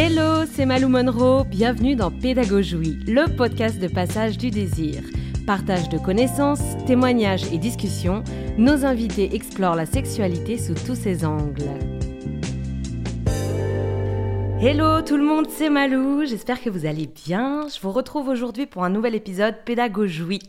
Hello, 0.00 0.44
c'est 0.46 0.64
Malou 0.64 0.86
Monroe, 0.86 1.42
bienvenue 1.42 1.96
dans 1.96 2.12
Pédagogie, 2.12 3.00
le 3.08 3.34
podcast 3.34 3.80
de 3.80 3.88
passage 3.88 4.38
du 4.38 4.52
désir. 4.52 5.02
Partage 5.44 5.88
de 5.88 5.98
connaissances, 5.98 6.62
témoignages 6.86 7.52
et 7.52 7.58
discussions, 7.58 8.22
nos 8.58 8.84
invités 8.84 9.34
explorent 9.34 9.74
la 9.74 9.86
sexualité 9.86 10.56
sous 10.56 10.74
tous 10.74 10.94
ses 10.94 11.24
angles. 11.24 11.64
Hello 14.60 15.02
tout 15.02 15.16
le 15.16 15.22
monde, 15.22 15.46
c'est 15.48 15.70
Malou, 15.70 16.24
j'espère 16.24 16.60
que 16.60 16.68
vous 16.68 16.84
allez 16.84 17.06
bien. 17.06 17.68
Je 17.68 17.80
vous 17.80 17.92
retrouve 17.92 18.26
aujourd'hui 18.26 18.66
pour 18.66 18.82
un 18.82 18.90
nouvel 18.90 19.14
épisode 19.14 19.54
Pédagogie. 19.64 20.40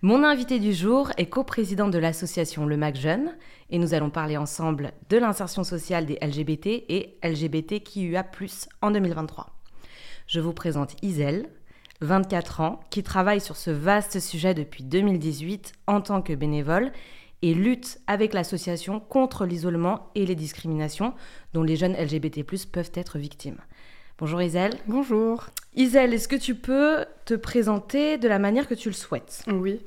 Mon 0.00 0.24
invité 0.24 0.58
du 0.58 0.72
jour 0.72 1.10
est 1.18 1.26
coprésident 1.26 1.88
de 1.88 1.98
l'association 1.98 2.64
Le 2.64 2.78
Mac 2.78 2.96
Jeune 2.96 3.36
et 3.68 3.78
nous 3.78 3.92
allons 3.92 4.08
parler 4.08 4.38
ensemble 4.38 4.92
de 5.10 5.18
l'insertion 5.18 5.62
sociale 5.62 6.06
des 6.06 6.18
LGBT 6.22 6.68
et 6.88 7.18
LGBTQIA+, 7.22 8.24
en 8.80 8.90
2023. 8.92 9.50
Je 10.26 10.40
vous 10.40 10.54
présente 10.54 10.96
Isel, 11.02 11.46
24 12.00 12.60
ans, 12.62 12.80
qui 12.88 13.02
travaille 13.02 13.42
sur 13.42 13.58
ce 13.58 13.70
vaste 13.70 14.20
sujet 14.20 14.54
depuis 14.54 14.84
2018 14.84 15.74
en 15.86 16.00
tant 16.00 16.22
que 16.22 16.32
bénévole 16.32 16.92
et 17.42 17.54
lutte 17.54 17.98
avec 18.06 18.34
l'association 18.34 19.00
contre 19.00 19.46
l'isolement 19.46 20.10
et 20.14 20.26
les 20.26 20.34
discriminations 20.34 21.14
dont 21.52 21.62
les 21.62 21.76
jeunes 21.76 21.94
LGBT+ 21.94 22.44
peuvent 22.70 22.92
être 22.94 23.18
victimes. 23.18 23.58
Bonjour 24.20 24.42
Isel. 24.42 24.74
Bonjour. 24.86 25.46
Isel, 25.76 26.12
est-ce 26.12 26.28
que 26.28 26.36
tu 26.36 26.54
peux 26.54 27.06
te 27.24 27.32
présenter 27.32 28.18
de 28.18 28.28
la 28.28 28.38
manière 28.38 28.68
que 28.68 28.74
tu 28.74 28.90
le 28.90 28.94
souhaites? 28.94 29.44
Oui. 29.48 29.80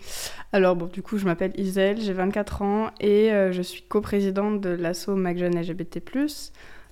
Alors 0.54 0.76
bon, 0.76 0.88
du 0.88 1.04
coup, 1.04 1.20
je 1.20 1.26
m'appelle 1.26 1.52
Isel, 1.56 2.02
j'ai 2.02 2.14
24 2.14 2.62
ans 2.64 2.90
et 3.00 3.32
euh, 3.32 3.52
je 3.52 3.62
suis 3.62 3.84
coprésidente 3.84 4.60
de 4.60 4.70
l'asso 4.70 5.10
MacJeune 5.10 5.56
LGBT+. 5.56 6.02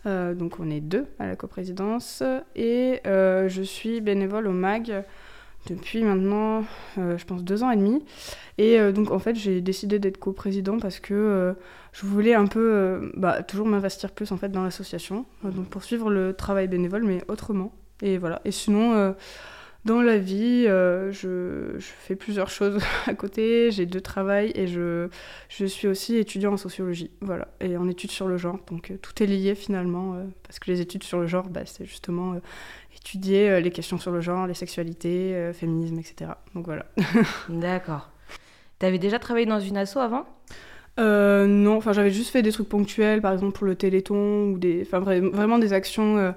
Euh, 0.05 0.35
donc 0.35 0.59
on 0.59 0.69
est 0.69 0.81
deux 0.81 1.07
à 1.17 1.25
la 1.25 1.35
coprésidence 1.35 2.21
et 2.55 2.99
euh, 3.07 3.49
je 3.49 3.63
suis 3.63 4.01
bénévole 4.01 4.47
au 4.47 4.51
MAG 4.51 5.03
depuis 5.67 6.03
maintenant, 6.03 6.63
euh, 6.97 7.17
je 7.17 7.25
pense, 7.25 7.43
deux 7.43 7.63
ans 7.63 7.71
et 7.71 7.77
demi. 7.77 8.03
Et 8.57 8.79
euh, 8.79 8.91
donc, 8.91 9.11
en 9.11 9.19
fait, 9.19 9.35
j'ai 9.35 9.61
décidé 9.61 9.99
d'être 9.99 10.17
coprésident 10.17 10.79
parce 10.79 10.99
que 10.99 11.13
euh, 11.13 11.53
je 11.93 12.05
voulais 12.05 12.33
un 12.33 12.47
peu, 12.47 13.11
bah, 13.15 13.43
toujours 13.43 13.67
m'investir 13.67 14.11
plus 14.11 14.31
en 14.31 14.37
fait 14.37 14.49
dans 14.49 14.63
l'association, 14.63 15.25
donc 15.43 15.67
poursuivre 15.67 16.09
le 16.09 16.33
travail 16.33 16.67
bénévole, 16.67 17.03
mais 17.03 17.23
autrement. 17.27 17.73
Et 18.01 18.17
voilà. 18.17 18.41
Et 18.45 18.51
sinon, 18.51 19.13
dans 19.85 20.01
la 20.01 20.17
vie, 20.17 20.65
je, 20.65 21.11
je, 21.77 21.79
fais 21.79 22.15
plusieurs 22.15 22.49
choses 22.57 22.81
à 23.07 23.13
côté. 23.13 23.71
J'ai 23.71 23.85
deux 23.85 24.01
travails 24.01 24.51
et 24.55 24.67
je, 24.67 25.07
je 25.49 25.65
suis 25.65 25.87
aussi 25.87 26.17
étudiant 26.17 26.53
en 26.53 26.57
sociologie, 26.57 27.11
voilà, 27.21 27.47
et 27.59 27.77
en 27.77 27.87
études 27.87 28.11
sur 28.11 28.27
le 28.27 28.37
genre. 28.37 28.59
Donc, 28.69 28.93
tout 29.01 29.23
est 29.23 29.27
lié 29.27 29.55
finalement, 29.55 30.15
parce 30.43 30.59
que 30.59 30.69
les 30.69 30.81
études 30.81 31.03
sur 31.03 31.19
le 31.19 31.27
genre, 31.27 31.49
bah, 31.49 31.61
c'est 31.65 31.85
justement 31.85 32.35
étudier 33.01 33.49
euh, 33.49 33.59
les 33.59 33.71
questions 33.71 33.97
sur 33.97 34.11
le 34.11 34.21
genre, 34.21 34.47
les 34.47 34.53
sexualités, 34.53 35.35
euh, 35.35 35.53
féminisme, 35.53 35.99
etc. 35.99 36.31
Donc 36.55 36.65
voilà. 36.65 36.85
D'accord. 37.49 38.09
Tu 38.79 38.85
avais 38.85 38.99
déjà 38.99 39.19
travaillé 39.19 39.45
dans 39.45 39.59
une 39.59 39.77
asso 39.77 39.97
avant? 39.97 40.25
Euh, 40.99 41.47
Non, 41.47 41.77
enfin 41.77 41.93
j'avais 41.93 42.11
juste 42.11 42.31
fait 42.31 42.41
des 42.41 42.51
trucs 42.51 42.69
ponctuels, 42.69 43.21
par 43.21 43.33
exemple 43.33 43.57
pour 43.57 43.65
le 43.65 43.75
Téléthon, 43.75 44.51
ou 44.51 44.57
des, 44.57 44.83
enfin 44.85 44.99
vraiment 44.99 45.57
des 45.57 45.73
actions 45.73 46.33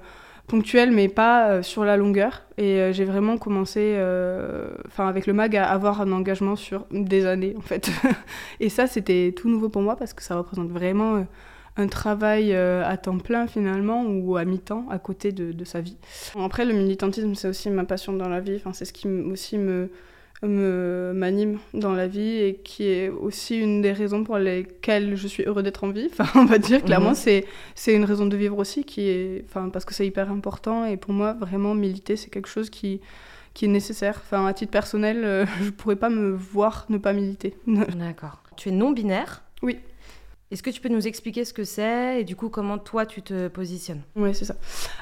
ponctuelles, 0.47 0.91
mais 0.91 1.07
pas 1.07 1.63
sur 1.63 1.85
la 1.85 1.97
longueur. 1.97 2.43
Et 2.57 2.91
j'ai 2.93 3.05
vraiment 3.05 3.37
commencé, 3.37 3.95
enfin 4.87 5.07
avec 5.07 5.27
le 5.27 5.33
mag, 5.33 5.55
à 5.55 5.69
avoir 5.69 6.01
un 6.01 6.11
engagement 6.11 6.55
sur 6.55 6.85
des 6.91 7.25
années 7.25 7.55
en 7.57 7.61
fait. 7.61 7.89
Et 8.59 8.69
ça, 8.69 8.87
c'était 8.87 9.33
tout 9.35 9.49
nouveau 9.49 9.69
pour 9.69 9.81
moi 9.81 9.95
parce 9.95 10.13
que 10.13 10.23
ça 10.23 10.37
représente 10.37 10.69
vraiment 10.69 11.25
un 11.77 11.87
travail 11.87 12.53
euh, 12.53 12.83
à 12.85 12.97
temps 12.97 13.17
plein 13.17 13.47
finalement 13.47 14.03
ou 14.03 14.37
à 14.37 14.45
mi-temps 14.45 14.85
à 14.89 14.99
côté 14.99 15.31
de, 15.31 15.63
sa 15.65 15.81
vie. 15.81 15.97
Après, 16.39 16.65
le 16.65 16.73
militantisme, 16.73 17.35
c'est 17.35 17.47
aussi 17.47 17.69
ma 17.69 17.85
passion 17.85 18.13
dans 18.13 18.29
la 18.29 18.39
vie. 18.39 18.55
Enfin, 18.55 18.73
c'est 18.73 18.85
ce 18.85 18.93
qui 18.93 19.07
aussi 19.07 19.57
me 19.57 19.89
m'anime 20.43 21.59
dans 21.73 21.93
la 21.93 22.07
vie 22.07 22.37
et 22.37 22.55
qui 22.63 22.87
est 22.87 23.09
aussi 23.09 23.57
une 23.57 23.81
des 23.81 23.91
raisons 23.91 24.23
pour 24.23 24.37
lesquelles 24.37 25.15
je 25.15 25.27
suis 25.27 25.43
heureux 25.43 25.63
d'être 25.63 25.83
en 25.83 25.89
vie. 25.89 26.09
Enfin, 26.11 26.39
on 26.39 26.45
va 26.45 26.57
dire 26.57 26.83
clairement, 26.83 27.09
mhm. 27.09 27.15
c'est 27.15 27.45
c'est 27.73 27.93
une 27.93 28.05
raison 28.05 28.25
de 28.25 28.37
vivre 28.37 28.57
aussi 28.57 28.83
qui 28.83 29.07
est, 29.09 29.43
enfin, 29.45 29.69
parce 29.69 29.85
que 29.85 29.93
c'est 29.93 30.05
hyper 30.05 30.31
important 30.31 30.85
et 30.85 30.97
pour 30.97 31.13
moi, 31.13 31.33
vraiment 31.33 31.73
militer, 31.73 32.15
c'est 32.15 32.29
quelque 32.29 32.49
chose 32.49 32.69
qui 32.69 33.01
qui 33.55 33.65
est 33.65 33.69
nécessaire. 33.69 34.21
Enfin, 34.23 34.45
à 34.45 34.53
titre 34.53 34.71
personnel, 34.71 35.23
euh, 35.23 35.45
je 35.63 35.71
pourrais 35.71 35.95
pas 35.95 36.09
me 36.09 36.31
voir 36.31 36.85
ne 36.89 36.97
pas 36.99 37.13
militer. 37.13 37.55
D'accord. 37.67 38.43
Tu 38.55 38.69
es 38.69 38.71
non 38.71 38.91
binaire. 38.91 39.43
Oui. 39.63 39.79
Est-ce 40.51 40.61
que 40.61 40.69
tu 40.69 40.79
peux 40.79 40.89
nous 40.89 41.07
expliquer 41.07 41.43
ce 41.43 41.53
que 41.53 41.63
c'est 41.63 42.21
et 42.21 42.23
du 42.23 42.35
coup 42.35 42.49
comment 42.49 42.77
toi 42.77 43.07
tu 43.07 43.23
te 43.23 43.47
positionnes? 43.47 44.01
Oui, 44.15 44.35
c'est 44.35 44.45
ça. 44.45 44.55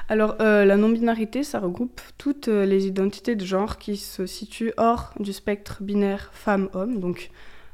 Alors 0.08 0.36
euh, 0.40 0.64
la 0.64 0.78
non-binarité, 0.78 1.42
ça 1.42 1.60
regroupe 1.60 2.00
toutes 2.16 2.48
euh, 2.48 2.64
les 2.64 2.86
identités 2.86 3.36
de 3.36 3.44
genre 3.44 3.76
qui 3.76 3.98
se 3.98 4.24
situent 4.24 4.72
hors 4.78 5.12
du 5.20 5.34
spectre 5.34 5.82
binaire 5.82 6.30
femme-homme. 6.32 6.98
Donc 6.98 7.30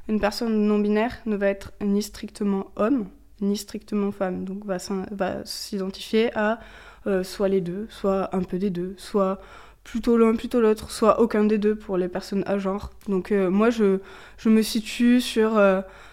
une 0.08 0.18
personne 0.18 0.66
non-binaire 0.66 1.18
ne 1.26 1.36
va 1.36 1.46
être 1.46 1.72
ni 1.80 2.02
strictement 2.02 2.72
homme, 2.74 3.06
ni 3.40 3.56
strictement 3.56 4.10
femme. 4.10 4.44
Donc 4.44 4.66
va, 4.66 4.78
va 5.12 5.44
s'identifier 5.44 6.36
à 6.36 6.58
euh, 7.06 7.22
soit 7.22 7.48
les 7.48 7.60
deux, 7.60 7.86
soit 7.88 8.34
un 8.34 8.42
peu 8.42 8.58
des 8.58 8.70
deux, 8.70 8.94
soit 8.96 9.40
plutôt 9.84 10.16
l'un, 10.18 10.34
plutôt 10.34 10.60
l'autre, 10.60 10.90
soit 10.90 11.20
aucun 11.20 11.44
des 11.44 11.56
deux 11.56 11.76
pour 11.76 11.96
les 11.96 12.08
personnes 12.08 12.42
à 12.46 12.58
genre. 12.58 12.90
Donc 13.08 13.30
moi, 13.30 13.70
je, 13.70 14.00
je 14.38 14.48
me 14.48 14.60
situe 14.60 15.20
sur 15.20 15.58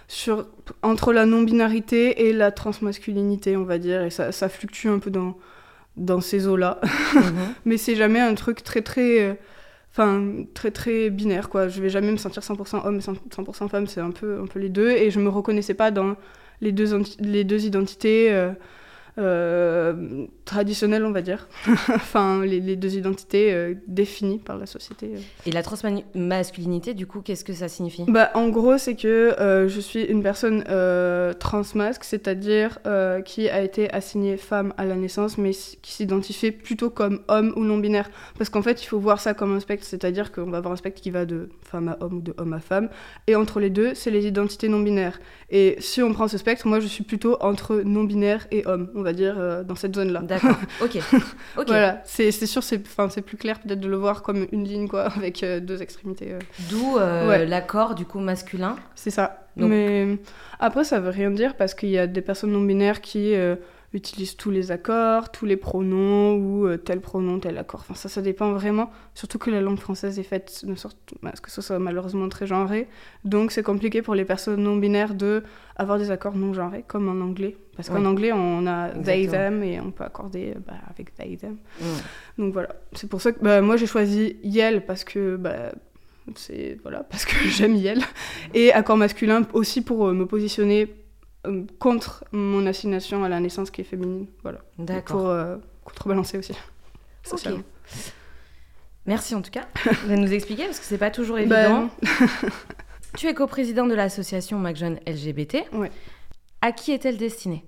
sur, 0.07 0.47
entre 0.83 1.11
la 1.11 1.25
non-binarité 1.25 2.27
et 2.27 2.33
la 2.33 2.51
transmasculinité, 2.51 3.57
on 3.57 3.63
va 3.63 3.77
dire, 3.77 4.03
et 4.03 4.09
ça, 4.09 4.31
ça 4.31 4.47
fluctue 4.49 4.87
un 4.87 4.99
peu 4.99 5.11
dans, 5.11 5.37
dans 5.97 6.21
ces 6.21 6.47
eaux-là. 6.47 6.79
Mhm. 7.15 7.53
Mais 7.65 7.77
c'est 7.77 7.95
jamais 7.95 8.19
un 8.19 8.35
truc 8.35 8.63
très, 8.63 8.81
très. 8.81 9.21
Euh, 9.21 9.33
enfin, 9.91 10.45
très, 10.53 10.71
très 10.71 11.09
binaire, 11.09 11.49
quoi. 11.49 11.67
Je 11.67 11.81
vais 11.81 11.89
jamais 11.89 12.11
me 12.11 12.17
sentir 12.17 12.43
100% 12.43 12.85
homme 12.85 12.97
et 12.97 12.99
100% 12.99 13.69
femme, 13.69 13.87
c'est 13.87 14.01
un 14.01 14.11
peu, 14.11 14.39
un 14.39 14.45
peu 14.45 14.59
les 14.59 14.69
deux. 14.69 14.91
Et 14.91 15.09
je 15.09 15.19
me 15.19 15.29
reconnaissais 15.29 15.73
pas 15.73 15.89
dans 15.89 16.15
les 16.61 16.71
deux, 16.71 17.01
les 17.19 17.43
deux 17.43 17.65
identités. 17.65 18.29
Euh, 19.17 20.27
euh, 20.47 20.57
traditionnelles, 20.57 21.05
on 21.05 21.11
va 21.11 21.21
dire. 21.21 21.47
enfin, 21.89 22.43
les, 22.43 22.75
deux 22.75 22.97
identités 22.97 23.53
euh, 23.53 23.73
définies 23.87 24.39
par 24.39 24.57
la 24.57 24.65
société. 24.65 25.11
Euh. 25.15 25.19
Et 25.45 25.51
la 25.51 25.63
transmasculinité, 25.63 26.93
du 26.93 27.07
coup, 27.07 27.21
qu'est-ce 27.21 27.43
que 27.43 27.53
ça 27.53 27.67
signifie? 27.67 28.05
Bah, 28.07 28.31
En 28.33 28.49
gros, 28.49 28.77
c'est 28.77 28.95
que 28.95 29.35
je 29.67 29.79
suis 29.79 30.03
une 30.03 30.23
personne 30.23 30.63
transmasque, 31.39 32.03
c'est-à-dire 32.03 32.79
qui 33.25 33.49
a 33.49 33.61
été 33.61 33.91
assignée 33.93 34.37
femme 34.37 34.73
à 34.77 34.85
la 34.85 34.95
naissance, 34.95 35.37
mais 35.37 35.51
qui 35.51 35.91
s'identifie 35.91 36.51
plutôt 36.51 36.89
comme 36.89 37.21
homme 37.27 37.53
ou 37.55 37.63
non-binaire. 37.63 38.09
Parce 38.37 38.49
qu'en 38.49 38.61
fait, 38.61 38.83
il 38.83 38.87
faut 38.87 38.99
voir 38.99 39.19
ça 39.19 39.33
comme 39.33 39.55
un 39.55 39.59
spectre, 39.59 39.85
c'est-à-dire 39.85 40.31
qu'on 40.31 40.49
va 40.49 40.57
avoir 40.57 40.73
un 40.73 40.77
spectre 40.77 41.01
qui 41.01 41.11
va 41.11 41.25
de 41.25 41.49
femme 41.63 41.89
à 41.89 41.97
homme 42.01 42.17
ou 42.17 42.21
de 42.21 42.33
homme 42.37 42.53
à 42.53 42.59
femme. 42.59 42.89
Et 43.27 43.35
entre 43.35 43.59
les 43.59 43.69
deux, 43.69 43.93
c'est 43.93 44.11
les 44.11 44.25
identités 44.25 44.67
non-binaires. 44.69 45.19
Et 45.49 45.75
si 45.79 46.01
on 46.01 46.13
prend 46.13 46.27
ce 46.27 46.37
spectre, 46.37 46.67
moi, 46.67 46.79
je 46.79 46.87
suis 46.87 47.03
plutôt 47.03 47.37
entre 47.41 47.81
non-binaire 47.83 48.47
et 48.51 48.65
homme. 48.67 48.89
On 48.95 49.01
va 49.01 49.13
dire, 49.13 49.35
euh, 49.37 49.63
dans 49.63 49.75
cette 49.75 49.95
zone-là. 49.95 50.21
D'accord, 50.41 50.57
ok. 50.81 50.99
Voilà, 51.67 52.01
c'est 52.05 52.31
sûr, 52.31 52.63
c'est 52.63 52.79
plus 52.79 53.37
clair 53.37 53.59
peut-être 53.59 53.79
de 53.79 53.87
le 53.87 53.97
voir 53.97 54.21
comme 54.21 54.47
une 54.51 54.65
ligne, 54.65 54.87
quoi, 54.87 55.03
avec 55.15 55.43
euh, 55.43 55.59
deux 55.59 55.81
extrémités. 55.81 56.33
Euh. 56.33 56.39
D'où 56.69 56.97
l'accord, 57.47 57.95
du 57.95 58.05
coup, 58.05 58.19
masculin. 58.19 58.75
C'est 58.95 59.11
ça. 59.11 59.47
Mais 59.55 60.19
après, 60.59 60.83
ça 60.83 60.99
veut 60.99 61.09
rien 61.09 61.31
dire 61.31 61.55
parce 61.55 61.73
qu'il 61.73 61.89
y 61.89 61.97
a 61.97 62.07
des 62.07 62.21
personnes 62.21 62.51
non-binaires 62.51 63.01
qui 63.01 63.33
utilise 63.97 64.37
tous 64.37 64.51
les 64.51 64.71
accords, 64.71 65.31
tous 65.31 65.45
les 65.45 65.57
pronoms, 65.57 66.35
ou 66.35 66.67
euh, 66.67 66.77
tel 66.77 67.01
pronom, 67.01 67.39
tel 67.39 67.57
accord. 67.57 67.81
Enfin, 67.81 67.95
ça, 67.95 68.07
ça 68.07 68.21
dépend 68.21 68.53
vraiment. 68.53 68.89
Surtout 69.13 69.37
que 69.39 69.49
la 69.49 69.59
langue 69.59 69.79
française 69.79 70.17
est 70.19 70.23
faite 70.23 70.63
de 70.65 70.75
sorte 70.75 70.97
à 71.25 71.35
ce 71.35 71.41
que 71.41 71.51
ce 71.51 71.61
soit 71.61 71.79
malheureusement 71.79 72.29
très 72.29 72.47
genré. 72.47 72.87
Donc, 73.25 73.51
c'est 73.51 73.63
compliqué 73.63 74.01
pour 74.01 74.15
les 74.15 74.23
personnes 74.23 74.61
non 74.61 74.77
binaires 74.77 75.15
de 75.15 75.43
avoir 75.75 75.97
des 75.97 76.11
accords 76.11 76.35
non 76.35 76.53
genrés, 76.53 76.83
comme 76.87 77.09
en 77.09 77.23
anglais. 77.23 77.57
Parce 77.75 77.89
qu'en 77.89 78.05
anglais, 78.05 78.31
on 78.31 78.65
a 78.65 78.89
they, 78.89 79.27
them, 79.27 79.61
et 79.61 79.79
on 79.79 79.91
peut 79.91 80.03
accorder 80.03 80.55
bah, 80.65 80.73
avec 80.89 81.13
they, 81.15 81.37
them. 81.37 81.57
Donc 82.37 82.53
voilà. 82.53 82.69
C'est 82.93 83.09
pour 83.09 83.21
ça 83.21 83.31
que 83.31 83.39
bah, 83.39 83.61
moi, 83.61 83.77
j'ai 83.77 83.87
choisi 83.87 84.37
yel 84.43 84.85
parce 84.85 85.03
que. 85.03 85.35
Bah, 85.35 85.71
c'est 86.35 86.77
voilà 86.83 87.03
parce 87.09 87.25
que 87.25 87.35
j'aime 87.47 87.75
Yel 87.75 88.01
et 88.53 88.73
accord 88.73 88.97
masculin 88.97 89.43
aussi 89.53 89.81
pour 89.81 90.07
euh, 90.07 90.13
me 90.13 90.25
positionner 90.25 90.93
contre 91.79 92.25
mon 92.31 92.65
assignation 92.65 93.23
à 93.23 93.29
la 93.29 93.39
naissance 93.39 93.71
qui 93.71 93.81
est 93.81 93.85
féminine. 93.85 94.27
Voilà. 94.43 94.59
D'accord. 94.77 95.17
Pour 95.17 95.29
euh, 95.29 95.57
contrebalancer 95.83 96.37
aussi. 96.37 96.53
Merci 99.05 99.35
en 99.35 99.41
tout 99.41 99.51
cas 99.51 99.67
de 100.09 100.15
nous 100.15 100.33
expliquer 100.33 100.65
parce 100.65 100.79
que 100.79 100.85
c'est 100.85 100.97
pas 100.97 101.11
toujours 101.11 101.37
évident. 101.39 101.89
Ben, 102.01 102.09
tu 103.17 103.27
es 103.27 103.33
coprésident 103.33 103.85
de 103.85 103.95
l'association 103.95 104.59
MacJeune 104.59 104.99
LGBT. 105.07 105.65
Ouais. 105.71 105.91
À 106.61 106.73
qui 106.73 106.91
est-elle 106.91 107.17
destinée? 107.17 107.63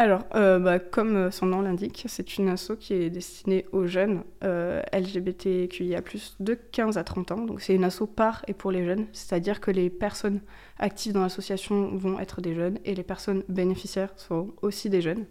Alors, 0.00 0.22
euh, 0.36 0.60
bah, 0.60 0.78
comme 0.78 1.32
son 1.32 1.46
nom 1.46 1.60
l'indique, 1.60 2.04
c'est 2.06 2.38
une 2.38 2.48
asso 2.48 2.76
qui 2.78 2.94
est 2.94 3.10
destinée 3.10 3.66
aux 3.72 3.88
jeunes 3.88 4.22
euh, 4.44 4.80
LGBTQIA+, 4.92 6.00
de 6.38 6.54
15 6.54 6.96
à 6.98 7.02
30 7.02 7.32
ans. 7.32 7.40
Donc 7.44 7.60
c'est 7.60 7.74
une 7.74 7.82
asso 7.82 8.04
par 8.06 8.44
et 8.46 8.54
pour 8.54 8.70
les 8.70 8.84
jeunes, 8.84 9.06
c'est-à-dire 9.12 9.60
que 9.60 9.72
les 9.72 9.90
personnes 9.90 10.40
actives 10.78 11.14
dans 11.14 11.22
l'association 11.22 11.96
vont 11.96 12.20
être 12.20 12.40
des 12.40 12.54
jeunes 12.54 12.78
et 12.84 12.94
les 12.94 13.02
personnes 13.02 13.42
bénéficiaires 13.48 14.12
sont 14.14 14.54
aussi 14.62 14.88
des 14.88 15.00
jeunes. 15.02 15.26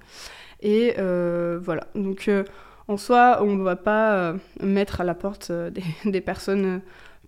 Et 0.59 0.95
euh, 0.97 1.59
voilà, 1.63 1.87
donc 1.95 2.29
en 2.89 2.97
soi, 2.97 3.39
on 3.41 3.55
ne 3.55 3.63
va 3.63 3.77
pas 3.77 4.35
mettre 4.59 4.99
à 4.99 5.05
la 5.05 5.15
porte 5.15 5.49
des 6.05 6.21
personnes 6.21 6.81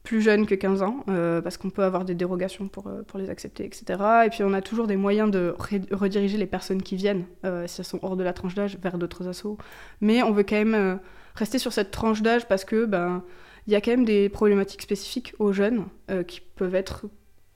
plus 0.09 0.21
jeunes 0.21 0.47
que 0.47 0.55
15 0.55 0.81
ans, 0.81 1.03
euh, 1.07 1.39
parce 1.39 1.57
qu'on 1.57 1.69
peut 1.69 1.83
avoir 1.83 2.03
des 2.03 2.15
dérogations 2.15 2.67
pour, 2.67 2.87
euh, 2.87 3.03
les 3.13 3.29
accepter, 3.29 3.63
etc. 3.63 3.83
Et 4.25 4.29
puis 4.31 4.41
on 4.43 4.53
a 4.53 4.61
toujours 4.63 4.87
des 4.87 4.95
moyens 4.95 5.29
de 5.29 5.53
rediriger 5.91 6.39
les 6.39 6.47
personnes 6.47 6.81
qui 6.81 6.95
viennent, 6.95 7.25
euh, 7.45 7.67
si 7.67 7.79
elles 7.79 7.85
sont 7.85 7.99
hors 8.01 8.17
de 8.17 8.23
la 8.23 8.33
tranche 8.33 8.55
d'âge, 8.55 8.79
vers 8.81 8.97
d'autres 8.97 9.27
assos. 9.27 9.59
Mais 10.01 10.23
on 10.23 10.31
veut 10.31 10.41
quand 10.41 10.55
même 10.55 10.99
rester 11.35 11.59
sur 11.59 11.73
cette 11.73 11.91
tranche 11.91 12.23
d'âge 12.23 12.47
parce 12.47 12.65
que 12.65 12.85
ben 12.85 13.23
il 13.67 13.73
y 13.73 13.75
a 13.75 13.81
quand 13.81 13.91
même 13.91 14.03
des 14.03 14.29
problématiques 14.29 14.81
spécifiques 14.81 15.35
aux 15.37 15.53
jeunes 15.53 15.85
qui 16.25 16.41
peuvent 16.55 16.73
être 16.73 17.05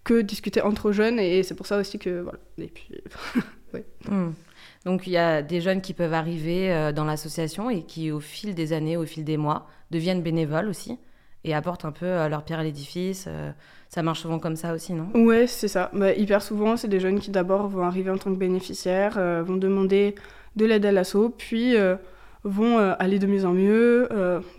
que 0.03 0.21
discutées 0.21 0.61
entre 0.61 0.91
jeunes, 0.91 1.17
et 1.17 1.41
c'est 1.41 1.55
pour 1.55 1.65
ça 1.65 1.79
aussi 1.79 1.97
que 1.97 2.21
voilà. 2.21 2.37
Et 2.59 2.67
puis, 2.67 3.01
hmm. 4.11 4.29
Donc 4.85 5.07
il 5.07 5.13
y 5.13 5.17
a 5.17 5.41
des 5.41 5.59
jeunes 5.59 5.81
qui 5.81 5.95
peuvent 5.95 6.13
arriver 6.13 6.91
dans 6.95 7.05
l'association 7.05 7.71
et 7.71 7.81
qui, 7.81 8.11
au 8.11 8.19
fil 8.19 8.53
des 8.53 8.73
années, 8.73 8.95
au 8.95 9.07
fil 9.07 9.23
des 9.23 9.37
mois, 9.37 9.67
deviennent 9.89 10.21
bénévoles 10.21 10.67
aussi 10.67 10.99
et 11.43 11.53
apportent 11.53 11.85
un 11.85 11.91
peu 11.91 12.05
euh, 12.05 12.29
leur 12.29 12.43
pierre 12.43 12.59
à 12.59 12.63
l'édifice. 12.63 13.25
Euh, 13.27 13.51
ça 13.89 14.01
marche 14.01 14.21
souvent 14.21 14.39
comme 14.39 14.55
ça 14.55 14.73
aussi, 14.73 14.93
non? 14.93 15.07
Ouais, 15.13 15.47
c'est 15.47 15.67
ça. 15.67 15.91
Bah, 15.93 16.13
hyper 16.13 16.41
souvent, 16.41 16.77
c'est 16.77 16.87
des 16.87 16.99
jeunes 16.99 17.19
qui 17.19 17.31
d'abord 17.31 17.67
vont 17.67 17.83
arriver 17.83 18.09
en 18.09 18.17
tant 18.17 18.31
que 18.31 18.39
bénéficiaires, 18.39 19.15
euh, 19.17 19.43
vont 19.45 19.57
demander 19.57 20.15
de 20.55 20.65
l'aide 20.65 20.85
à 20.85 20.91
l'assaut, 20.91 21.29
puis 21.29 21.75
vont 22.43 22.77
aller 22.77 23.17
de 23.17 23.25
mieux 23.25 23.45
en 23.45 23.53
mieux, 23.53 24.07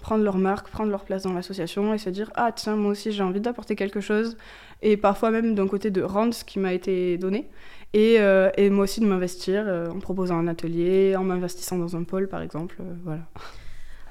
prendre 0.01 0.25
leur 0.25 0.39
marque, 0.39 0.69
prendre 0.71 0.91
leur 0.91 1.05
place 1.05 1.23
dans 1.23 1.33
l'association 1.33 1.95
et 1.95 1.99
se 1.99 2.11
dire 2.11 2.33
Ah, 2.35 2.51
tiens, 2.51 2.75
moi 2.75 2.91
aussi 2.91 3.13
j'ai 3.13 3.23
envie 3.23 3.41
d'apporter 3.41 3.77
quelque 3.77 4.01
chose. 4.01 4.37
Et 4.83 4.97
parfois 4.97 5.31
même 5.31 5.55
d'un 5.55 5.69
côté 5.69 5.93
de 5.93 6.03
rendre 6.03 6.35
ce 6.35 6.45
qui 6.45 6.59
m'a 6.59 6.73
été 6.73 7.17
donné. 7.17 7.49
Et, 7.93 8.15
et, 8.57 8.71
moi 8.71 8.85
aussi 8.85 8.99
de 8.99 9.07
m'investir 9.07 9.69
en 9.95 10.01
proposant 10.01 10.37
un 10.37 10.49
atelier, 10.49 11.15
en 11.15 11.23
m'investissant 11.23 11.79
dans 11.79 11.95
un 11.95 12.03
pôle 12.03 12.27
par 12.27 12.43
exemple. 12.43 12.77
voilà. 13.05 13.23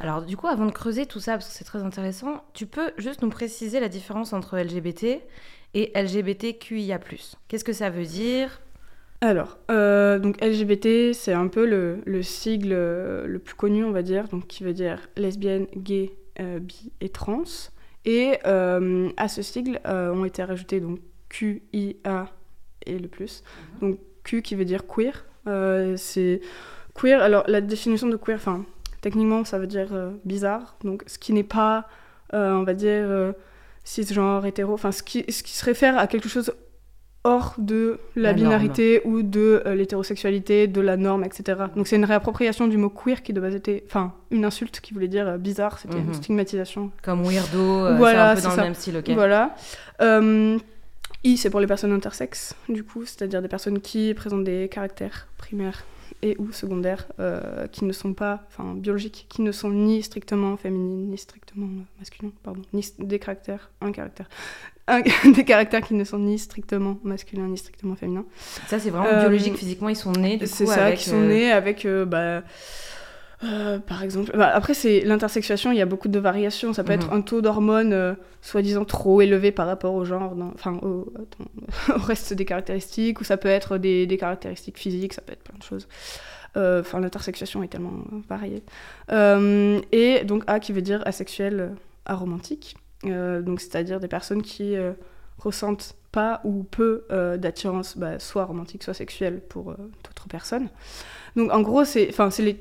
Alors 0.04 0.22
du 0.22 0.36
coup, 0.36 0.48
avant 0.48 0.66
de 0.66 0.72
creuser 0.72 1.06
tout 1.06 1.22
ça, 1.22 1.32
parce 1.32 1.48
que 1.48 1.54
c'est 1.54 1.64
très 1.64 1.82
intéressant, 1.82 2.44
tu 2.54 2.66
peux 2.66 2.92
juste 2.98 3.22
nous 3.22 3.30
préciser 3.30 3.80
la 3.80 3.88
différence 3.88 4.34
entre 4.34 4.58
LGBT 4.58 5.22
et 5.74 5.94
LGBTQIA+. 5.96 7.00
Qu'est-ce 7.48 7.64
que 7.64 7.72
ça 7.72 7.90
veut 7.90 8.04
dire? 8.04 8.60
Alors, 9.22 9.58
euh, 9.72 10.20
donc 10.20 10.44
LGBT, 10.44 11.14
c'est 11.14 11.32
un 11.32 11.48
peu 11.48 11.66
le, 11.66 12.22
sigle 12.22 12.74
euh, 12.74 13.26
le 13.26 13.40
plus 13.40 13.56
connu, 13.56 13.86
on 13.86 13.92
va 13.92 14.02
dire, 14.02 14.28
donc 14.28 14.46
qui 14.48 14.66
veut 14.66 14.74
dire 14.74 15.00
lesbienne, 15.16 15.68
gay, 15.78 16.12
euh, 16.42 16.60
bi 16.60 16.92
et 17.00 17.08
trans. 17.08 17.44
Et 18.04 18.44
à 18.44 19.28
ce 19.30 19.42
sigle 19.42 19.80
ont 19.86 20.26
été 20.26 20.44
rajoutés 20.44 20.82
donc 20.82 21.00
Q, 21.30 21.64
I, 21.72 21.96
A 22.04 22.28
et 22.86 23.00
le 23.00 23.08
plus. 23.08 23.42
Mhm. 23.82 23.90
Donc 23.90 24.00
Q 24.26 24.42
qui 24.42 24.56
veut 24.56 24.66
dire 24.66 24.82
queer. 24.86 25.24
c'est 25.96 26.42
queer. 26.94 27.22
Alors 27.22 27.46
la 27.48 27.62
définition 27.62 28.08
de 28.08 28.18
queer, 28.18 28.36
enfin 28.36 28.66
Techniquement, 29.04 29.44
ça 29.44 29.60
veut 29.60 29.68
dire 29.68 29.90
euh, 29.92 30.12
bizarre. 30.24 30.78
Donc, 30.86 31.04
ce 31.08 31.20
qui 31.20 31.34
n'est 31.34 31.44
pas, 31.44 31.90
euh, 32.34 32.54
on 32.54 32.64
va 32.64 32.74
dire, 32.74 33.04
euh, 33.04 33.34
cisgenre, 33.84 34.46
hétéro, 34.46 34.74
enfin, 34.74 34.94
ce 34.94 35.04
qui, 35.04 35.26
ce 35.30 35.44
qui 35.44 35.52
se 35.52 35.66
réfère 35.66 35.98
à 35.98 36.08
quelque 36.08 36.30
chose 36.30 36.54
hors 37.26 37.56
de 37.58 38.00
la, 38.16 38.32
binarité 38.32 39.02
ou 39.04 39.22
de 39.22 39.62
l'hétérosexualité, 39.76 40.68
de 40.68 40.80
la 40.80 40.96
norme, 40.96 41.26
etc. 41.26 41.64
Donc 41.76 41.88
c'est 41.88 41.98
une 41.98 42.06
réappropriation 42.06 42.68
du 42.68 42.78
mot 42.78 42.90
queer 42.90 43.24
qui 43.24 43.34
de 43.34 43.42
base 43.42 43.56
était, 43.56 43.84
enfin, 43.88 44.14
une 44.32 44.46
insulte 44.46 44.80
qui 44.80 44.94
voulait 44.94 45.08
dire 45.10 45.38
bizarre, 45.38 45.80
c'était 45.80 46.00
une 46.00 46.08
mhm. 46.08 46.14
stigmatisation. 46.14 46.92
Comme 47.02 47.24
weirdo, 47.24 47.96
voilà, 47.96 48.36
c'est 48.38 48.46
un 48.46 48.50
peu 48.50 48.56
dans 48.56 48.62
le 48.62 48.68
même 48.68 48.76
style, 48.76 48.98
ok. 48.98 49.10
Voilà. 49.12 49.56
I, 51.26 51.38
c'est 51.38 51.50
pour 51.50 51.62
les 51.62 51.68
personnes 51.68 51.94
intersexes, 51.94 52.56
du 52.68 52.84
coup, 52.84 53.06
c'est-à-dire 53.06 53.42
des 53.42 53.48
personnes 53.48 53.80
qui 53.80 54.14
présentent 54.14 54.44
des 54.44 54.70
caractères 54.70 55.28
primaires 55.38 55.86
et 56.24 56.36
ou 56.40 56.52
secondaires 56.52 57.06
euh, 57.20 57.68
qui 57.68 57.84
ne 57.84 57.92
sont 57.92 58.14
pas, 58.14 58.46
enfin 58.48 58.74
biologiques, 58.76 59.28
qui 59.30 59.42
ne 59.42 59.52
sont 59.52 59.70
ni 59.70 60.02
strictement 60.02 60.56
féminines 60.58 61.10
ni 61.10 61.18
strictement 61.18 61.68
masculins, 62.00 62.32
pardon, 62.42 62.62
ni 62.72 62.84
des 62.98 63.20
caractères, 63.20 63.70
un 63.82 63.92
caractère, 63.92 64.30
des 65.36 65.44
caractères 65.44 65.82
qui 65.82 65.94
ne 65.94 66.04
sont 66.04 66.20
ni 66.20 66.40
strictement 66.40 66.98
masculins 67.04 67.48
ni 67.48 67.58
strictement 67.58 67.96
féminins. 67.96 68.26
Ça 68.68 68.80
c'est 68.80 68.90
vraiment 68.90 69.20
biologique, 69.20 69.54
euh, 69.54 69.58
physiquement 69.58 69.90
ils 69.90 69.98
sont 69.98 70.14
nés. 70.14 70.40
C'est 70.46 70.66
ça, 70.66 70.94
qui 70.94 71.10
sont 71.10 71.22
euh, 71.22 71.28
nés 71.28 71.52
avec 71.52 71.86
bah, 72.08 72.42
euh, 73.44 73.80
par 73.80 74.04
exemple, 74.04 74.32
bah, 74.38 74.52
après 74.54 74.74
c'est 74.74 75.02
l'intersexuation, 75.02 75.72
il 75.72 75.78
y 75.78 75.82
a 75.82 75.86
beaucoup 75.86 76.08
de 76.08 76.20
variations. 76.20 76.74
Ça 76.74 76.84
peut 76.84 76.94
être 76.94 77.10
mhm. 77.10 77.18
un 77.18 77.22
taux 77.22 77.42
d'hormones 77.42 77.94
euh, 77.94 78.14
soi-disant 78.42 78.86
trop 78.86 79.22
élevé 79.22 79.52
par 79.52 79.68
rapport 79.68 79.94
au 79.94 80.06
genre, 80.06 80.36
enfin 80.54 80.80
au, 80.82 81.12
reste 81.90 82.34
des 82.34 82.46
caractéristiques, 82.46 83.22
ou 83.22 83.24
ça 83.24 83.38
peut 83.38 83.50
être 83.50 83.78
des, 83.78 84.18
caractéristiques 84.20 84.78
physiques, 84.78 85.14
ça 85.14 85.22
peut 85.22 85.34
être 85.34 85.44
plein 85.44 85.58
de 85.58 85.64
choses. 85.64 85.88
Euh, 86.56 86.82
enfin, 86.82 87.00
l'intersexuation 87.00 87.64
est 87.64 87.68
tellement 87.68 88.04
variée. 88.30 88.64
et 89.12 90.24
donc 90.26 90.44
A 90.48 90.60
qui 90.60 90.72
veut 90.72 90.82
dire 90.82 91.02
asexuel, 91.06 91.72
aromantique. 92.06 92.76
donc 93.04 93.60
c'est-à-dire 93.60 94.00
des 94.00 94.08
personnes 94.08 94.42
qui 94.42 94.76
ressentent 95.40 95.96
pas 96.12 96.42
ou 96.44 96.64
peu 96.64 97.06
d'attirance, 97.40 97.98
bah, 97.98 98.20
soit 98.20 98.46
romantique, 98.46 98.84
soit 98.84 98.94
sexuelle 98.94 99.42
pour 99.42 99.74
d'autres 100.04 100.28
personnes. 100.30 100.70
Donc 101.36 101.52
en 101.52 101.62
gros, 101.62 101.84
c'est, 101.84 102.08
enfin, 102.10 102.30
c'est 102.30 102.44
les 102.44 102.60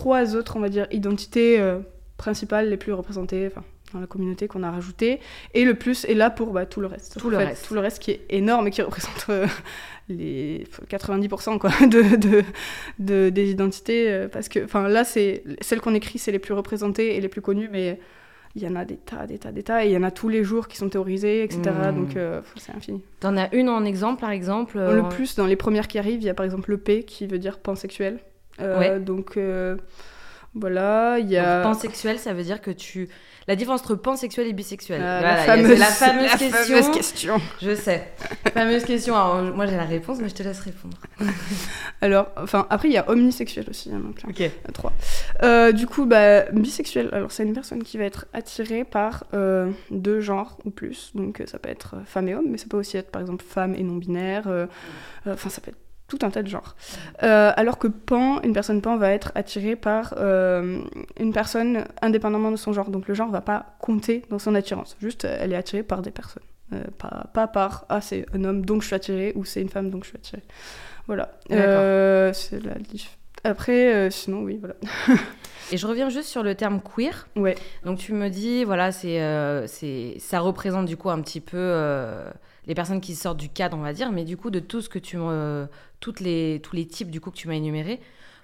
trois 0.00 0.34
autres, 0.34 0.56
on 0.56 0.60
va 0.60 0.70
dire, 0.70 0.86
identités 0.92 1.60
euh, 1.60 1.78
principales 2.16 2.70
les 2.70 2.78
plus 2.78 2.94
représentées 2.94 3.50
dans 3.92 4.00
la 4.00 4.06
communauté 4.06 4.48
qu'on 4.48 4.62
a 4.62 4.70
rajoutées. 4.70 5.20
Et 5.52 5.66
le 5.66 5.74
plus 5.74 6.06
est 6.06 6.14
là 6.14 6.30
pour 6.30 6.52
bah, 6.52 6.64
tout 6.64 6.80
le 6.80 6.86
reste. 6.86 7.18
Tout 7.18 7.28
le 7.28 7.36
reste. 7.36 7.66
Tout 7.68 7.74
le 7.74 7.80
reste 7.80 7.98
qui 7.98 8.12
est 8.12 8.24
énorme 8.30 8.68
et 8.68 8.70
qui 8.70 8.80
représente 8.80 9.26
euh, 9.28 9.46
les 10.08 10.64
90% 10.88 11.58
quoi, 11.58 11.70
de, 11.82 12.16
de, 12.16 12.42
de, 12.98 13.28
des 13.28 13.50
identités. 13.50 14.10
Euh, 14.10 14.26
parce 14.26 14.48
que 14.48 14.60
là, 14.88 15.04
c'est 15.04 15.44
celles 15.60 15.82
qu'on 15.82 15.94
écrit, 15.94 16.18
c'est 16.18 16.32
les 16.32 16.38
plus 16.38 16.54
représentées 16.54 17.16
et 17.16 17.20
les 17.20 17.28
plus 17.28 17.42
connues, 17.42 17.68
mais 17.70 18.00
il 18.54 18.62
y 18.62 18.68
en 18.68 18.76
a 18.76 18.86
des 18.86 18.96
tas, 18.96 19.26
des 19.26 19.38
tas, 19.38 19.52
des 19.52 19.62
tas, 19.62 19.84
et 19.84 19.90
il 19.90 19.92
y 19.92 19.98
en 19.98 20.02
a 20.02 20.10
tous 20.10 20.30
les 20.30 20.44
jours 20.44 20.66
qui 20.66 20.78
sont 20.78 20.88
théorisés, 20.88 21.44
etc. 21.44 21.60
Hmm. 21.92 21.94
Donc 21.94 22.18
c'est 22.56 22.74
infini. 22.74 23.02
T'en 23.20 23.36
as 23.36 23.54
une 23.54 23.68
en 23.68 23.84
exemple, 23.84 24.22
par 24.22 24.30
exemple 24.30 24.78
Le 24.78 25.08
plus, 25.10 25.36
dans 25.36 25.46
les 25.46 25.56
premières 25.56 25.88
qui 25.88 25.98
arrivent, 25.98 26.22
il 26.22 26.26
y 26.26 26.30
a 26.30 26.34
par 26.34 26.46
exemple 26.46 26.70
le 26.70 26.78
P 26.78 27.04
qui 27.04 27.26
veut 27.26 27.38
dire 27.38 27.58
pansexuel. 27.58 28.18
Euh, 28.60 28.98
donc 28.98 29.36
euh, 29.36 29.76
voilà, 30.54 31.18
il 31.18 31.30
y 31.30 31.36
a. 31.36 31.62
pansexuel, 31.62 32.18
ça 32.18 32.32
veut 32.32 32.42
dire 32.42 32.60
que 32.60 32.70
tu. 32.70 33.08
La 33.48 33.56
différence 33.56 33.80
entre 33.80 33.96
pansexuel 33.96 34.46
et 34.46 34.52
bisexuel. 34.52 35.00
Euh, 35.02 35.20
la, 35.22 35.36
fameuse, 35.36 35.78
la, 35.78 35.86
fameuse, 35.86 36.90
question. 36.90 37.40
Je 37.60 37.74
sais. 37.74 38.12
fameuse 38.54 38.84
question. 38.84 39.16
Alors, 39.16 39.42
moi, 39.54 39.66
j'ai 39.66 39.76
la 39.76 39.84
réponse, 39.84 40.18
mais 40.20 40.28
je 40.28 40.34
te 40.34 40.42
laisse 40.42 40.60
répondre. 40.60 40.96
alors, 42.00 42.28
enfin, 42.36 42.66
après, 42.70 42.88
il 42.88 42.92
y 42.92 42.98
a 42.98 43.10
omnisexuel 43.10 43.66
aussi. 43.68 43.90
Plein. 43.90 44.28
Ok. 44.28 44.50
trois. 44.72 44.92
du 45.72 45.86
coup, 45.86 46.04
bah, 46.04 46.42
bisexuel, 46.52 47.08
alors, 47.12 47.32
c'est 47.32 47.42
une 47.42 47.54
personne 47.54 47.82
qui 47.82 47.98
va 47.98 48.04
être 48.04 48.26
attirée 48.34 48.84
par 48.84 49.24
deux 49.90 50.20
genres 50.20 50.58
ou 50.64 50.70
plus. 50.70 51.10
Donc, 51.14 51.42
ça 51.46 51.58
peut 51.58 51.70
être 51.70 51.96
femme 52.04 52.28
et 52.28 52.34
homme, 52.34 52.46
mais 52.50 52.58
ça 52.58 52.66
peut 52.68 52.76
aussi 52.76 52.98
être, 52.98 53.10
par 53.10 53.22
exemple, 53.22 53.44
femme 53.44 53.74
et 53.74 53.82
non-binaire. 53.82 54.46
Enfin, 55.26 55.48
ça 55.48 55.60
peut 55.60 55.70
être 55.70 55.89
tout 56.10 56.18
un 56.22 56.30
tas 56.30 56.42
de 56.42 56.48
genres. 56.48 56.74
Euh, 57.22 57.52
alors 57.56 57.78
que 57.78 57.86
pan, 57.86 58.42
une 58.42 58.52
personne 58.52 58.82
pan 58.82 58.96
va 58.96 59.12
être 59.12 59.30
attirée 59.36 59.76
par 59.76 60.14
euh, 60.18 60.82
une 61.18 61.32
personne 61.32 61.84
indépendamment 62.02 62.50
de 62.50 62.56
son 62.56 62.72
genre. 62.72 62.90
Donc 62.90 63.06
le 63.08 63.14
genre 63.14 63.30
va 63.30 63.40
pas 63.40 63.76
compter 63.78 64.24
dans 64.28 64.40
son 64.40 64.54
attirance. 64.56 64.96
Juste, 65.00 65.24
elle 65.24 65.52
est 65.52 65.56
attirée 65.56 65.84
par 65.84 66.02
des 66.02 66.10
personnes. 66.10 66.42
Euh, 66.72 66.82
pas, 66.98 67.26
pas, 67.32 67.46
par 67.46 67.86
ah 67.88 68.00
c'est 68.00 68.26
un 68.32 68.44
homme 68.44 68.64
donc 68.64 68.82
je 68.82 68.86
suis 68.86 68.94
attirée 68.94 69.32
ou 69.34 69.44
c'est 69.44 69.60
une 69.60 69.68
femme 69.68 69.90
donc 69.90 70.04
je 70.04 70.10
suis 70.10 70.18
attirée. 70.18 70.42
Voilà. 71.06 71.30
c'est 71.48 72.62
la 72.62 72.74
Après, 73.44 74.10
sinon 74.10 74.42
oui, 74.42 74.58
voilà. 74.58 74.74
Et 75.72 75.76
je 75.76 75.86
reviens 75.86 76.08
juste 76.08 76.28
sur 76.28 76.42
le 76.42 76.54
terme 76.54 76.80
queer. 76.80 77.28
Ouais. 77.36 77.54
Donc 77.84 77.98
tu 77.98 78.12
me 78.12 78.28
dis, 78.28 78.64
voilà, 78.64 78.90
c'est, 78.90 79.20
c'est, 79.68 80.16
ça 80.18 80.40
représente 80.40 80.86
du 80.86 80.96
coup 80.96 81.10
un 81.10 81.20
petit 81.20 81.40
peu 81.40 81.56
les 82.66 82.74
personnes 82.74 83.00
qui 83.00 83.14
sortent 83.14 83.38
du 83.38 83.48
cadre, 83.48 83.76
on 83.76 83.82
va 83.82 83.92
dire, 83.92 84.12
mais 84.12 84.24
du 84.24 84.36
coup, 84.36 84.50
de 84.50 84.60
tout 84.60 84.80
ce 84.80 84.88
que 84.88 84.98
tu 84.98 85.16
me, 85.16 85.66
toutes 86.00 86.20
les, 86.20 86.60
tous 86.62 86.76
les 86.76 86.86
types 86.86 87.10
du 87.10 87.20
coup 87.20 87.30
que 87.30 87.36
tu 87.36 87.48
m'as 87.48 87.54
énumérés, 87.54 88.00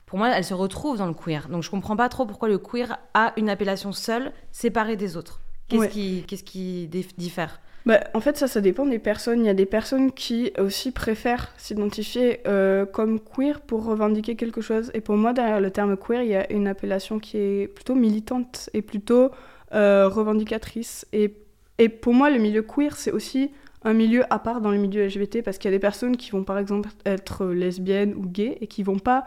pour 0.06 0.18
moi, 0.18 0.30
elles 0.30 0.44
se 0.44 0.54
retrouvent 0.54 0.98
dans 0.98 1.06
le 1.06 1.14
queer. 1.14 1.48
Donc 1.48 1.62
je 1.62 1.70
comprends 1.70 1.96
pas 1.96 2.08
trop 2.08 2.26
pourquoi 2.26 2.48
le 2.48 2.58
queer 2.58 2.98
a 3.14 3.32
une 3.36 3.48
appellation 3.48 3.92
seule, 3.92 4.32
séparée 4.52 4.96
des 4.96 5.16
autres. 5.16 5.40
Qu'est-ce 5.68 5.88
qui, 5.88 6.24
qu'est-ce 6.26 6.44
qui 6.44 6.88
diffère? 7.18 7.60
Bah, 7.86 8.00
en 8.14 8.20
fait, 8.20 8.36
ça, 8.36 8.48
ça 8.48 8.60
dépend 8.60 8.84
des 8.84 8.98
personnes. 8.98 9.40
Il 9.40 9.46
y 9.46 9.50
a 9.50 9.54
des 9.54 9.64
personnes 9.64 10.10
qui 10.10 10.52
aussi 10.58 10.90
préfèrent 10.90 11.52
s'identifier 11.56 12.40
euh, 12.48 12.84
comme 12.84 13.20
queer 13.20 13.60
pour 13.60 13.84
revendiquer 13.84 14.34
quelque 14.34 14.60
chose. 14.60 14.90
Et 14.92 15.00
pour 15.00 15.16
moi, 15.16 15.32
derrière 15.32 15.60
le 15.60 15.70
terme 15.70 15.96
queer, 15.96 16.22
il 16.22 16.30
y 16.30 16.34
a 16.34 16.52
une 16.52 16.66
appellation 16.66 17.20
qui 17.20 17.38
est 17.38 17.68
plutôt 17.68 17.94
militante 17.94 18.68
et 18.74 18.82
plutôt 18.82 19.30
euh, 19.72 20.08
revendicatrice. 20.08 21.06
Et, 21.12 21.34
et 21.78 21.88
pour 21.88 22.12
moi, 22.12 22.28
le 22.28 22.38
milieu 22.38 22.62
queer, 22.62 22.96
c'est 22.96 23.12
aussi 23.12 23.52
un 23.84 23.92
milieu 23.92 24.24
à 24.30 24.40
part 24.40 24.60
dans 24.60 24.72
le 24.72 24.78
milieu 24.78 25.06
LGBT 25.06 25.42
parce 25.44 25.56
qu'il 25.56 25.70
y 25.70 25.74
a 25.74 25.76
des 25.76 25.80
personnes 25.80 26.16
qui 26.16 26.32
vont 26.32 26.42
par 26.42 26.58
exemple 26.58 26.88
être 27.04 27.46
lesbiennes 27.46 28.14
ou 28.16 28.26
gays 28.26 28.58
et 28.60 28.66
qui 28.66 28.82
vont 28.82 28.98
pas 28.98 29.24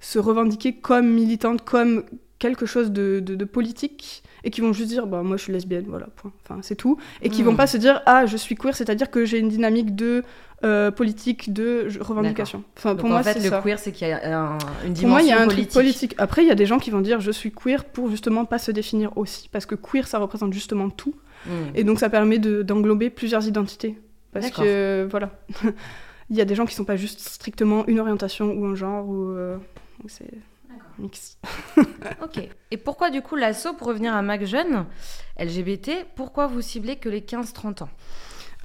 se 0.00 0.18
revendiquer 0.18 0.72
comme 0.72 1.10
militantes, 1.10 1.62
comme 1.62 2.04
quelque 2.38 2.66
chose 2.66 2.90
de, 2.92 3.20
de, 3.20 3.44
politique 3.44 4.22
et 4.44 4.50
qui 4.50 4.60
vont 4.60 4.72
juste 4.72 4.88
dire 4.90 5.06
bah 5.06 5.22
moi 5.22 5.36
je 5.36 5.42
suis 5.42 5.52
lesbienne 5.52 5.86
voilà 5.88 6.06
point. 6.06 6.32
Enfin 6.44 6.60
c'est 6.62 6.76
tout. 6.76 6.96
Et 7.22 7.30
qui 7.30 7.42
vont 7.42 7.52
Hmm. 7.52 7.56
pas 7.56 7.66
se 7.66 7.76
dire 7.76 8.00
ah 8.06 8.26
je 8.26 8.36
suis 8.36 8.54
queer 8.54 8.74
c'est-à-dire 8.76 9.10
que 9.10 9.24
j'ai 9.24 9.38
une 9.38 9.48
dynamique 9.48 9.96
de 9.96 10.22
euh, 10.64 10.90
politique 10.90 11.52
de 11.52 11.88
revendication. 12.00 12.62
Enfin 12.76 12.90
Donc 12.90 13.00
pour 13.00 13.10
en 13.10 13.12
moi 13.14 13.22
fait, 13.22 13.34
le 13.42 13.48
ça. 13.48 13.60
queer, 13.62 13.78
c'est 13.78 13.92
qu'il 13.92 14.08
y 14.08 14.12
a 14.12 14.38
un- 14.40 14.58
une 14.86 14.94
pour 14.94 15.08
moi 15.08 15.20
dimension 15.20 15.20
il 15.20 15.28
y 15.28 15.32
a 15.32 15.40
un 15.40 15.44
politique. 15.46 15.68
truc 15.70 15.82
politique. 15.84 16.14
après 16.18 16.42
il 16.42 16.48
y 16.48 16.50
a 16.50 16.54
des 16.56 16.66
gens 16.66 16.78
qui 16.78 16.90
vont 16.90 17.00
dire 17.00 17.20
je 17.20 17.30
suis 17.30 17.50
queer 17.52 17.84
pour 17.84 18.10
justement 18.10 18.44
pas 18.44 18.58
se 18.58 18.70
définir 18.72 19.16
aussi. 19.16 19.48
Parce 19.48 19.66
que 19.66 19.74
queer 19.74 20.06
ça 20.06 20.18
représente 20.18 20.52
justement 20.52 20.90
tout. 20.90 21.14
Mm. 21.46 21.50
et 21.76 21.84
donc 21.84 22.00
ça 22.00 22.08
permet 22.10 22.38
de- 22.38 22.62
d'englober 22.62 23.10
plusieurs 23.10 23.46
identités. 23.46 23.98
Parce 24.32 24.50
que 24.50 25.06
voilà. 25.10 25.30
Il 26.30 26.36
y 26.36 26.40
a 26.42 26.44
des 26.44 26.54
gens 26.54 26.66
qui 26.66 26.74
sont 26.74 26.84
pas 26.84 26.96
juste 26.96 27.20
strictement 27.20 27.86
une 27.86 27.98
orientation 28.00 28.52
ou 28.52 28.66
un 28.66 28.74
genre 28.74 29.08
ou 29.08 29.28
euh, 29.30 29.56
c'est 30.08 30.28
Ok. 32.22 32.40
Et 32.70 32.76
pourquoi 32.76 33.10
du 33.10 33.22
coup 33.22 33.36
l'asso, 33.36 33.68
pour 33.76 33.88
revenir 33.88 34.14
à 34.14 34.22
Mac 34.22 34.44
Jeune, 34.44 34.86
LGBT, 35.38 36.06
pourquoi 36.16 36.46
vous 36.46 36.60
ciblez 36.60 36.96
que 36.96 37.08
les 37.08 37.20
15-30 37.20 37.84
ans? 37.84 37.88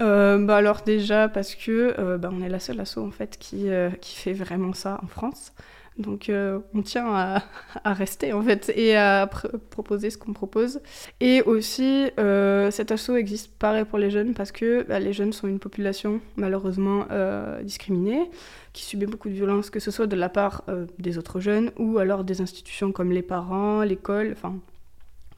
Euh, 0.02 0.44
bah 0.44 0.58
alors 0.58 0.82
déjà 0.82 1.30
parce 1.30 1.54
que 1.54 1.94
euh, 2.00 2.18
bah, 2.18 2.30
on 2.32 2.42
est 2.42 2.50
la 2.50 2.60
seule 2.60 2.80
asso 2.80 2.98
en 2.98 3.12
fait 3.12 3.38
qui, 3.38 3.70
euh, 3.70 3.92
qui 4.02 4.16
fait 4.16 4.34
vraiment 4.34 4.74
ça 4.74 5.00
en 5.04 5.08
France. 5.08 5.54
Donc 5.98 6.30
euh, 6.30 6.60
on 6.74 6.82
tient 6.82 7.08
à, 7.84 7.94
rester 7.94 8.34
en 8.34 8.42
fait 8.42 8.72
et 8.76 8.96
à 8.96 9.26
pr- 9.26 9.58
proposer 9.70 10.10
ce 10.10 10.18
qu'on 10.18 10.34
propose. 10.34 10.82
Et 11.20 11.42
aussi 11.44 12.10
euh, 12.20 12.72
cet 12.72 12.92
asso 12.92 13.12
existe 13.12 13.52
pareil 13.58 13.86
pour 13.86 14.00
les 14.00 14.10
jeunes 14.10 14.34
parce 14.34 14.52
que 14.52 14.84
bah, 14.84 15.00
les 15.00 15.14
jeunes 15.14 15.34
sont 15.34 15.48
une 15.48 15.60
population 15.60 16.20
malheureusement 16.36 17.06
euh, 17.12 17.62
discriminée 17.62 18.30
qui 18.74 18.86
subit 18.86 19.06
beaucoup 19.06 19.30
de 19.30 19.36
violences 19.36 19.70
que 19.70 19.80
ce 19.80 19.92
soit 19.92 20.08
de 20.08 20.16
la 20.16 20.30
part 20.30 20.64
des 20.98 21.20
autres 21.20 21.40
jeunes 21.40 21.72
ou 21.78 22.00
alors 22.00 22.24
des 22.24 22.42
institutions 22.42 22.92
comme 22.92 23.12
les 23.12 23.22
parents, 23.22 23.84
l'école, 23.84 24.32
enfin 24.32 24.56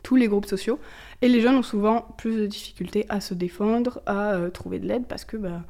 tous 0.04 0.16
les 0.16 0.28
groupes 0.28 0.46
sociaux. 0.46 0.80
Et 1.22 1.28
les 1.28 1.42
jeunes 1.42 1.56
ont 1.56 1.64
souvent 1.64 2.02
plus 2.18 2.38
de 2.38 2.46
difficultés 2.46 3.06
à 3.10 3.20
se 3.20 3.34
défendre, 3.34 4.02
à 4.06 4.38
trouver 4.54 4.80
de 4.80 4.88
l'aide 4.88 5.06
parce 5.06 5.26
que 5.26 5.36
bah, 5.36 5.64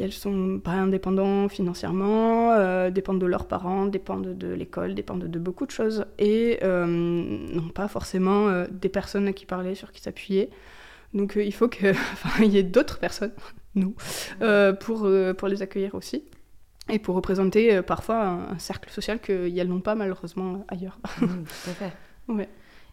elles 0.00 0.12
sont 0.12 0.60
pas 0.62 0.72
indépendants 0.72 1.48
financièrement, 1.48 2.52
euh, 2.52 2.90
dépendent 2.90 3.20
de 3.20 3.26
leurs 3.26 3.46
parents, 3.46 3.86
dépendent 3.86 4.36
de 4.36 4.48
l'école, 4.48 4.94
dépendent 4.94 5.24
de 5.24 5.38
beaucoup 5.38 5.66
de 5.66 5.70
choses 5.70 6.06
et 6.18 6.58
euh, 6.62 6.86
n'ont 6.86 7.68
pas 7.68 7.88
forcément 7.88 8.48
euh, 8.48 8.66
des 8.70 8.88
personnes 8.88 9.28
à 9.28 9.32
qui 9.32 9.46
parler, 9.46 9.74
sur 9.74 9.92
qui 9.92 10.00
s'appuyer. 10.00 10.50
Donc 11.12 11.36
il 11.36 11.52
faut 11.52 11.68
que, 11.68 11.90
enfin, 12.12 12.44
il 12.44 12.52
y 12.52 12.58
ait 12.58 12.62
d'autres 12.62 12.98
personnes, 12.98 13.32
nous, 13.74 13.94
pour, 14.80 15.08
pour 15.38 15.48
les 15.48 15.62
accueillir 15.62 15.94
aussi. 15.94 16.24
Et 16.90 16.98
pour 16.98 17.14
représenter 17.14 17.80
parfois 17.80 18.22
un, 18.22 18.48
un 18.50 18.58
cercle 18.58 18.90
social 18.90 19.18
qu'elles 19.18 19.68
n'ont 19.68 19.80
pas 19.80 19.94
malheureusement 19.94 20.66
ailleurs. 20.68 20.98
Mm, 21.20 21.26
Tout 21.26 21.70
à 21.70 21.72
fait. 21.72 21.92
Ouais. 22.28 22.48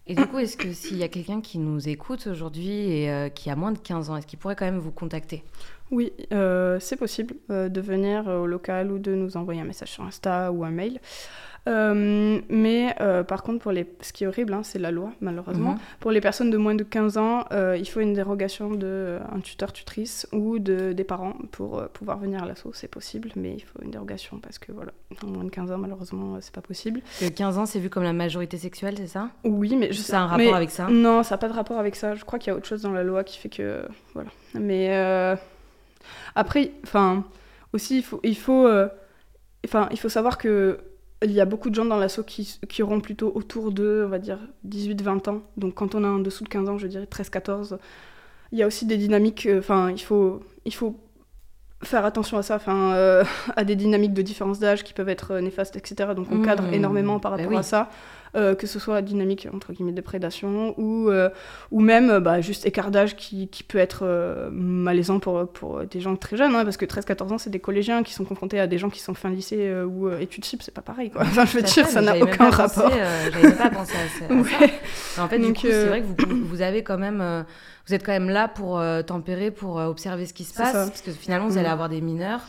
Et 0.08 0.16
du 0.16 0.26
coup, 0.26 0.40
est-ce 0.40 0.58
que 0.58 0.74
s'il 0.74 0.98
y 0.98 1.04
a 1.04 1.08
quelqu'un 1.08 1.42
qui 1.42 1.60
nous 1.60 1.88
écoute 1.88 2.28
aujourd'hui 2.28 2.70
et 2.70 3.12
euh, 3.12 3.30
qui 3.30 3.50
a 3.50 3.56
moins 3.56 3.72
de 3.72 3.78
15 3.78 4.10
ans, 4.10 4.18
est-ce 4.18 4.26
qu'il 4.26 4.40
pourrait 4.40 4.56
quand 4.56 4.66
même 4.66 4.80
vous 4.80 4.92
contacter? 4.92 5.44
Oui, 5.92 6.12
euh, 6.34 6.78
c'est 6.80 6.96
possible 6.96 7.36
euh, 7.50 7.70
de 7.70 7.82
venir 7.82 8.28
euh, 8.28 8.40
au 8.40 8.48
local 8.48 8.92
ou 8.92 8.98
de 9.00 9.14
nous 9.14 9.38
envoyer 9.38 9.62
un 9.62 9.66
message 9.66 9.90
sur 9.92 10.04
Insta 10.04 10.52
ou 10.52 10.64
un 10.64 10.72
mail. 10.72 11.00
Euh, 11.70 12.40
mais 12.50 12.96
euh, 13.02 13.22
par 13.24 13.44
contre, 13.44 13.60
pour 13.62 13.72
les... 13.72 13.86
ce 14.02 14.12
qui 14.14 14.24
est 14.24 14.28
horrible, 14.28 14.52
hein, 14.54 14.62
c'est 14.64 14.80
la 14.80 14.90
loi, 14.90 15.12
malheureusement. 15.22 15.74
Mhm. 15.74 15.80
Pour 16.00 16.10
les 16.10 16.20
personnes 16.20 16.50
de 16.50 16.58
moins 16.58 16.74
de 16.74 16.84
15 16.84 17.18
ans, 17.18 17.46
euh, 17.52 17.78
il 17.78 17.86
faut 17.88 18.00
une 18.00 18.14
dérogation 18.14 18.72
d'un 18.72 19.20
tuteur-tutrice 19.44 20.28
ou 20.32 20.58
de, 20.58 20.92
des 20.94 21.04
parents 21.04 21.34
pour 21.52 21.84
pouvoir 21.90 22.18
venir 22.18 22.42
à 22.42 22.48
l'assaut. 22.48 22.72
C'est 22.74 22.88
possible, 22.88 23.30
mais 23.36 23.54
il 23.54 23.60
faut 23.60 23.80
une 23.84 23.92
dérogation 23.92 24.40
parce 24.40 24.58
que 24.58 24.72
voilà, 24.72 24.92
en 25.24 25.28
moins 25.28 25.44
de 25.44 25.50
15 25.52 25.72
ans, 25.72 25.78
malheureusement, 25.78 26.38
c'est 26.42 26.54
pas 26.56 26.62
possible. 26.62 27.02
Que 27.20 27.30
15 27.30 27.58
ans, 27.60 27.68
c'est 27.68 27.80
vu 27.80 27.92
comme 27.92 28.04
la 28.04 28.14
majorité 28.14 28.58
sexuelle, 28.58 28.96
c'est 28.98 29.06
ça? 29.06 29.30
Oui, 29.44 29.76
mais 29.76 29.92
je 29.92 30.00
Ça 30.00 30.20
a 30.20 30.22
un 30.24 30.28
rapport 30.28 30.46
mais- 30.48 30.54
avec 30.54 30.72
ça? 30.72 30.88
Non, 30.90 31.22
ça 31.22 31.36
n'a 31.36 31.38
pas 31.38 31.48
de 31.50 31.54
rapport 31.54 31.78
avec 31.78 31.96
ça. 31.96 32.16
Je 32.16 32.26
crois 32.26 32.40
qu'il 32.40 32.50
y 32.52 32.54
a 32.54 32.58
autre 32.58 32.68
chose 32.68 32.82
dans 32.82 32.92
la 32.94 33.04
loi 33.04 33.24
qui 33.24 33.38
fait 33.38 33.50
que. 33.50 33.84
Voilà. 34.16 34.32
Mais 34.56 35.38
après, 36.36 36.72
enfin, 36.84 37.26
aussi, 37.74 37.98
il 38.00 38.04
faut, 38.04 38.20
il 38.24 38.38
faut, 38.38 38.68
euh, 38.68 38.88
enfin, 39.66 39.88
il 39.92 40.00
faut 40.00 40.10
savoir 40.10 40.38
que 40.38 40.80
il 41.24 41.32
y 41.32 41.42
a 41.42 41.46
beaucoup 41.46 41.70
de 41.70 41.76
gens 41.76 41.86
dans 41.86 41.98
l'assaut 41.98 42.24
qui, 42.24 42.60
qui 42.68 42.82
auront 42.84 43.00
plutôt 43.00 43.32
autour 43.36 43.72
de, 43.72 44.04
on 44.08 44.10
va 44.10 44.20
dire, 44.20 44.40
18-20 44.64 45.30
ans. 45.30 45.44
Donc 45.58 45.76
quand 45.76 45.94
on 45.96 46.04
a 46.04 46.08
en 46.08 46.20
dessous 46.20 46.44
de 46.44 46.50
15 46.50 46.68
ans, 46.70 46.78
je 46.80 46.88
dirais 46.88 47.06
13-14, 47.06 47.78
il 48.52 48.60
y 48.60 48.64
a 48.64 48.68
aussi 48.68 48.86
des 48.88 48.98
dynamiques. 48.98 49.46
euh, 49.48 49.60
Enfin, 49.60 49.92
il 49.92 50.02
faut, 50.02 50.42
il 50.66 50.74
faut 50.74 51.00
faire 51.84 52.06
attention 52.06 52.38
à 52.38 52.44
ça, 52.44 52.56
enfin, 52.58 52.94
euh, 52.94 53.24
à 53.56 53.64
des 53.64 53.76
dynamiques 53.76 54.14
de 54.14 54.22
différence 54.22 54.60
d'âge 54.60 54.84
qui 54.84 54.94
peuvent 54.94 55.10
être 55.10 55.38
néfastes, 55.40 55.76
etc. 55.76 56.14
Donc 56.16 56.28
on 56.32 56.38
Mmh. 56.38 56.46
cadre 56.46 56.74
énormément 56.74 57.20
par 57.20 57.32
Bah 57.32 57.38
rapport 57.38 57.52
oui. 57.52 57.58
à 57.58 57.64
ça. 57.64 57.90
Euh, 58.36 58.56
que 58.56 58.66
ce 58.68 58.80
soit 58.80 58.94
la 58.96 59.02
dynamique 59.02 59.48
entre 59.54 59.74
guillemets 59.74 59.92
de 59.92 60.02
prédation 60.02 60.74
ou, 60.80 61.10
euh, 61.10 61.30
ou 61.72 61.80
même 61.82 62.10
euh, 62.10 62.20
bah, 62.20 62.40
juste 62.42 62.66
écart 62.66 62.90
d'âge 62.92 63.16
qui, 63.16 63.48
qui 63.50 63.64
peut 63.64 63.78
être 63.78 64.02
euh, 64.04 64.50
malaisant 64.52 65.20
pour, 65.20 65.48
pour 65.52 65.82
des 65.86 66.00
gens 66.00 66.16
très 66.16 66.38
jeunes, 66.38 66.56
hein, 66.56 66.64
parce 66.64 66.78
que 66.78 66.86
13-14 66.86 67.34
ans, 67.34 67.38
c'est 67.38 67.50
des 67.50 67.60
collégiens 67.60 68.04
qui 68.04 68.14
sont 68.14 68.24
confrontés 68.24 68.60
à 68.60 68.68
des 68.68 68.78
gens 68.78 68.90
qui 68.90 69.00
sont 69.02 69.14
fin 69.14 69.30
lycée 69.30 69.72
ou 69.84 70.10
études 70.12 70.46
sup, 70.46 70.62
c'est 70.64 70.74
pas 70.74 70.82
pareil. 70.82 71.10
Quoi. 71.12 71.22
Enfin, 71.24 71.46
je 71.46 71.58
veux 71.58 71.64
dire, 71.64 71.88
ça 71.88 72.02
n'a 72.02 72.18
aucun 72.18 72.50
rapport. 72.50 72.90
J'avais 73.34 73.52
pas 73.56 73.70
pensé 73.70 73.94
à 73.96 74.28
ça. 74.28 74.34
En 75.22 75.28
fait, 75.28 75.38
Donc, 75.40 75.48
du 75.56 75.62
coup, 75.62 75.68
c'est 75.70 75.88
vrai 75.88 76.02
que 76.02 76.06
vous, 76.08 76.46
vous 76.46 76.62
avez 76.62 76.84
quand 76.84 76.98
même, 76.98 77.46
vous 77.88 77.94
êtes 77.94 78.06
quand 78.06 78.12
même 78.14 78.30
là 78.30 78.48
pour 78.48 78.80
euh, 78.80 79.02
tempérer, 79.02 79.52
pour 79.52 79.80
euh, 79.80 79.88
observer 79.88 80.26
ce 80.26 80.34
qui 80.34 80.44
se 80.46 80.54
passe, 80.54 80.72
ça. 80.72 80.86
parce 80.88 81.02
que 81.02 81.12
finalement, 81.12 81.48
vous 81.48 81.58
allez 81.58 81.68
Mhm. 81.68 81.74
avoir 81.74 81.90
des 81.90 82.02
mineurs 82.02 82.42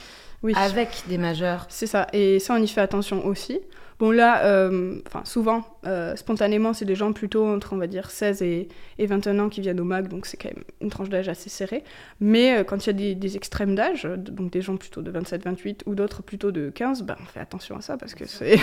Oui. 0.43 0.53
avec 0.57 1.03
des 1.09 1.19
majeurs. 1.19 1.67
C'est 1.69 1.87
ça, 1.87 2.07
et 2.13 2.39
ça 2.39 2.55
on 2.55 2.63
y 2.63 2.69
fait 2.69 2.81
attention 2.81 3.27
aussi. 3.27 3.61
Bon 4.03 4.11
là, 4.11 4.45
euh, 4.47 4.97
souvent, 5.23 5.63
euh, 5.87 6.17
spontanément, 6.17 6.73
c'est 6.73 6.85
des 6.85 6.97
gens 6.97 7.13
plutôt 7.13 7.47
entre 7.47 7.73
on 7.73 7.77
va 7.77 7.87
dire 7.87 8.11
16 8.11 8.43
et, 8.43 8.67
et 8.99 9.07
21 9.07 9.39
ans 9.39 9.49
qui 9.49 9.61
viennent 9.61 9.79
au 9.79 9.85
MAC, 9.85 10.09
donc 10.09 10.27
c'est 10.27 10.37
quand 10.37 10.53
même 10.53 10.65
une 10.81 10.91
tranche 10.91 11.09
d'âge 11.09 11.29
assez 11.29 11.49
serrée. 11.49 11.85
Mais 12.19 12.59
euh, 12.59 12.65
quand 12.65 12.85
il 12.85 12.89
y 12.89 12.91
a 12.91 12.95
des, 12.95 13.15
des 13.15 13.37
extrêmes 13.37 13.77
d'âge, 13.77 14.03
donc 14.03 14.51
des 14.51 14.61
gens 14.61 14.77
plutôt 14.77 15.03
de 15.03 15.13
27-28 15.13 15.83
ou 15.87 15.95
d'autres 15.95 16.25
plutôt 16.25 16.51
de 16.51 16.71
15, 16.71 17.05
ben, 17.05 17.15
on 17.23 17.27
fait 17.27 17.39
attention 17.39 17.77
à 17.77 17.81
ça 17.81 17.97
parce 17.97 18.17
que 18.17 18.27
c'est 18.27 18.59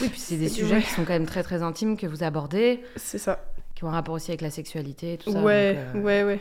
Oui, 0.00 0.08
puis 0.08 0.18
c'est 0.18 0.38
des 0.38 0.48
sujets 0.58 0.80
qui 0.80 0.88
sont 0.88 1.04
quand 1.04 1.12
même 1.12 1.26
très 1.26 1.42
très 1.42 1.62
intimes 1.62 1.98
que 1.98 2.06
vous 2.06 2.22
abordez, 2.22 2.80
c'est 2.96 3.18
ça. 3.18 3.44
qui 3.74 3.84
ont 3.84 3.88
un 3.88 3.92
rapport 3.92 4.14
aussi 4.14 4.30
avec 4.30 4.40
la 4.40 4.50
sexualité 4.50 5.12
et 5.12 5.18
tout 5.18 5.32
ça. 5.32 5.42
ouais, 5.42 5.78
donc, 5.92 6.02
ouais, 6.02 6.24
ouais, 6.24 6.40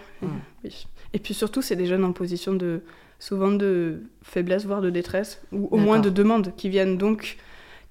oui. 0.64 0.88
Et 1.12 1.20
puis 1.20 1.34
surtout, 1.34 1.62
c'est 1.62 1.76
des 1.76 1.86
jeunes 1.86 2.06
en 2.06 2.14
position 2.14 2.54
de 2.54 2.80
souvent 3.20 3.52
de 3.52 4.04
faiblesse, 4.24 4.66
voire 4.66 4.80
de 4.80 4.90
détresse, 4.90 5.42
ou 5.52 5.68
au 5.70 5.78
moins 5.78 6.00
de 6.00 6.10
demande, 6.10 6.54
qui 6.56 6.70
viennent 6.70 6.98
donc, 6.98 7.36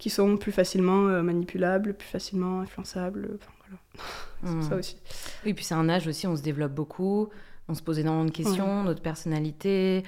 qui 0.04 0.10
sont 0.10 0.36
plus 0.36 0.52
facilement 0.52 1.06
euh, 1.08 1.22
manipulables, 1.22 1.94
plus 1.94 2.06
facilement 2.06 2.60
influençables. 2.60 3.38
Enfin, 3.40 3.52
voilà. 3.66 4.54
hmm. 4.54 4.60
C'est 4.60 4.68
ça 4.68 4.76
aussi. 4.76 4.98
Oui, 5.46 5.54
puis 5.54 5.64
c'est 5.64 5.72
un 5.74 5.88
âge 5.88 6.06
aussi, 6.06 6.26
on 6.26 6.36
se 6.36 6.42
développe 6.42 6.72
beaucoup, 6.72 7.30
on 7.68 7.74
se 7.74 7.80
pose 7.80 7.98
énormément 7.98 8.26
de 8.26 8.30
questions, 8.30 8.84
notre 8.84 9.00
personnalité, 9.00 10.02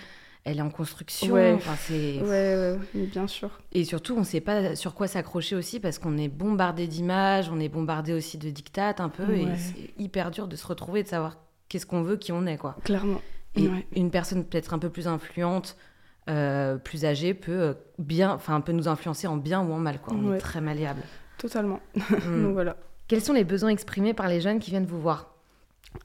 elle 0.44 0.58
est 0.58 0.60
en 0.60 0.68
construction. 0.68 1.32
Ouais. 1.32 1.54
Enfin, 1.54 1.76
c'est... 1.78 2.20
Ouais, 2.20 2.76
bien 3.06 3.26
sûr. 3.26 3.58
Et 3.72 3.84
surtout, 3.84 4.12
on 4.16 4.20
ne 4.20 4.24
sait 4.24 4.42
pas 4.42 4.76
sur 4.76 4.92
quoi 4.92 5.06
s'accrocher 5.06 5.56
aussi 5.56 5.80
parce 5.80 5.98
qu'on 5.98 6.18
est 6.18 6.28
bombardé 6.28 6.86
d'images, 6.86 7.48
on 7.48 7.58
est 7.58 7.70
bombardé 7.70 8.12
aussi 8.12 8.36
de 8.36 8.50
dictates 8.50 9.00
un 9.00 9.08
peu, 9.08 9.32
et 9.32 9.46
c'est 9.56 9.94
hyper 9.98 10.30
dur 10.30 10.46
de 10.46 10.56
se 10.56 10.66
retrouver, 10.66 11.04
de 11.04 11.08
savoir 11.08 11.38
qu'est-ce 11.70 11.86
qu'on 11.86 12.02
veut, 12.02 12.18
qui 12.18 12.32
on 12.32 12.44
est, 12.44 12.58
quoi. 12.58 12.76
Clairement. 12.84 13.22
Et 13.54 13.70
une 13.94 14.10
personne 14.10 14.44
peut-être 14.44 14.74
un 14.74 14.78
peu 14.78 14.90
plus 14.90 15.08
influente, 15.08 15.78
euh, 16.28 16.76
plus 16.76 17.04
âgée, 17.04 17.34
peut 17.34 17.52
euh, 17.60 17.74
bien, 17.98 18.30
enfin, 18.32 18.60
peut 18.60 18.72
nous 18.72 18.88
influencer 18.88 19.26
en 19.26 19.36
bien 19.36 19.60
ou 19.62 19.72
en 19.72 19.78
mal, 19.78 20.00
quoi. 20.00 20.14
On 20.14 20.30
Ouais. 20.30 20.36
est 20.36 20.40
très 20.40 20.60
malléable. 20.60 21.02
Totalement. 21.38 21.80
Mm. 22.10 22.42
Donc 22.42 22.52
voilà. 22.54 22.76
Quels 23.08 23.20
sont 23.22 23.32
les 23.32 23.44
besoins 23.44 23.68
exprimés 23.70 24.14
par 24.14 24.28
les 24.28 24.40
jeunes 24.40 24.58
qui 24.58 24.70
viennent 24.70 24.86
vous 24.86 25.00
voir? 25.00 25.34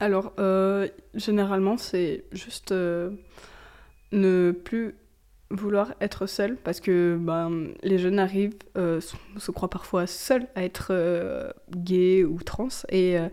Alors, 0.00 0.32
euh, 0.38 0.86
généralement, 1.14 1.76
c'est 1.76 2.24
juste 2.32 2.72
euh, 2.72 3.10
ne 4.12 4.52
plus 4.52 4.94
vouloir 5.50 5.92
être 6.00 6.26
seul 6.26 6.56
parce 6.56 6.80
que 6.80 7.16
ben, 7.20 7.68
les 7.82 7.98
jeunes 7.98 8.18
arrivent, 8.18 8.54
euh, 8.78 9.00
se, 9.00 9.16
se 9.36 9.50
croient 9.50 9.68
parfois 9.68 10.06
seuls 10.06 10.46
à 10.54 10.64
être 10.64 10.88
euh, 10.90 11.50
gays 11.76 12.24
ou 12.24 12.38
trans 12.42 12.68
et, 12.88 13.18
euh, 13.18 13.28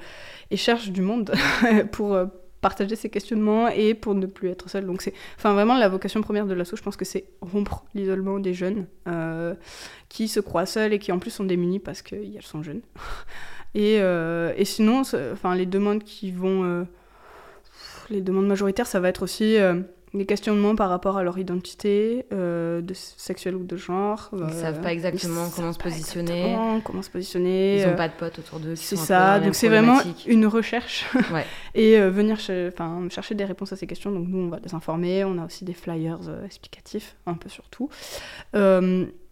et 0.51 0.57
cherchent 0.57 0.91
du 0.91 1.01
monde 1.01 1.31
pour 1.93 2.13
euh, 2.13 2.25
partager 2.61 2.95
ces 2.95 3.09
questionnements 3.09 3.67
et 3.69 3.93
pour 3.93 4.15
ne 4.15 4.25
plus 4.25 4.49
être 4.49 4.69
seul. 4.69 4.85
Donc 4.85 5.01
c'est, 5.01 5.13
enfin 5.37 5.53
vraiment 5.53 5.77
la 5.77 5.89
vocation 5.89 6.21
première 6.21 6.45
de 6.45 6.53
l'asso, 6.53 6.75
je 6.75 6.81
pense 6.81 6.97
que 6.97 7.05
c'est 7.05 7.25
rompre 7.41 7.85
l'isolement 7.93 8.39
des 8.39 8.53
jeunes 8.53 8.87
euh, 9.07 9.55
qui 10.09 10.27
se 10.27 10.39
croient 10.39 10.65
seuls 10.65 10.93
et 10.93 10.99
qui 10.99 11.11
en 11.11 11.19
plus 11.19 11.31
sont 11.31 11.45
démunis 11.45 11.79
parce 11.79 12.01
qu'elles 12.01 12.41
sont 12.41 12.63
jeunes. 12.63 12.81
Et, 13.75 13.99
euh, 14.01 14.51
et 14.57 14.65
sinon, 14.65 15.03
enfin, 15.31 15.53
les 15.53 15.67
demandes 15.67 16.03
qui 16.03 16.31
vont. 16.31 16.63
euh, 16.63 16.83
les 18.09 18.21
demandes 18.21 18.47
majoritaires, 18.47 18.87
ça 18.87 18.99
va 18.99 19.09
être 19.09 19.21
aussi 19.21 19.57
des 20.13 20.25
questionnements 20.25 20.75
par 20.75 20.89
rapport 20.89 21.17
à 21.17 21.23
leur 21.23 21.37
identité, 21.37 22.25
euh, 22.33 22.81
de 22.81 22.93
sexuelle 22.95 23.55
ou 23.55 23.63
de 23.63 23.77
genre. 23.77 24.29
Ils 24.33 24.41
euh, 24.43 24.49
savent 24.61 24.81
pas 24.81 24.91
exactement 24.91 25.45
ils 25.47 25.53
comment 25.55 25.71
se 25.73 25.77
positionner. 25.79 26.57
comment 26.83 27.01
se 27.01 27.09
positionner. 27.11 27.77
Ils 27.77 27.83
euh, 27.83 27.91
n'ont 27.91 27.95
pas 27.97 28.07
de 28.07 28.13
potes 28.13 28.39
autour 28.39 28.59
d'eux. 28.59 28.75
c'est 28.75 28.95
ça, 28.95 29.39
donc 29.39 29.53
c'est 29.55 29.67
vraiment 29.69 29.99
une 30.25 30.47
recherche 30.47 31.05
Ouais. 31.33 31.45
et 31.75 31.99
euh, 31.99 32.09
venir 32.09 32.39
ch- 32.39 32.73
chercher 33.09 33.35
des 33.35 33.45
réponses 33.45 33.71
à 33.71 33.75
ces 33.75 33.85
questions. 33.87 34.11
Donc 34.11 34.27
nous, 34.27 34.39
on 34.39 34.49
va 34.49 34.59
les 34.63 34.73
informer, 34.73 35.23
on 35.23 35.37
a 35.37 35.45
aussi 35.45 35.63
des 35.63 35.73
flyers 35.73 36.19
euh, 36.27 36.43
explicatifs, 36.45 37.15
un 37.27 37.35
peu 37.35 37.49
sur 37.49 37.69
tout. 37.69 37.89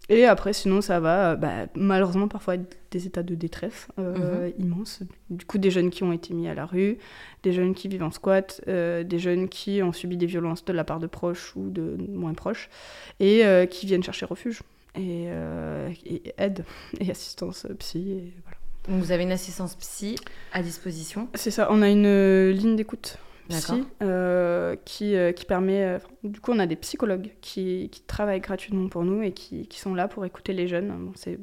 Euh, 0.10 0.16
Et 0.16 0.26
après, 0.26 0.54
sinon, 0.54 0.82
ça 0.82 1.00
va 1.00 1.36
bah, 1.36 1.68
malheureusement 1.76 2.28
parfois 2.28 2.56
être 2.56 2.78
des 2.92 3.06
états 3.08 3.24
de 3.24 3.36
détresse 3.36 3.88
euh, 4.00 4.48
mhm. 4.48 4.54
immenses. 4.60 5.00
Du 5.30 5.46
coup, 5.46 5.58
des 5.58 5.72
jeunes 5.72 5.90
qui 5.90 6.04
ont 6.04 6.14
été 6.14 6.34
mis 6.34 6.48
à 6.48 6.54
la 6.54 6.66
rue, 6.66 6.98
des 7.44 7.54
jeunes 7.54 7.74
qui 7.74 7.88
vivent 7.88 8.04
en 8.04 8.12
squat, 8.12 8.62
euh, 8.68 9.04
des 9.04 9.20
jeunes 9.20 9.50
qui 9.50 9.82
ont 9.84 9.94
subi 9.94 10.18
des 10.18 10.26
violences 10.26 10.64
de 10.66 10.74
la 10.74 10.84
part 10.84 11.00
de 11.00 11.08
proches 11.08 11.56
ou 11.56 11.70
de 11.70 11.98
moins 12.10 12.34
proches, 12.34 12.70
et 13.20 13.46
euh, 13.46 13.66
qui 13.66 13.86
viennent 13.86 14.04
chercher 14.04 14.26
refuge 14.26 14.62
et, 14.96 15.28
aide 16.38 16.66
et 17.00 17.12
assistance 17.12 17.68
psy. 17.80 18.12
Et 18.12 18.34
voilà. 18.44 18.58
Donc 18.88 19.04
vous 19.04 19.12
avez 19.12 19.24
une 19.24 19.32
assistance 19.32 19.76
psy 19.76 20.18
à 20.54 20.62
disposition? 20.64 21.28
C'est 21.34 21.52
ça, 21.52 21.68
on 21.72 21.82
a 21.82 21.90
une 21.90 22.50
ligne 22.52 22.76
d'écoute 22.76 23.18
psy, 23.48 23.84
euh, 24.02 24.76
qui, 24.86 25.16
euh, 25.16 25.32
qui 25.32 25.46
permet. 25.46 25.84
Euh, 25.84 26.00
du 26.24 26.40
coup, 26.40 26.52
on 26.52 26.60
a 26.60 26.66
des 26.66 26.76
psychologues 26.76 27.32
qui, 27.42 27.90
qui, 27.92 28.02
travaillent 28.02 28.42
gratuitement 28.42 28.88
pour 28.90 29.04
nous 29.04 29.22
et 29.22 29.32
qui, 29.32 29.68
qui 29.68 29.80
sont 29.80 29.94
là 29.94 30.08
pour 30.08 30.26
écouter 30.26 30.54
les 30.54 30.68
jeunes. 30.68 30.90
Bon, 30.90 31.12
c'est 31.16 31.40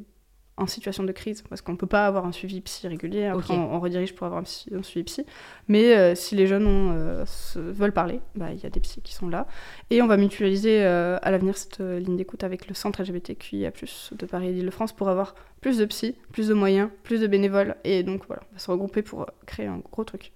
en 0.57 0.69
situation 0.69 1.03
de 1.03 1.11
crise, 1.11 1.43
parce 1.43 1.63
qu'on 1.63 1.73
ne 1.73 1.77
peut 1.77 1.89
pas 1.89 2.07
avoir 2.07 2.27
un 2.27 2.31
suivi 2.31 2.61
psy 2.61 2.87
régulier. 2.87 3.25
Après, 3.25 3.55
on, 3.55 3.81
redirige 3.81 4.15
pour 4.15 4.29
avoir 4.29 4.43
un, 4.43 4.83
suivi 4.83 5.03
psy. 5.03 5.27
Mais 5.67 6.15
si 6.15 6.37
les 6.37 6.47
jeunes 6.47 6.69
ont, 6.69 7.25
veulent 7.57 7.93
parler, 7.93 8.21
bah, 8.37 8.53
il 8.53 8.63
y 8.63 8.67
a 8.67 8.71
des 8.71 8.79
psys 8.79 9.03
qui 9.03 9.15
sont 9.15 9.29
là. 9.29 9.49
Et 9.91 10.01
on 10.01 10.07
va 10.07 10.17
mutualiser 10.17 10.85
à 10.85 11.31
l'avenir 11.33 11.57
cette 11.57 11.81
ligne 11.81 12.17
d'écoute 12.17 12.45
avec 12.45 12.69
le 12.69 12.75
centre 12.75 13.03
LGBTQIA, 13.03 13.73
de 14.13 14.27
Paris 14.27 14.51
et 14.51 14.53
d'Île-de-France 14.53 14.93
pour 14.93 15.09
avoir 15.09 15.35
plus 15.61 15.77
de 15.77 15.87
psy, 15.87 16.15
plus 16.31 16.47
de 16.47 16.55
moyens, 16.55 16.89
plus 17.03 17.21
de 17.21 17.27
bénévoles. 17.27 17.75
Et 17.83 18.05
donc 18.05 18.23
voilà, 18.29 18.43
on 18.51 18.55
va 18.55 18.59
se 18.61 18.71
regrouper 18.71 19.03
pour 19.03 19.27
créer 19.47 19.67
un 19.67 19.79
gros 19.79 20.05
truc. 20.05 20.33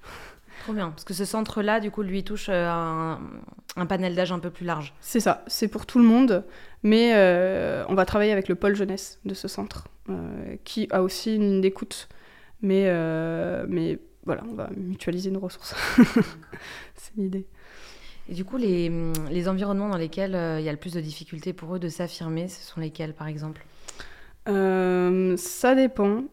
Trop 0.64 0.72
bien, 0.72 0.90
parce 0.90 1.04
que 1.04 1.14
ce 1.14 1.24
centre-là, 1.24 1.80
du 1.80 1.90
coup, 1.90 2.02
lui 2.02 2.24
touche 2.24 2.48
euh, 2.48 2.68
un, 3.76 3.86
panel 3.86 4.14
d'âge 4.14 4.32
un 4.32 4.38
peu 4.38 4.50
plus 4.50 4.66
large. 4.66 4.94
C'est 5.00 5.20
ça, 5.20 5.44
c'est 5.46 5.68
pour 5.68 5.86
tout 5.86 5.98
le 5.98 6.04
monde, 6.04 6.44
mais 6.82 7.12
euh, 7.14 7.84
on 7.88 7.94
va 7.94 8.04
travailler 8.04 8.32
avec 8.32 8.48
le 8.48 8.54
pôle 8.54 8.74
jeunesse 8.74 9.18
de 9.24 9.34
ce 9.34 9.48
centre, 9.48 9.84
euh, 10.10 10.56
qui 10.64 10.88
a 10.90 11.02
aussi 11.02 11.36
une 11.36 11.42
ligne 11.42 11.60
d'écoute, 11.60 12.08
mais, 12.60 12.92
mais 13.68 13.98
voilà, 14.24 14.42
on 14.50 14.54
va 14.54 14.68
mutualiser 14.76 15.30
nos 15.30 15.40
ressources. 15.40 15.74
c'est 16.94 17.16
l'idée. 17.16 17.46
Et 18.30 18.34
du 18.34 18.44
coup, 18.44 18.58
les, 18.58 18.92
les 19.30 19.48
environnements 19.48 19.88
dans 19.88 19.96
lesquels 19.96 20.36
il 20.58 20.64
y 20.64 20.68
a 20.68 20.72
le 20.72 20.78
plus 20.78 20.92
de 20.92 21.00
difficultés 21.00 21.54
pour 21.54 21.74
eux 21.74 21.78
de 21.78 21.88
s'affirmer, 21.88 22.48
ce 22.48 22.62
sont 22.62 22.80
lesquels, 22.80 23.14
par 23.14 23.26
exemple? 23.26 23.64
Ça 24.46 25.74
dépend. 25.74 26.24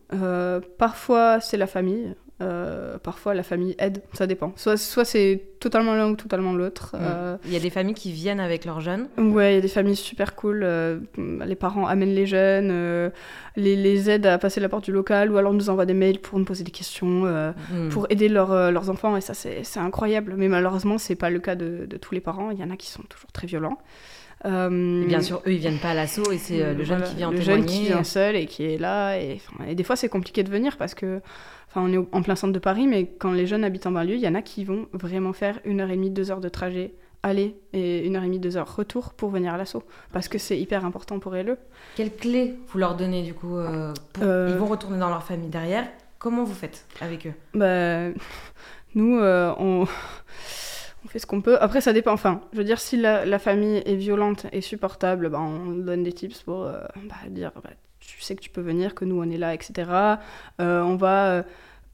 parfois, 0.78 1.40
c'est 1.40 1.58
la 1.58 1.68
famille. 1.68 2.16
Euh, 2.42 2.98
parfois, 2.98 3.34
la 3.34 3.44
famille 3.44 3.76
aide, 3.80 4.04
ça 4.12 4.28
dépend. 4.28 4.52
Soit, 4.58 4.76
soit 4.76 5.06
c'est 5.06 5.42
totalement 5.62 5.96
l'un 5.96 6.10
ou 6.10 6.16
totalement 6.18 6.52
l'autre. 6.54 6.92
Mm. 6.94 7.00
Euh, 7.02 7.38
il 7.46 7.54
y 7.54 7.56
a 7.56 7.62
des 7.62 7.70
familles 7.70 7.94
qui 7.94 8.12
viennent 8.12 8.42
avec 8.42 8.66
leurs 8.66 8.82
jeunes 8.82 9.08
Ouais, 9.18 9.54
il 9.54 9.56
y 9.56 9.58
a 9.58 9.62
des 9.62 9.70
familles 9.70 9.96
super 9.96 10.36
cool. 10.36 10.62
Euh, 10.64 11.00
les 11.18 11.56
parents 11.56 11.88
amènent 11.88 12.14
les 12.14 12.26
jeunes, 12.26 13.12
les, 13.56 13.76
les, 13.78 14.10
aident 14.10 14.26
à 14.26 14.38
passer 14.38 14.60
la 14.60 14.68
porte 14.68 14.84
du 14.84 14.92
local 14.92 15.32
ou 15.32 15.38
alors 15.38 15.54
nous 15.54 15.70
envoient 15.70 15.86
des 15.86 15.94
mails 15.94 16.20
pour 16.20 16.38
nous 16.38 16.46
poser 16.46 16.66
des 16.66 16.72
questions, 16.72 17.24
mm. 17.24 17.90
pour 17.90 18.06
aider 18.10 18.28
leurs 18.28 18.90
enfants. 18.90 19.16
Et 19.16 19.22
ça, 19.22 19.34
c'est 19.34 19.80
incroyable. 19.80 20.34
Mais 20.36 20.50
malheureusement, 20.50 20.98
c'est 20.98 21.16
pas 21.16 21.30
le 21.30 21.40
cas 21.40 21.56
de, 21.56 21.86
de, 21.86 21.98
tous 21.98 22.14
les 22.14 22.22
parents. 22.22 22.52
Il 22.52 22.60
y 22.60 22.64
en 22.64 22.70
a 22.70 22.76
qui 22.76 22.88
sont 22.88 23.04
toujours 23.04 23.32
très 23.32 23.48
violents. 23.48 23.78
Bien 24.46 25.22
sûr, 25.22 25.42
eux, 25.46 25.52
ils 25.52 25.58
viennent 25.58 25.80
pas 25.80 25.90
à 25.90 25.94
l'assaut 25.94 26.32
et 26.32 26.38
c'est 26.38 26.74
le 26.74 26.84
jeune 26.84 27.04
qui 27.04 27.16
vient 27.16 27.32
le 27.32 27.40
témoigner. 27.40 27.62
Le 27.62 27.64
jeune 27.64 27.66
qui 27.66 27.84
vient 27.88 28.04
seul 28.04 28.36
et 28.36 28.46
qui 28.46 28.64
est 28.64 28.78
là. 28.78 29.18
Et, 29.18 29.42
et 29.68 29.76
des 29.76 29.84
fois, 29.84 29.96
c'est 29.96 30.10
compliqué 30.10 30.44
de 30.44 30.52
venir 30.52 30.78
parce 30.78 30.94
que 30.94 31.22
on 31.76 31.92
est 31.92 31.98
en 31.98 32.22
plein 32.22 32.36
centre 32.36 32.54
de 32.54 32.60
Paris, 32.60 32.88
mais 32.88 33.06
quand 33.20 33.32
les 33.32 33.48
jeunes 33.48 33.64
habitent 33.64 33.88
en 33.88 33.92
banlieue, 33.92 34.16
il 34.16 34.22
y 34.22 34.28
en 34.28 34.36
a 34.36 34.42
qui 34.42 34.64
vont 34.64 34.88
vraiment 34.94 35.34
faire 35.34 35.60
une 35.66 35.82
heure 35.82 35.90
et 35.90 35.96
demie, 35.96 36.10
deux 36.10 36.32
heures 36.32 36.40
de 36.40 36.50
trajet 36.50 36.94
aller 37.26 37.58
et 37.74 38.06
une 38.06 38.16
heure 38.16 38.24
et 38.24 38.28
demie, 38.28 38.40
deux 38.40 38.56
heures 38.56 38.76
retour 38.76 39.14
pour 39.14 39.30
venir 39.32 39.54
à 39.54 39.58
l'assaut, 39.58 39.84
parce 40.14 40.28
que 40.28 40.38
c'est 40.38 40.60
hyper 40.60 40.86
important 40.86 41.20
pour 41.20 41.34
eux. 41.34 41.58
Quelles 41.96 42.16
clés 42.16 42.56
vous 42.68 42.78
leur 42.78 42.96
donnez 42.96 43.24
du 43.24 43.34
coup 43.34 43.58
euh, 43.58 43.94
euh, 44.22 44.50
Ils 44.52 44.58
vont 44.58 44.68
retourner 44.68 45.00
dans 45.00 45.10
leur 45.10 45.24
famille 45.24 45.50
derrière? 45.50 45.88
Comment 46.20 46.44
vous 46.44 46.54
faites 46.54 46.86
avec 47.02 47.26
eux? 47.28 47.34
Bah, 47.54 48.10
Nous, 48.96 49.18
euh, 49.18 49.54
on... 49.58 49.86
on... 51.06 51.08
fait 51.08 51.20
ce 51.20 51.26
qu'on 51.26 51.42
peut. 51.42 51.58
Après, 51.62 51.82
ça 51.82 51.94
dépend. 51.94 52.14
Enfin, 52.14 52.42
je 52.52 52.58
veux 52.58 52.64
dire, 52.64 52.80
si 52.80 52.98
la, 52.98 53.40
famille 53.40 53.82
est 53.86 53.96
violente 53.96 54.48
et 54.52 54.62
supportable, 54.62 55.30
bah, 55.30 55.40
on 55.40 55.74
donne 55.74 56.04
des 56.04 56.14
tips 56.14 56.42
pour 56.44 56.64
bah, 56.64 57.16
dire 57.30 57.52
bah, 57.64 57.70
tu 58.00 58.22
sais 58.22 58.36
que 58.36 58.42
tu 58.42 58.50
peux 58.50 58.62
venir, 58.62 58.96
que 58.96 59.06
nous 59.06 59.22
on 59.22 59.30
est 59.30 59.38
là, 59.38 59.54
etc. 59.54 59.90
on 60.60 60.96
va 60.96 61.44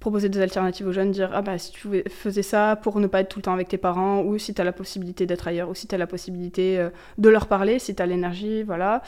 proposer 0.01 0.27
des 0.27 0.41
alternatives 0.41 0.88
aux 0.88 0.91
jeunes, 0.91 1.12
dire 1.12 1.30
ah 1.32 1.41
bah 1.41 1.58
si 1.58 1.71
tu 1.71 2.04
faisais 2.10 2.41
ça 2.41 2.76
pour 2.76 3.00
ne 3.00 3.08
pas 3.08 3.21
être 3.21 3.30
tout 3.30 3.39
le 3.39 3.43
temps 3.43 3.54
avec 3.54 3.69
tes 3.69 3.78
parents, 3.78 4.21
ou 4.24 4.38
si 4.38 4.54
tu 4.54 4.60
as 4.60 4.65
la 4.65 4.74
possibilité 4.74 5.26
d'être 5.26 5.47
ailleurs, 5.47 5.69
ou 5.69 5.76
si 5.76 5.88
tu 5.88 5.95
as 5.95 5.97
la 5.97 6.08
possibilité 6.08 6.78
euh, 6.80 6.89
de 7.17 7.30
leur 7.30 7.47
parler, 7.47 7.80
si 7.80 7.95
tu 7.95 8.02
as 8.02 8.06
l'énergie, 8.06 8.63
voilà. 8.63 9.04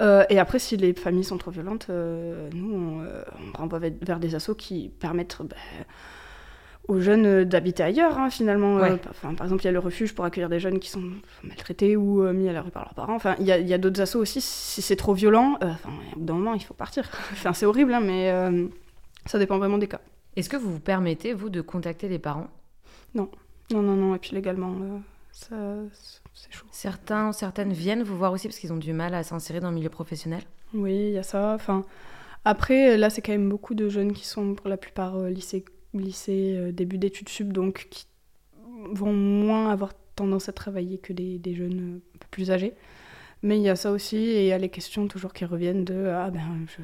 Euh, 0.00 0.24
et 0.30 0.40
après, 0.40 0.58
si 0.58 0.76
les 0.76 0.94
familles 0.94 1.24
sont 1.24 1.38
trop 1.38 1.52
violentes, 1.52 1.86
euh, 1.90 2.48
nous 2.54 2.74
on, 2.74 3.58
renvoie 3.58 3.78
vers 3.78 4.18
des 4.18 4.34
assos 4.34 4.54
qui 4.54 4.88
permettent 4.88 5.38
aux 6.88 7.00
jeunes 7.00 7.44
d'habiter 7.44 7.82
ailleurs, 7.82 8.18
hein, 8.18 8.30
finalement. 8.30 8.80
Enfin, 9.10 9.34
par 9.34 9.46
exemple, 9.46 9.62
il 9.62 9.66
y 9.66 9.68
a 9.68 9.72
le 9.72 9.78
refuge 9.78 10.14
pour 10.14 10.24
accueillir 10.24 10.48
des 10.48 10.58
jeunes 10.58 10.80
qui 10.80 10.90
sont 10.90 11.02
maltraités 11.44 11.96
ou 11.96 12.22
mis 12.32 12.48
à 12.48 12.52
la 12.52 12.62
rue 12.62 12.70
par 12.70 12.84
leurs 12.84 12.94
parents. 12.94 13.14
Enfin, 13.14 13.36
il 13.38 13.46
y 13.46 13.52
a, 13.52 13.58
y 13.58 13.74
a 13.74 13.78
d'autres 13.78 14.00
assos 14.00 14.18
aussi. 14.18 14.40
Si 14.40 14.82
c'est 14.82 14.96
trop 14.96 15.14
violent, 15.14 15.58
enfin, 15.60 15.90
au 16.16 16.18
bout 16.18 16.24
d'un 16.24 16.34
moment, 16.34 16.54
il 16.54 16.64
faut 16.64 16.74
partir. 16.74 17.08
enfin, 17.32 17.52
c'est 17.52 17.66
horrible, 17.66 17.92
hein, 17.92 18.00
mais 18.00 18.32
ça 19.26 19.38
dépend 19.38 19.58
vraiment 19.58 19.78
des 19.78 19.88
cas. 19.88 20.00
Est-ce 20.36 20.48
que 20.48 20.56
vous 20.56 20.72
vous 20.72 20.80
permettez, 20.80 21.34
vous, 21.34 21.50
de 21.50 21.60
contacter 21.60 22.08
les 22.08 22.18
parents? 22.18 22.48
Non. 23.14 23.28
Non, 23.72 23.82
non, 23.82 23.96
non. 23.96 24.14
Et 24.14 24.18
puis 24.18 24.30
légalement, 24.34 24.70
euh, 24.70 24.98
ça, 25.32 25.56
c'est 26.32 26.52
chaud. 26.52 26.66
Certains, 26.70 27.32
certaines 27.32 27.72
viennent 27.72 28.02
vous 28.02 28.16
voir 28.16 28.32
aussi 28.32 28.48
parce 28.48 28.58
qu'ils 28.58 28.72
ont 28.72 28.78
du 28.78 28.92
mal 28.92 29.14
à 29.14 29.22
s'insérer 29.22 29.60
dans 29.60 29.70
le 29.70 29.74
milieu 29.74 29.88
professionnel? 29.88 30.42
Oui, 30.74 30.94
il 30.94 31.12
y 31.12 31.18
a 31.18 31.22
ça. 31.22 31.54
Enfin, 31.54 31.84
après, 32.44 32.96
là, 32.96 33.10
c'est 33.10 33.20
quand 33.20 33.32
même 33.32 33.48
beaucoup 33.48 33.74
de 33.74 33.88
jeunes 33.88 34.12
qui 34.12 34.26
sont 34.26 34.54
pour 34.54 34.68
la 34.68 34.76
plupart 34.76 35.16
euh, 35.16 35.28
lycée, 35.28 35.64
lycée 35.94 36.54
euh, 36.56 36.72
début 36.72 36.98
d'études 36.98 37.28
sub, 37.28 37.52
donc 37.52 37.88
qui 37.90 38.06
vont 38.92 39.12
moins 39.12 39.70
avoir 39.70 39.92
tendance 40.14 40.48
à 40.48 40.52
travailler 40.52 40.98
que 40.98 41.12
des, 41.12 41.54
jeunes 41.54 42.00
un 42.14 42.18
peu 42.18 42.26
plus 42.30 42.50
âgés. 42.50 42.74
Mais 43.42 43.56
il 43.56 43.62
y 43.62 43.68
a 43.68 43.76
ça 43.76 43.92
aussi, 43.92 44.16
et 44.16 44.42
il 44.42 44.46
y 44.48 44.52
a 44.52 44.58
les 44.58 44.68
questions 44.68 45.06
toujours 45.06 45.32
qui 45.32 45.44
reviennent 45.44 45.84
de 45.84 46.06
Ah 46.06 46.30
ben, 46.30 46.66
je 46.66 46.82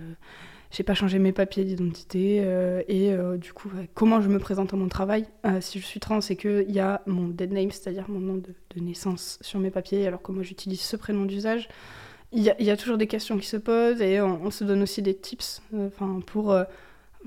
j'ai 0.75 0.83
pas 0.83 0.95
changé 0.95 1.21
mes 1.21 1.33
papiers 1.33 1.65
d'identité 1.65 2.41
euh, 2.43 2.83
et 2.89 3.13
euh, 3.13 3.37
du 3.37 3.53
coup 3.53 3.71
comment 3.95 4.21
je 4.21 4.29
me 4.29 4.41
présente 4.41 4.75
à 4.75 4.77
mon 4.77 4.89
travail? 4.89 5.27
Euh, 5.47 5.61
si 5.61 5.79
je 5.79 5.87
suis 5.87 6.01
trans 6.01 6.19
et 6.19 6.37
qu'il 6.37 6.71
y 6.71 6.81
a 6.81 7.01
mon 7.07 7.29
dead 7.29 7.53
name 7.53 7.71
c'est-à-dire 7.71 8.07
mon 8.09 8.19
nom 8.19 8.35
de, 8.35 8.81
naissance 8.81 9.39
sur 9.41 9.61
mes 9.61 9.71
papiers 9.71 10.05
alors 10.05 10.21
que 10.21 10.33
moi 10.33 10.43
j'utilise 10.43 10.81
ce 10.81 10.97
prénom 10.97 11.27
d'usage 11.27 11.69
il 12.33 12.43
y, 12.43 12.65
y, 12.65 12.71
a 12.71 12.77
toujours 12.77 12.99
des 12.99 13.07
questions 13.07 13.39
qui 13.39 13.47
se 13.47 13.57
posent 13.57 14.03
et 14.03 14.21
on, 14.21 14.51
se 14.51 14.65
donne 14.65 14.83
aussi 14.83 15.01
des 15.01 15.15
tips 15.15 15.63
enfin 15.73 16.19
pour 16.27 16.53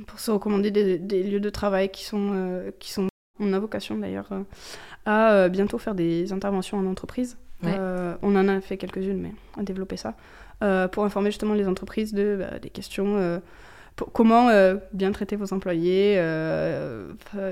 pour 0.05 0.19
se 0.19 0.31
recommander 0.31 0.71
des, 0.71 0.99
des, 0.99 1.23
lieux 1.23 1.39
de 1.39 1.49
travail 1.49 1.89
qui 1.89 2.05
sont 2.05 2.63
qui 2.79 2.91
sont 2.91 3.07
on 3.39 3.53
a 3.53 3.59
vocation 3.59 3.97
d'ailleurs 3.97 4.29
à 5.05 5.49
bientôt 5.49 5.77
faire 5.77 5.95
des 5.95 6.33
interventions 6.33 6.77
en 6.77 6.85
entreprise 6.85 7.37
on 7.63 8.35
en 8.35 8.47
a 8.47 8.61
fait 8.61 8.77
quelques-unes 8.77 9.19
mais 9.19 9.33
à 9.57 9.63
développer 9.63 9.97
ça 9.97 10.15
euh, 10.63 10.87
pour 10.87 11.03
informer 11.03 11.29
justement 11.29 11.53
les 11.53 11.67
entreprises 11.67 12.13
de, 12.13 12.37
bah, 12.39 12.57
des 12.57 12.69
questions. 12.71 13.17
Euh, 13.17 13.39
comment 14.13 14.49
euh, 14.49 14.75
bien 14.91 15.11
traiter 15.11 15.35
vos 15.35 15.53
employés 15.53 16.15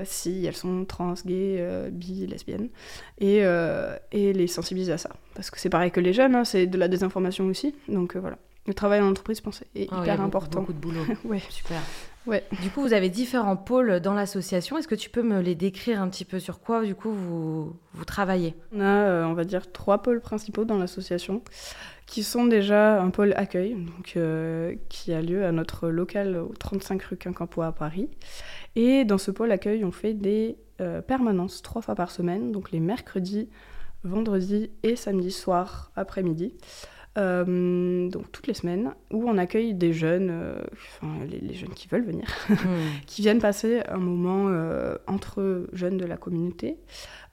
si 0.04 0.44
elles 0.44 0.56
sont 0.56 0.84
trans, 0.84 1.14
gays, 1.24 1.88
bi, 1.90 2.26
lesbiennes, 2.26 2.68
et, 3.18 3.42
et, 4.12 4.32
les 4.32 4.46
sensibiliser 4.46 4.92
à 4.92 4.98
ça. 4.98 5.10
Parce 5.34 5.50
que 5.50 5.60
c'est 5.60 5.70
pareil 5.70 5.90
que 5.90 6.00
les 6.00 6.12
jeunes, 6.12 6.34
hein, 6.34 6.44
c'est 6.44 6.66
de 6.66 6.78
la 6.78 6.88
désinformation 6.88 7.46
aussi. 7.46 7.74
Donc 7.88 8.16
voilà, 8.16 8.38
le 8.66 8.74
travail 8.74 9.00
en 9.00 9.08
entreprise, 9.08 9.38
je 9.38 9.42
pense, 9.42 9.62
est 9.74 9.88
ah 9.90 10.02
hyper 10.02 10.20
important. 10.20 10.60
Beaucoup 10.60 10.72
de 10.72 10.78
boulot. 10.78 11.02
ouais. 11.24 11.42
Super. 11.48 11.80
Ouais. 12.26 12.44
Du 12.62 12.70
coup, 12.70 12.82
vous 12.82 12.92
avez 12.92 13.08
différents 13.08 13.56
pôles 13.56 14.00
dans 14.00 14.14
l'association. 14.14 14.76
Est-ce 14.78 14.88
que 14.88 14.94
tu 14.94 15.10
peux 15.10 15.22
me 15.22 15.40
les 15.40 15.54
décrire 15.54 16.02
un 16.02 16.08
petit 16.08 16.24
peu 16.24 16.40
sur 16.40 16.60
quoi, 16.60 16.84
du 16.84 16.94
coup, 16.94 17.10
vous, 17.10 17.76
vous 17.92 18.04
travaillez? 18.04 18.54
On 18.72 18.80
a, 18.80 19.26
on 19.26 19.34
va 19.34 19.44
dire, 19.44 19.70
trois 19.70 20.02
pôles 20.02 20.20
principaux 20.20 20.64
dans 20.64 20.78
l'association 20.78 21.42
qui 22.06 22.22
sont 22.22 22.46
déjà 22.46 23.00
un 23.02 23.10
pôle 23.10 23.32
accueil, 23.36 23.74
donc, 23.74 24.14
euh, 24.16 24.74
qui 24.88 25.12
a 25.12 25.20
lieu 25.20 25.44
à 25.44 25.52
notre 25.52 25.88
local 25.88 26.36
au 26.36 26.54
35 26.58 27.02
rue 27.02 27.16
Quincampoix 27.16 27.66
à 27.66 27.72
Paris. 27.72 28.08
Et 28.76 29.04
dans 29.04 29.18
ce 29.18 29.32
pôle 29.32 29.50
accueil, 29.50 29.84
on 29.84 29.90
fait 29.90 30.14
des 30.14 30.56
euh, 30.80 31.02
permanences 31.02 31.62
trois 31.62 31.82
fois 31.82 31.96
par 31.96 32.12
semaine, 32.12 32.52
donc 32.52 32.70
les 32.70 32.80
mercredis, 32.80 33.48
vendredis 34.04 34.70
et 34.84 34.94
samedi 34.94 35.32
soir 35.32 35.90
après-midi. 35.96 36.54
Euh, 37.16 38.08
donc 38.08 38.30
toutes 38.32 38.46
les 38.46 38.54
semaines, 38.54 38.92
où 39.10 39.28
on 39.28 39.38
accueille 39.38 39.74
des 39.74 39.92
jeunes, 39.92 40.32
enfin 40.72 41.08
les, 41.30 41.54
jeunes 41.54 41.74
qui 41.74 41.88
veulent 41.88 42.04
venir, 42.04 42.26
hmm. 42.50 42.54
qui 43.06 43.22
viennent 43.22 43.40
passer 43.40 43.82
un 43.88 43.98
moment 43.98 44.50
entre 45.06 45.66
jeunes 45.72 45.96
de 45.96 46.04
la 46.04 46.16
communauté, 46.16 46.78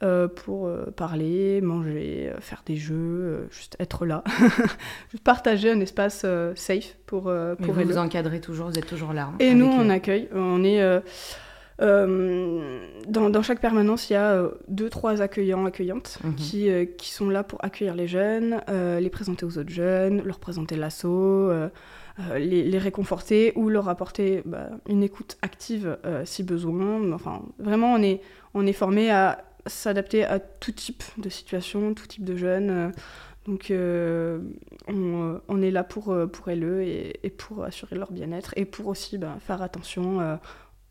euh, 0.03 0.27
pour 0.27 0.67
euh, 0.67 0.91
parler, 0.93 1.61
manger, 1.61 2.29
euh, 2.29 2.41
faire 2.41 2.63
des 2.65 2.75
jeux, 2.75 3.47
juste 3.51 3.77
être 3.79 4.05
là, 4.05 4.21
juste 5.11 5.23
partager 5.23 5.71
un 5.71 5.79
espace 5.79 6.25
safe 6.55 6.97
pour, 7.05 7.31
pour 7.61 7.73
vous 7.73 7.83
vous 7.83 7.97
encadrez 7.97 8.41
toujours, 8.41 8.67
vous 8.67 8.77
êtes 8.77 8.87
toujours 8.87 9.13
là. 9.13 9.29
Hein, 9.31 9.35
Et 9.39 9.53
nous, 9.53 9.67
on 9.67 9.89
accueille. 9.89 10.27
On 10.33 10.63
est 10.63 10.81
dans, 11.79 13.41
chaque 13.41 13.59
permanence, 13.59 14.09
il 14.09 14.13
y 14.13 14.15
a 14.15 14.43
deux, 14.67 14.89
trois 14.89 15.21
accueillants, 15.21 15.65
accueillantes 15.65 16.19
mhm. 16.23 16.35
qui, 16.35 16.69
qui, 16.97 17.11
sont 17.11 17.29
là 17.29 17.43
pour 17.43 17.63
accueillir 17.63 17.95
les 17.95 18.07
jeunes, 18.07 18.61
les 18.67 19.09
présenter 19.09 19.45
aux 19.45 19.57
autres 19.57 19.71
jeunes, 19.71 20.21
leur 20.23 20.39
présenter 20.39 20.75
l'assaut, 20.75 21.51
les, 22.35 22.77
réconforter 22.77 23.53
ou 23.55 23.69
leur 23.69 23.89
apporter 23.89 24.43
bah, 24.45 24.69
une 24.87 25.03
écoute 25.03 25.37
active 25.41 25.97
si 26.25 26.43
besoin. 26.43 27.11
Enfin, 27.11 27.41
vraiment, 27.59 27.93
on 27.93 28.01
est, 28.01 28.21
on 28.53 28.65
est 28.65 28.73
formé 28.73 29.11
à 29.11 29.43
s'adapter 29.65 30.23
à 30.23 30.39
tout 30.39 30.71
type 30.71 31.03
de 31.17 31.29
situation, 31.29 31.93
tout 31.93 32.07
type 32.07 32.23
de 32.23 32.35
jeunes. 32.35 32.69
Euh, 32.69 32.89
donc 33.45 33.71
euh, 33.71 34.39
on, 34.87 35.39
on, 35.49 35.61
est 35.61 35.71
là 35.71 35.83
pour, 35.83 36.11
euh, 36.11 36.27
pour 36.27 36.49
elles 36.49 36.63
et, 36.63 37.19
et 37.23 37.29
pour 37.29 37.63
assurer 37.63 37.97
leur 37.97 38.11
bien-être 38.11 38.53
et 38.55 38.63
pour 38.63 38.87
aussi 38.87 39.17
ben, 39.17 39.37
faire 39.39 39.61
attention 39.61 40.39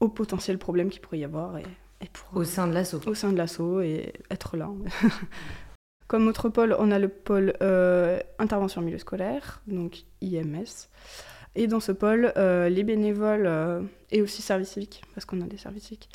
aux 0.02 0.08
potentiels 0.08 0.58
problèmes 0.58 0.90
qu'il 0.90 1.00
pourrait 1.00 1.18
y 1.18 1.24
avoir. 1.24 1.58
Et, 1.58 1.64
et 2.00 2.08
pour, 2.12 2.36
au 2.36 2.44
sein 2.44 2.66
de 2.66 2.72
l'assaut. 2.72 3.00
Au 3.06 3.14
sein 3.14 3.32
de 3.32 3.38
l'assaut 3.38 3.80
et 3.80 4.12
être 4.30 4.56
là. 4.56 4.68
Comme 6.08 6.28
autre 6.28 6.50
pôle, 6.50 6.76
on 6.78 6.90
a 6.90 6.98
le 6.98 7.08
pôle 7.08 7.54
intervention 8.38 8.82
milieu 8.82 8.98
scolaire, 8.98 9.62
donc 9.66 10.02
IMS. 10.20 10.88
Et 11.54 11.66
dans 11.66 11.80
ce 11.80 11.92
pôle, 11.92 12.34
les 12.36 12.82
bénévoles 12.82 13.88
et 14.10 14.20
aussi 14.20 14.42
services 14.42 14.72
civiques, 14.72 15.02
parce 15.14 15.24
qu'on 15.24 15.40
a 15.40 15.46
des 15.46 15.56
services 15.56 15.84
civiques, 15.84 16.10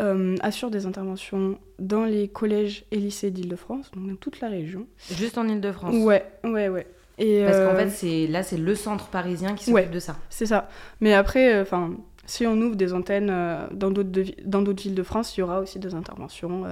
euh, 0.00 0.34
assure 0.40 0.70
des 0.70 0.86
interventions 0.86 1.56
dans 1.78 2.04
les 2.04 2.26
collèges 2.26 2.84
et 2.90 2.96
lycées 2.96 3.30
d'Île-de-France, 3.30 3.92
donc 3.94 4.08
dans 4.08 4.16
toute 4.16 4.40
la 4.40 4.48
région. 4.48 4.88
Juste 5.12 5.38
en 5.38 5.46
Île-de-France 5.46 5.94
Ouais, 5.94 6.24
ouais, 6.42 6.68
ouais. 6.68 6.86
Et 7.16 7.44
Parce 7.44 7.58
qu'en 7.58 7.76
euh, 7.76 7.76
fait, 7.76 7.90
c'est 7.90 8.26
là, 8.26 8.42
c'est 8.42 8.56
le 8.56 8.74
centre 8.74 9.06
parisien 9.06 9.54
qui 9.54 9.66
s'occupe 9.66 9.92
de 9.92 10.00
ça. 10.00 10.16
C'est 10.30 10.46
ça. 10.46 10.68
Mais 11.00 11.14
après, 11.14 11.54
euh, 11.54 11.62
enfin, 11.62 11.92
si 12.26 12.46
on 12.46 12.54
ouvre 12.60 12.76
des 12.76 12.92
antennes 12.92 13.32
dans 13.72 13.90
d'autres 13.90 14.10
dans 14.44 14.62
d'autres 14.62 14.82
villes 14.82 14.94
de 14.94 15.02
France, 15.02 15.36
il 15.36 15.40
y 15.40 15.42
aura 15.42 15.60
aussi 15.60 15.78
des 15.78 15.94
interventions. 15.94 16.64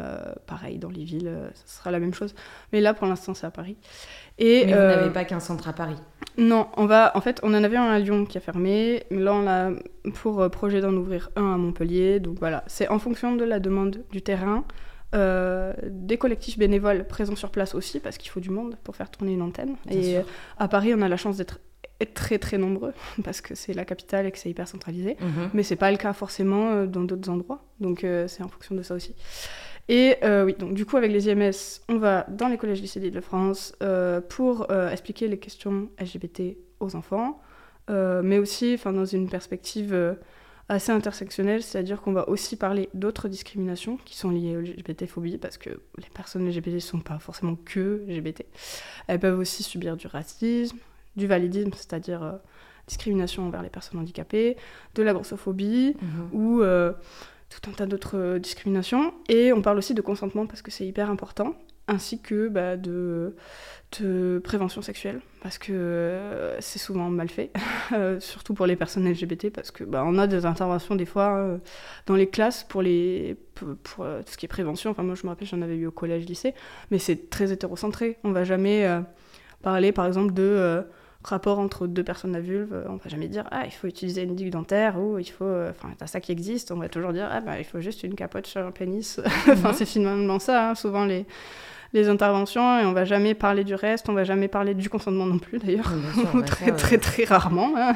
pareil, 0.46 0.78
dans 0.78 0.90
les 0.90 1.04
villes, 1.04 1.32
ce 1.64 1.78
sera 1.78 1.90
la 1.90 1.98
même 1.98 2.14
chose. 2.14 2.34
Mais 2.72 2.80
là, 2.80 2.94
pour 2.94 3.06
l'instant, 3.06 3.34
c'est 3.34 3.46
à 3.46 3.50
Paris. 3.50 3.76
Et, 4.38 4.64
Mais 4.66 4.72
vous 4.72 4.78
n'avez 4.78 5.10
pas 5.10 5.24
qu'un 5.24 5.40
centre 5.40 5.68
à 5.68 5.72
Paris 5.72 5.96
non, 6.38 6.68
on 6.76 6.86
va. 6.86 7.16
En 7.16 7.20
fait, 7.20 7.40
on 7.42 7.52
en 7.54 7.62
avait 7.62 7.76
un 7.76 7.90
à 7.90 7.98
Lyon 7.98 8.24
qui 8.24 8.38
a 8.38 8.40
fermé. 8.40 9.04
Là, 9.10 9.34
on 9.34 9.46
a 9.46 9.70
pour 10.14 10.40
euh, 10.40 10.48
projet 10.48 10.80
d'en 10.80 10.92
ouvrir 10.94 11.30
un 11.36 11.54
à 11.54 11.56
Montpellier. 11.56 12.20
Donc 12.20 12.38
voilà, 12.38 12.64
c'est 12.66 12.88
en 12.88 12.98
fonction 12.98 13.36
de 13.36 13.44
la 13.44 13.60
demande 13.60 14.02
du 14.10 14.22
terrain. 14.22 14.64
Euh, 15.14 15.74
des 15.84 16.16
collectifs 16.16 16.58
bénévoles 16.58 17.06
présents 17.06 17.36
sur 17.36 17.50
place 17.50 17.74
aussi, 17.74 18.00
parce 18.00 18.16
qu'il 18.16 18.30
faut 18.30 18.40
du 18.40 18.48
monde 18.48 18.76
pour 18.82 18.96
faire 18.96 19.10
tourner 19.10 19.34
une 19.34 19.42
antenne. 19.42 19.76
et 19.90 20.16
à 20.58 20.68
Paris, 20.68 20.94
on 20.96 21.02
a 21.02 21.08
la 21.08 21.18
chance 21.18 21.36
d'être 21.36 21.60
très 22.06 22.38
très 22.38 22.58
nombreux, 22.58 22.92
parce 23.24 23.40
que 23.40 23.54
c'est 23.54 23.72
la 23.72 23.84
capitale 23.84 24.26
et 24.26 24.30
que 24.30 24.38
c'est 24.38 24.50
hyper 24.50 24.68
centralisé. 24.68 25.16
Mhm. 25.20 25.50
Mais 25.54 25.62
c'est 25.62 25.76
pas 25.76 25.90
le 25.90 25.96
cas 25.96 26.12
forcément 26.12 26.70
euh, 26.70 26.86
dans 26.86 27.02
d'autres 27.02 27.30
endroits. 27.30 27.64
Donc 27.80 28.06
c'est 28.28 28.42
en 28.42 28.48
fonction 28.48 28.74
de 28.74 28.82
ça 28.82 28.94
aussi. 28.94 29.14
Et 29.88 30.16
euh, 30.22 30.44
oui, 30.44 30.54
donc 30.58 30.74
du 30.74 30.86
coup, 30.86 30.96
avec 30.96 31.10
les 31.10 31.28
IMS, 31.28 31.82
on 31.88 31.98
va 31.98 32.24
dans 32.28 32.48
les 32.48 32.56
collèges 32.56 32.80
lycées 32.80 33.10
de 33.10 33.20
France 33.20 33.74
euh, 33.82 34.20
pour 34.20 34.70
euh, 34.70 34.90
expliquer 34.90 35.28
les 35.28 35.38
questions 35.38 35.90
LGBT 36.00 36.56
aux 36.80 36.96
enfants, 36.96 37.40
mais 37.88 38.38
aussi 38.38 38.78
dans 38.84 39.04
une 39.04 39.28
perspective 39.28 40.16
assez 40.68 40.92
intersectionnelle, 40.92 41.62
c'est-à-dire 41.62 42.00
qu'on 42.00 42.12
va 42.12 42.26
aussi 42.28 42.56
parler 42.56 42.88
d'autres 42.94 43.28
discriminations 43.28 43.98
qui 44.04 44.16
sont 44.16 44.30
liées 44.30 44.56
aux 44.56 44.60
LGBT-phobie, 44.60 45.36
parce 45.36 45.58
que 45.58 45.68
les 45.70 46.08
personnes 46.14 46.48
LGBT 46.48 46.74
ne 46.74 46.78
sont 46.78 47.00
pas 47.00 47.18
forcément 47.18 47.56
que 47.56 48.02
LGBT. 48.08 48.46
Elles 49.08 49.20
peuvent 49.20 49.38
aussi 49.38 49.62
subir 49.62 49.98
du 49.98 50.06
racisme, 50.06 50.78
du 51.16 51.26
validisme, 51.26 51.72
c'est-à-dire 51.74 52.38
discrimination 52.86 53.46
envers 53.46 53.62
les 53.62 53.70
personnes 53.70 54.00
handicapées, 54.00 54.56
de 54.94 55.02
la 55.02 55.12
grossophobie, 55.12 55.96
mhm. 56.00 56.28
ou 56.32 56.62
tout 57.52 57.70
un 57.70 57.72
tas 57.72 57.86
d'autres 57.86 58.16
euh, 58.16 58.38
discriminations. 58.38 59.12
Et 59.28 59.52
on 59.52 59.62
parle 59.62 59.78
aussi 59.78 59.94
de 59.94 60.02
consentement 60.02 60.46
parce 60.46 60.62
que 60.62 60.70
c'est 60.70 60.86
hyper 60.86 61.10
important, 61.10 61.54
ainsi 61.88 62.20
que 62.20 62.48
bah, 62.48 62.76
de, 62.76 63.36
de, 64.00 64.40
prévention 64.42 64.82
sexuelle, 64.82 65.20
parce 65.42 65.58
que 65.58 65.72
euh, 65.72 66.60
c'est 66.60 66.78
souvent 66.78 67.10
mal 67.10 67.28
fait, 67.28 67.52
euh, 67.92 68.20
surtout 68.20 68.54
pour 68.54 68.66
les 68.66 68.76
personnes 68.76 69.08
LGBT, 69.08 69.50
parce 69.50 69.70
que 69.70 69.84
bah, 69.84 70.04
on 70.06 70.18
a 70.18 70.26
des 70.26 70.46
interventions 70.46 70.94
des 70.94 71.06
fois 71.06 71.58
dans 72.06 72.16
les 72.16 72.28
classes 72.28 72.64
pour, 72.64 72.82
les, 72.82 73.36
pour, 73.54 74.04
tout 74.04 74.32
ce 74.32 74.36
qui 74.36 74.46
est 74.46 74.48
prévention. 74.48 74.90
Enfin, 74.90 75.02
moi 75.02 75.14
je 75.14 75.24
me 75.24 75.28
rappelle, 75.28 75.48
j'en 75.48 75.62
avais 75.62 75.76
eu 75.76 75.86
au 75.86 75.92
collège, 75.92 76.26
lycée, 76.26 76.54
mais 76.90 76.98
c'est 76.98 77.30
très 77.30 77.52
hétérocentré. 77.52 78.18
On 78.24 78.32
va 78.32 78.44
jamais 78.44 78.88
parler, 79.62 79.92
par 79.92 80.06
exemple, 80.06 80.32
de 80.32 80.84
rapport 81.24 81.58
entre 81.58 81.86
deux 81.86 82.02
personnes 82.02 82.34
à 82.34 82.40
vulve, 82.40 82.74
on 82.88 82.96
va 82.96 83.08
jamais 83.08 83.28
dire 83.28 83.44
ah 83.50 83.62
il 83.64 83.70
faut 83.70 83.86
utiliser 83.86 84.22
une 84.22 84.34
digue 84.34 84.50
dentaire 84.50 84.98
ou 84.98 85.18
il 85.18 85.30
faut 85.30 85.44
euh, 85.44 85.70
enfin 85.70 85.88
t'as 85.96 86.06
ça 86.06 86.20
qui 86.20 86.32
existe, 86.32 86.72
on 86.72 86.76
va 86.76 86.88
toujours 86.88 87.12
dire 87.12 87.28
ah 87.30 87.40
bah 87.40 87.58
il 87.58 87.64
faut 87.64 87.80
juste 87.80 88.02
une 88.02 88.14
capote 88.14 88.46
sur 88.46 88.64
un 88.66 88.70
pénis. 88.70 89.20
enfin 89.48 89.68
mhm. 89.68 89.74
c'est 89.74 89.86
finalement 89.86 90.38
ça 90.38 90.70
hein, 90.70 90.74
souvent 90.74 91.04
les 91.04 91.26
les 91.92 92.08
interventions 92.08 92.80
et 92.80 92.86
on 92.86 92.92
va 92.92 93.04
jamais 93.04 93.34
parler 93.34 93.64
du 93.64 93.74
reste, 93.74 94.08
on 94.08 94.14
va 94.14 94.24
jamais 94.24 94.48
parler 94.48 94.74
du 94.74 94.88
consentement 94.88 95.26
non 95.26 95.38
plus 95.38 95.58
d'ailleurs, 95.58 95.92
très, 96.46 96.72
très 96.72 96.98
très 96.98 97.24
rarement. 97.24 97.74
Hein. 97.76 97.94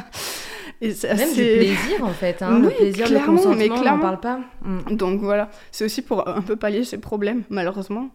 Et 0.82 0.92
Même 1.04 1.32
du 1.32 1.42
plaisir 1.42 2.04
en 2.04 2.12
fait, 2.12 2.42
hein. 2.42 2.58
le 2.58 2.68
plaisir, 2.68 3.08
le 3.10 3.24
consentement, 3.24 3.54
mais 3.56 3.68
clairement. 3.68 3.92
on 3.92 3.94
n'en 3.96 4.00
parle 4.00 4.20
pas. 4.20 4.40
Mm. 4.62 4.96
Donc 4.96 5.20
voilà, 5.20 5.48
c'est 5.72 5.84
aussi 5.84 6.02
pour 6.02 6.28
un 6.28 6.42
peu 6.42 6.56
pallier 6.56 6.84
ces 6.84 6.98
problèmes 6.98 7.44
malheureusement 7.48 8.10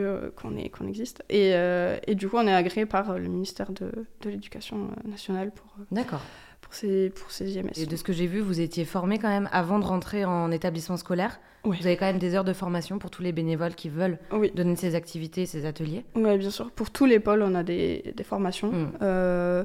qu'on 0.00 0.54
qu'on 0.70 0.86
existe. 0.88 1.22
Et, 1.28 1.52
euh, 1.54 1.98
et, 2.06 2.14
du 2.14 2.28
coup, 2.28 2.36
on 2.36 2.46
est 2.46 2.54
agréé 2.54 2.86
par 2.86 3.18
le 3.18 3.28
ministère 3.28 3.72
de, 3.72 3.90
de 4.20 4.30
l'Éducation 4.30 4.88
nationale 5.04 5.50
pour, 5.50 5.66
euh, 5.80 5.84
D'accord. 5.90 6.22
pour, 6.60 6.74
ces, 6.74 7.10
pour 7.10 7.30
ces 7.30 7.58
IMS. 7.58 7.70
Et 7.76 7.86
de 7.86 7.96
ce 7.96 8.04
que 8.04 8.12
j'ai 8.12 8.26
vu, 8.26 8.40
vous 8.40 8.60
étiez 8.60 8.84
formé 8.84 9.18
quand 9.18 9.28
même 9.28 9.48
avant 9.52 9.78
de 9.78 9.84
rentrer 9.84 10.24
en 10.24 10.50
établissement 10.50 10.96
scolaire. 10.96 11.40
Vous 11.64 11.86
avez 11.86 11.96
quand 11.96 12.06
même 12.06 12.18
des 12.18 12.34
heures 12.34 12.44
de 12.44 12.52
formation 12.52 12.98
pour 12.98 13.10
tous 13.10 13.22
les 13.22 13.30
bénévoles 13.30 13.76
qui 13.76 13.88
veulent 13.88 14.18
donner 14.54 14.74
ces 14.74 14.96
activités, 14.96 15.46
ces 15.46 15.64
ateliers 15.64 16.04
Oui, 16.16 16.36
bien 16.36 16.50
sûr. 16.50 16.72
Pour 16.72 16.90
tous 16.90 17.06
les 17.06 17.20
pôles, 17.20 17.42
on 17.42 17.54
a 17.54 17.62
des, 17.62 18.12
des 18.16 18.24
formations. 18.24 18.72
Mm. 18.72 18.92
Euh, 19.02 19.64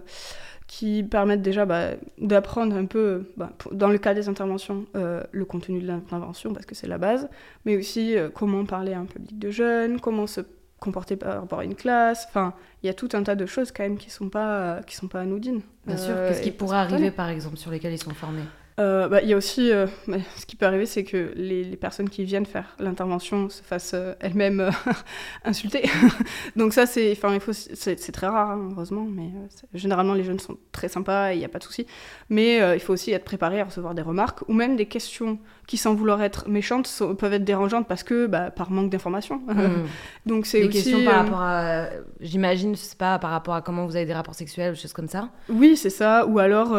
qui 0.68 1.02
permettent 1.04 1.42
déjà 1.42 1.66
bah, 1.66 1.92
d'apprendre 2.20 2.76
un 2.76 2.86
peu, 2.86 3.32
bah, 3.38 3.52
dans 3.72 3.88
le 3.88 3.98
cas 3.98 4.14
des 4.14 4.28
interventions, 4.28 4.86
euh, 4.96 5.24
le 5.32 5.46
contenu 5.46 5.82
de 5.82 5.88
l'intervention, 5.88 6.54
parce 6.54 6.66
que 6.66 6.76
c'est 6.76 6.88
la 6.88 6.98
base, 6.98 7.30
mais 7.66 7.78
aussi 7.78 8.18
euh, 8.18 8.30
comment 8.30 8.66
parler 8.66 8.94
à 8.94 9.00
un 9.00 9.06
public 9.06 9.40
de 9.40 9.50
jeunes, 9.50 10.00
comment 10.02 10.28
se 10.28 10.42
comporter 10.80 11.16
par 11.16 11.42
rapport 11.42 11.60
à 11.60 11.64
une 11.64 11.74
classe. 11.74 12.26
Enfin, 12.28 12.54
il 12.84 12.88
y 12.88 12.90
a 12.90 12.94
tout 12.94 13.10
un 13.14 13.24
tas 13.24 13.36
de 13.36 13.46
choses 13.46 13.72
quand 13.72 13.84
même 13.84 13.98
qui 13.98 14.08
ne 14.08 14.12
sont, 14.12 14.30
pas, 14.30 14.82
qui 14.86 14.96
sont 14.96 15.08
pas 15.08 15.22
anodines. 15.22 15.62
Bien 15.86 15.98
sûr, 15.98 16.14
qu'est-ce 16.28 16.42
qui 16.42 16.52
pourrait 16.52 16.78
arriver 16.78 17.12
par 17.12 17.30
exemple 17.30 17.58
sur 17.58 17.72
lesquels 17.72 17.94
ils 17.94 18.04
sont 18.04 18.14
formés? 18.14 18.44
Euh, 18.80 19.08
bah, 19.08 19.22
il 19.24 19.30
y 19.30 19.34
a 19.34 19.38
aussi, 19.38 19.72
euh, 19.72 19.88
ce 20.36 20.46
qui 20.46 20.56
peut 20.56 20.68
arriver, 20.68 20.86
c'est 20.86 21.04
que 21.04 21.32
les, 21.36 21.64
les, 21.64 21.78
personnes 21.78 22.10
qui 22.10 22.24
viennent 22.26 22.46
faire 22.46 22.76
l'intervention 22.80 23.50
se 23.50 23.64
fassent 23.64 23.96
euh, 23.96 24.14
elles-mêmes 24.20 24.70
insulter. 25.46 25.90
Donc 26.56 26.74
ça, 26.74 26.86
c'est, 26.86 27.12
enfin, 27.12 27.34
il 27.34 27.40
faut, 27.40 27.54
c'est, 27.54 27.96
très 28.12 28.28
rare, 28.28 28.52
hein, 28.52 28.70
heureusement, 28.72 29.08
mais 29.10 29.30
généralement 29.74 30.14
les 30.14 30.24
jeunes 30.24 30.40
sont 30.40 30.58
très 30.72 30.90
sympas, 30.90 31.34
il 31.34 31.40
n'y 31.40 31.46
a 31.46 31.50
pas 31.50 31.58
de 31.58 31.64
souci. 31.64 31.88
Mais 32.30 32.58
il 32.76 32.80
faut 32.80 32.94
aussi 32.94 33.12
être 33.12 33.26
préparé 33.26 33.62
à 33.62 33.66
recevoir 33.66 33.96
des 33.96 34.04
remarques 34.04 34.48
ou 34.48 34.54
même 34.54 34.76
des 34.76 34.86
questions 34.86 35.40
qui, 35.66 35.78
sans 35.78 35.96
vouloir 35.96 36.22
être 36.22 36.48
méchantes, 36.48 36.90
peuvent 37.18 37.34
être 37.34 37.44
dérangeantes 37.44 37.88
parce 37.88 38.04
que, 38.04 38.28
bah, 38.28 38.52
par 38.52 38.70
manque 38.70 38.92
d'informations. 38.92 39.42
Hmm. 39.48 39.86
Donc 40.28 40.46
c'est 40.46 40.62
des 40.62 40.70
questions 40.70 41.04
par 41.04 41.26
rapport 41.26 41.42
à, 41.42 41.88
j'imagine, 42.20 42.76
je 42.76 42.82
sais 42.82 42.96
pas, 42.96 43.18
par 43.18 43.32
rapport 43.32 43.56
à 43.56 43.62
comment 43.62 43.86
vous 43.86 43.96
avez 43.96 44.06
des 44.06 44.14
rapports 44.14 44.36
sexuels 44.36 44.74
ou 44.74 44.76
choses 44.76 44.94
comme 44.94 45.10
ça. 45.10 45.30
Oui, 45.50 45.76
c'est 45.76 45.90
ça. 45.90 46.26
Ou 46.28 46.40
alors 46.40 46.76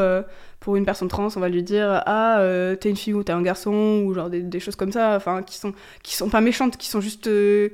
pour 0.61 0.77
une 0.77 0.85
personne 0.85 1.09
trans, 1.09 1.29
on 1.37 1.40
va 1.40 1.49
lui 1.49 1.62
dire 1.62 2.03
ah 2.07 2.40
euh, 2.40 2.75
t'es 2.75 2.90
une 2.90 2.97
fille 2.97 3.14
ou 3.14 3.23
t'es 3.23 3.33
un 3.33 3.42
garçon 3.42 4.03
ou 4.05 4.14
genre 4.14 4.31
des, 4.31 4.61
choses 4.61 4.77
comme 4.77 4.92
ça, 4.92 5.14
enfin 5.16 5.42
qui 5.42 5.57
sont 5.57 5.73
qui 6.03 6.16
sont 6.16 6.29
pas 6.29 6.40
méchantes, 6.40 6.77
qui 6.77 6.88
sont 6.88 7.01
juste 7.01 7.29
euh, 7.29 7.71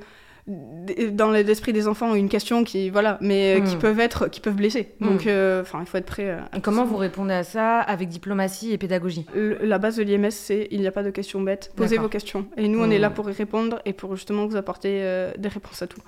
dans 1.11 1.31
l'esprit 1.31 1.73
des 1.73 1.87
enfants 1.87 2.13
une 2.13 2.29
question 2.29 2.63
qui 2.63 2.91
voilà, 2.91 3.17
mais 3.21 3.55
euh, 3.55 3.65
qui 3.65 3.75
hmm. 3.75 3.79
peuvent 3.79 3.99
être 3.99 4.27
qui 4.27 4.39
peuvent 4.39 4.55
blesser. 4.55 4.93
Hmm. 4.99 5.07
Donc 5.07 5.21
enfin 5.21 5.79
il 5.81 5.87
faut 5.87 5.97
être 5.97 6.05
prêt. 6.05 6.37
À 6.51 6.59
comment 6.59 6.85
vous 6.85 6.97
répondez 6.97 7.33
à 7.33 7.43
ça 7.43 7.79
avec 7.79 8.09
diplomatie 8.09 8.71
et 8.71 8.77
pédagogie? 8.77 9.25
La 9.33 9.79
base 9.79 9.95
de 9.95 10.03
l'IMS 10.03 10.29
c'est 10.29 10.67
il 10.69 10.79
n'y 10.79 10.87
a 10.87 10.91
pas 10.91 11.03
de 11.03 11.09
questions 11.09 11.41
bêtes, 11.41 11.71
posez 11.75 11.97
vos 11.97 12.09
questions 12.09 12.45
et 12.55 12.67
nous 12.67 12.79
on 12.79 12.91
est 12.91 12.99
là 12.99 13.09
hmm. 13.09 13.13
pour 13.13 13.29
y 13.31 13.33
répondre 13.33 13.81
et 13.85 13.93
pour 13.93 14.15
justement 14.15 14.45
vous 14.45 14.57
apporter 14.57 14.99
des 15.37 15.49
réponses 15.49 15.81
à 15.81 15.87
tout. 15.87 16.01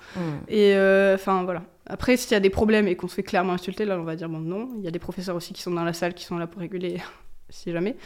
Et 0.48 0.74
enfin 1.14 1.42
voilà. 1.42 1.62
Après, 1.88 2.16
s'il 2.16 2.32
y 2.32 2.34
a 2.34 2.40
des 2.40 2.50
problèmes 2.50 2.86
et 2.86 2.96
qu'on 2.96 3.08
se 3.08 3.14
fait 3.14 3.22
clairement 3.22 3.54
insulter, 3.54 3.84
là, 3.84 3.98
on 3.98 4.04
va 4.04 4.16
dire 4.16 4.28
bon, 4.28 4.38
non. 4.38 4.70
Il 4.78 4.84
y 4.84 4.88
a 4.88 4.90
des 4.90 4.98
professeurs 4.98 5.36
aussi 5.36 5.52
qui 5.52 5.62
sont 5.62 5.70
dans 5.70 5.84
la 5.84 5.92
salle, 5.92 6.14
qui 6.14 6.24
sont 6.24 6.38
là 6.38 6.46
pour 6.46 6.60
réguler, 6.60 7.00
si 7.48 7.72
jamais. 7.72 7.96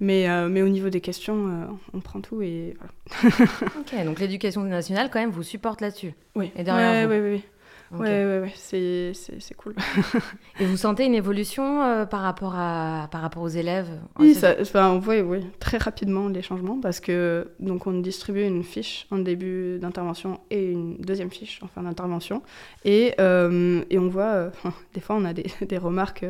Mais, 0.00 0.28
euh, 0.28 0.48
mais 0.48 0.62
au 0.62 0.68
niveau 0.68 0.88
des 0.88 1.00
questions, 1.00 1.48
euh, 1.48 1.66
on 1.92 2.00
prend 2.00 2.20
tout 2.20 2.42
et 2.42 2.76
voilà. 2.78 3.34
ok, 3.80 4.04
donc 4.04 4.18
l'éducation 4.18 4.62
nationale, 4.62 5.10
quand 5.12 5.20
même, 5.20 5.30
vous 5.30 5.42
supporte 5.42 5.80
là-dessus. 5.80 6.14
Oui. 6.34 6.50
Et 6.56 6.64
derrière 6.64 7.08
oui, 7.08 7.16
oui, 7.16 7.30
oui. 7.34 7.44
Ouais, 7.92 8.24
ouais, 8.24 8.40
ouais, 8.40 8.52
c'est, 8.54 9.12
cool. 9.56 9.74
et 10.60 10.64
vous 10.64 10.76
sentez 10.76 11.04
une 11.04 11.14
évolution 11.14 11.82
euh, 11.82 12.06
par, 12.06 12.20
rapport 12.20 12.54
à, 12.54 13.08
par 13.10 13.20
rapport 13.20 13.42
aux 13.42 13.48
élèves 13.48 13.88
Oui, 14.18 14.34
ça, 14.34 14.54
on 14.90 15.00
voit 15.00 15.20
oui, 15.20 15.40
très 15.58 15.76
rapidement 15.76 16.28
les 16.28 16.42
changements 16.42 16.80
parce 16.80 17.00
que 17.00 17.48
donc 17.58 17.88
on 17.88 17.98
distribue 17.98 18.44
une 18.44 18.62
fiche 18.62 19.08
en 19.10 19.18
début 19.18 19.78
d'intervention 19.80 20.38
et 20.50 20.70
une 20.70 20.98
deuxième 20.98 21.30
fiche 21.30 21.60
en 21.64 21.66
fin 21.66 21.82
d'intervention. 21.82 22.42
Et, 22.84 23.14
euh, 23.18 23.82
et 23.90 23.98
on 23.98 24.08
voit, 24.08 24.22
euh, 24.22 24.50
des 24.94 25.00
fois, 25.00 25.16
on 25.16 25.24
a 25.24 25.32
des, 25.32 25.46
des, 25.66 25.78
remarques 25.78 26.24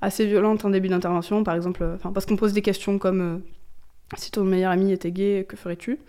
assez 0.00 0.26
violentes 0.26 0.64
en 0.64 0.70
début 0.70 0.88
d'intervention, 0.88 1.44
par 1.44 1.54
exemple, 1.54 1.98
parce 2.12 2.26
qu'on 2.26 2.36
pose 2.36 2.52
des 2.52 2.62
questions 2.62 2.98
comme 2.98 3.42
Si 4.16 4.32
ton 4.32 4.42
meilleur 4.42 4.72
ami 4.72 4.90
était 4.90 5.12
gay, 5.12 5.46
que 5.48 5.56
ferais-tu? 5.56 6.00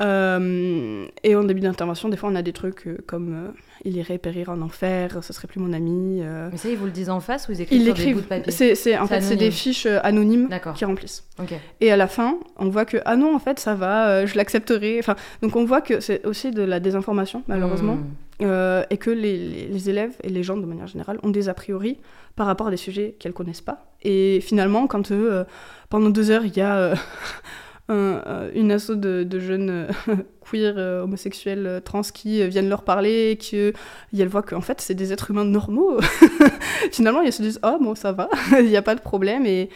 Euh, 0.00 1.06
et 1.22 1.34
en 1.36 1.44
début 1.44 1.60
d'intervention, 1.60 2.08
des 2.08 2.16
fois, 2.16 2.30
on 2.30 2.34
a 2.34 2.42
des 2.42 2.52
trucs 2.52 2.86
euh, 2.86 2.98
comme 3.06 3.34
euh, 3.34 3.50
il 3.84 3.96
irait 3.96 4.18
périr 4.18 4.48
en 4.48 4.60
enfer, 4.62 5.22
ce 5.22 5.32
serait 5.32 5.46
plus 5.46 5.60
mon 5.60 5.72
ami. 5.72 6.22
Mais 6.50 6.56
ça, 6.56 6.68
ils 6.68 6.76
vous 6.76 6.86
le 6.86 6.90
disent 6.90 7.10
en 7.10 7.20
face 7.20 7.48
ou 7.48 7.52
ils 7.52 7.60
écrivent 7.60 7.80
ils 7.80 7.84
sur 7.86 7.94
des 7.94 8.14
bouts 8.14 8.20
de 8.20 8.26
papier 8.26 8.74
c'est, 8.74 8.98
En 8.98 9.06
fait, 9.06 9.20
c'est 9.20 9.36
des 9.36 9.50
fiches 9.50 9.86
anonymes 9.86 10.48
qui 10.74 10.84
remplissent. 10.84 11.24
Et 11.80 11.90
à 11.90 11.96
la 11.96 12.08
fin, 12.08 12.38
on 12.56 12.68
voit 12.68 12.84
que 12.84 12.98
ah 13.04 13.16
non, 13.16 13.34
en 13.34 13.38
fait, 13.38 13.58
ça 13.58 13.74
va, 13.74 14.24
je 14.26 14.36
l'accepterai. 14.36 14.98
Enfin, 14.98 15.16
donc 15.42 15.56
on 15.56 15.64
voit 15.64 15.80
que 15.80 16.00
c'est 16.00 16.24
aussi 16.26 16.50
de 16.50 16.62
la 16.62 16.80
désinformation, 16.80 17.42
malheureusement, 17.46 17.98
hmm. 18.40 18.84
et 18.90 18.96
que 18.96 19.10
les, 19.10 19.68
les, 19.68 19.90
élèves 19.90 20.12
et 20.22 20.28
les 20.28 20.42
gens, 20.42 20.56
de 20.56 20.66
manière 20.66 20.86
générale, 20.86 21.18
ont 21.22 21.30
des 21.30 21.48
a 21.48 21.54
priori 21.54 21.98
par 22.36 22.46
rapport 22.46 22.68
à 22.68 22.70
des 22.70 22.76
sujets 22.76 23.16
qu'elles 23.18 23.32
connaissent 23.32 23.60
pas. 23.60 23.86
Et 24.02 24.40
finalement, 24.40 24.86
quand 24.86 25.12
pendant 25.88 26.10
deux 26.10 26.30
heures, 26.30 26.44
il 26.44 26.56
y 26.56 26.60
a 26.60 26.94
euh, 27.90 28.50
une 28.54 28.70
asso 28.72 28.90
de, 28.90 29.38
jeunes 29.38 29.70
euh, 29.70 30.14
queer, 30.48 30.74
euh, 30.76 31.02
homosexuels, 31.02 31.82
trans 31.84 32.02
qui 32.02 32.46
viennent 32.48 32.68
leur 32.68 32.82
parler 32.82 33.30
et 33.30 33.36
qu'elles 33.36 34.28
voient 34.28 34.42
qu'en 34.42 34.60
fait 34.60 34.80
c'est 34.80 34.94
des 34.94 35.12
êtres 35.12 35.30
humains 35.30 35.44
normaux. 35.44 35.98
Finalement, 36.92 37.22
ils 37.22 37.32
se 37.32 37.42
disent 37.42 37.60
Oh, 37.64 37.78
bon, 37.80 37.94
ça 37.94 38.12
va, 38.12 38.28
il 38.58 38.66
n'y 38.66 38.76
a 38.76 38.82
pas 38.82 38.94
de 38.94 39.00
problème 39.00 39.44
et, 39.46 39.70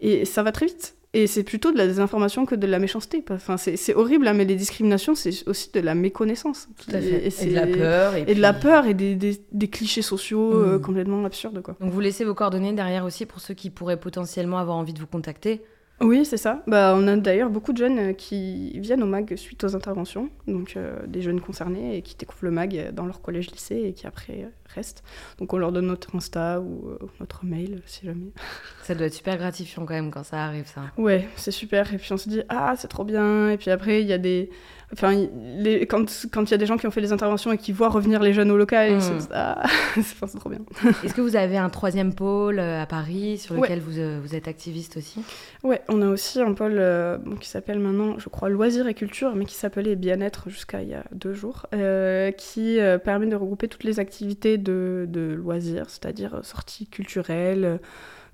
et 0.00 0.24
ça 0.24 0.42
va 0.42 0.52
très 0.52 0.66
vite. 0.66 0.96
Et 1.14 1.26
c'est 1.26 1.42
plutôt 1.42 1.72
de 1.72 1.76
la 1.76 1.86
désinformation 1.86 2.46
que 2.46 2.54
de 2.54 2.66
la 2.66 2.78
méchanceté. 2.78 3.22
Enfin, 3.30 3.58
c'est 3.58 3.94
horrible, 3.94 4.26
hein, 4.26 4.32
mais 4.32 4.46
les 4.46 4.54
discriminations, 4.56 5.14
c'est 5.14 5.46
aussi 5.46 5.70
de 5.70 5.80
la 5.80 5.94
méconnaissance. 5.94 6.68
Tout 6.82 6.96
à 6.96 7.00
fait. 7.02 7.26
Et, 7.26 7.50
de 7.50 7.54
la 7.54 7.66
peur. 7.66 8.14
Et, 8.14 8.34
de 8.34 8.40
la 8.40 8.52
peur 8.54 8.86
et 8.86 8.94
des, 8.94 9.14
des, 9.14 9.68
clichés 9.68 10.00
sociaux 10.00 10.54
mmh. 10.54 10.80
complètement 10.80 11.22
absurdes. 11.26 11.60
Quoi. 11.60 11.76
Donc 11.80 11.92
vous 11.92 12.00
laissez 12.00 12.24
vos 12.24 12.32
coordonnées 12.34 12.72
derrière 12.72 13.04
aussi 13.04 13.26
pour 13.26 13.40
ceux 13.40 13.52
qui 13.52 13.68
pourraient 13.68 14.00
potentiellement 14.00 14.56
avoir 14.56 14.78
envie 14.78 14.94
de 14.94 15.00
vous 15.00 15.06
contacter 15.06 15.60
oui, 16.02 16.24
c'est 16.24 16.36
ça. 16.36 16.62
Bah, 16.66 16.94
on 16.96 17.06
a 17.06 17.16
d'ailleurs 17.16 17.50
beaucoup 17.50 17.72
de 17.72 17.78
jeunes 17.78 17.98
euh, 17.98 18.12
qui 18.12 18.78
viennent 18.80 19.02
au 19.02 19.06
MAG 19.06 19.36
suite 19.36 19.62
aux 19.64 19.76
interventions, 19.76 20.30
donc 20.46 20.74
euh, 20.76 21.06
des 21.06 21.22
jeunes 21.22 21.40
concernés 21.40 21.96
et 21.96 22.02
qui 22.02 22.16
découvrent 22.16 22.44
le 22.44 22.50
MAG 22.50 22.90
dans 22.92 23.06
leur 23.06 23.22
collège-lycée 23.22 23.76
et 23.76 23.92
qui 23.92 24.06
après 24.06 24.50
restent. 24.74 25.04
Donc 25.38 25.52
on 25.52 25.58
leur 25.58 25.72
donne 25.72 25.86
notre 25.86 26.14
Insta 26.16 26.60
ou 26.60 26.88
euh, 26.88 26.98
notre 27.20 27.44
mail 27.44 27.82
si 27.86 28.06
jamais. 28.06 28.32
Ça 28.82 28.94
doit 28.94 29.06
être 29.06 29.14
super 29.14 29.36
gratifiant 29.36 29.86
quand 29.86 29.94
même 29.94 30.10
quand 30.10 30.24
ça 30.24 30.44
arrive, 30.44 30.66
ça. 30.66 30.82
Ouais, 30.96 31.28
c'est 31.36 31.52
super. 31.52 31.92
Et 31.94 31.98
puis 31.98 32.12
on 32.12 32.16
se 32.16 32.28
dit, 32.28 32.42
ah, 32.48 32.74
c'est 32.76 32.88
trop 32.88 33.04
bien. 33.04 33.50
Et 33.50 33.56
puis 33.56 33.70
après, 33.70 34.02
il 34.02 34.08
y 34.08 34.12
a 34.12 34.18
des. 34.18 34.50
Enfin, 34.92 35.26
les... 35.56 35.86
quand 35.86 36.04
il 36.42 36.50
y 36.50 36.54
a 36.54 36.58
des 36.58 36.66
gens 36.66 36.76
qui 36.76 36.86
ont 36.86 36.90
fait 36.90 37.00
des 37.00 37.12
interventions 37.12 37.50
et 37.50 37.58
qui 37.58 37.72
voient 37.72 37.88
revenir 37.88 38.20
les 38.20 38.34
jeunes 38.34 38.50
au 38.50 38.58
local, 38.58 38.96
hmm. 38.96 38.98
disent, 38.98 39.28
ah, 39.32 39.62
c'est 40.02 40.38
trop 40.38 40.50
bien. 40.50 40.60
Est-ce 41.04 41.14
que 41.14 41.22
vous 41.22 41.36
avez 41.36 41.56
un 41.56 41.70
troisième 41.70 42.14
pôle 42.14 42.58
à 42.58 42.84
Paris 42.86 43.38
sur 43.38 43.54
lequel 43.54 43.80
vous, 43.80 44.20
vous 44.20 44.34
êtes 44.34 44.48
activiste 44.48 44.98
aussi? 44.98 45.22
Ouais, 45.62 45.80
on 45.88 46.02
a 46.02 46.08
aussi 46.08 46.40
un 46.40 46.52
pôle 46.52 46.76
euh, 46.76 47.18
qui 47.40 47.48
s'appelle 47.48 47.78
maintenant, 47.78 48.18
je 48.18 48.28
crois, 48.28 48.50
Loisirs 48.50 48.86
et 48.86 48.94
Culture, 48.94 49.34
mais 49.34 49.46
qui 49.46 49.54
s'appelait 49.54 49.96
Bien-être 49.96 50.50
jusqu'à 50.50 50.82
il 50.82 50.88
y 50.88 50.94
a 50.94 51.04
deux 51.12 51.32
jours, 51.32 51.66
euh, 51.74 52.30
qui 52.30 52.78
euh, 52.78 52.98
permet 52.98 53.26
de 53.26 53.36
regrouper 53.36 53.68
toutes 53.68 53.84
les 53.84 53.98
activités 53.98 54.58
de, 54.58 55.06
de 55.08 55.32
loisirs, 55.32 55.86
c'est-à-dire 55.88 56.40
sorties 56.42 56.86
culturelles, 56.86 57.80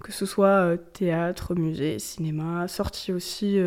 que 0.02 0.12
ce 0.12 0.26
soit 0.26 0.76
théâtre, 0.92 1.54
musée, 1.54 1.98
cinéma, 1.98 2.66
sorties 2.68 3.12
aussi 3.12 3.60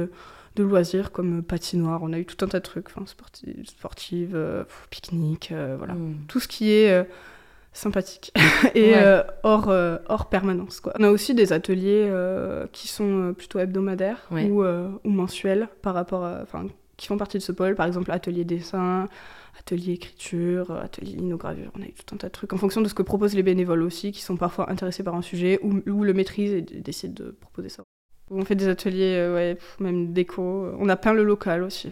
de 0.55 0.63
loisirs 0.63 1.11
comme 1.11 1.43
patinoire, 1.43 2.01
on 2.03 2.13
a 2.13 2.19
eu 2.19 2.25
tout 2.25 2.43
un 2.43 2.47
tas 2.47 2.59
de 2.59 2.63
trucs, 2.63 2.87
enfin, 2.87 3.05
sportive, 3.05 4.65
pique-nique, 4.89 5.53
voilà. 5.77 5.93
Hmm. 5.93 6.15
Tout 6.27 6.39
ce 6.39 6.47
qui 6.47 6.71
est 6.71 7.05
sympathique 7.73 8.33
et 8.75 8.95
euh, 8.95 9.23
hors, 9.43 9.69
euh, 9.69 9.97
hors 10.07 10.29
permanence. 10.29 10.79
Quoi. 10.79 10.93
On 10.99 11.03
a 11.03 11.09
aussi 11.09 11.33
des 11.33 11.53
ateliers 11.53 12.07
euh, 12.09 12.67
qui 12.71 12.87
sont 12.87 13.33
plutôt 13.37 13.59
hebdomadaires 13.59 14.27
ou, 14.31 14.63
ou, 14.63 15.09
mensuels 15.09 15.69
par 15.81 15.93
rapport 15.93 16.23
enfin, 16.41 16.67
qui 16.97 17.07
font 17.07 17.17
partie 17.17 17.37
de 17.37 17.43
ce 17.43 17.51
pôle, 17.51 17.75
par 17.75 17.87
exemple 17.87 18.11
atelier 18.11 18.43
dessin, 18.43 19.07
atelier 19.59 19.93
écriture, 19.93 20.71
atelier 20.71 21.13
linogravure, 21.13 21.71
on 21.77 21.81
a 21.81 21.85
eu 21.85 21.93
tout 21.93 22.15
un 22.15 22.17
tas 22.17 22.27
de 22.27 22.33
trucs 22.33 22.53
en 22.53 22.57
fonction 22.57 22.81
de 22.81 22.87
ce 22.87 22.93
que 22.93 23.03
proposent 23.03 23.35
les 23.35 23.43
bénévoles 23.43 23.83
aussi, 23.83 24.11
qui 24.11 24.21
sont 24.21 24.37
parfois 24.37 24.69
intéressés 24.69 25.03
par 25.03 25.15
un 25.15 25.21
sujet 25.21 25.59
ou, 25.63 25.81
ou 25.89 26.03
le 26.03 26.13
maîtrisent 26.13 26.53
et 26.53 26.61
décident 26.61 27.25
de 27.25 27.31
proposer 27.31 27.69
ça. 27.69 27.83
On 28.32 28.46
fait 28.46 28.56
des 28.56 28.70
ateliers, 28.70 29.30
ouais, 29.34 29.58
même 29.80 30.13
déco, 30.13 30.72
on 30.80 30.89
a 30.89 30.96
peint 30.96 31.13
le 31.13 31.24
local 31.24 31.63
aussi. 31.63 31.91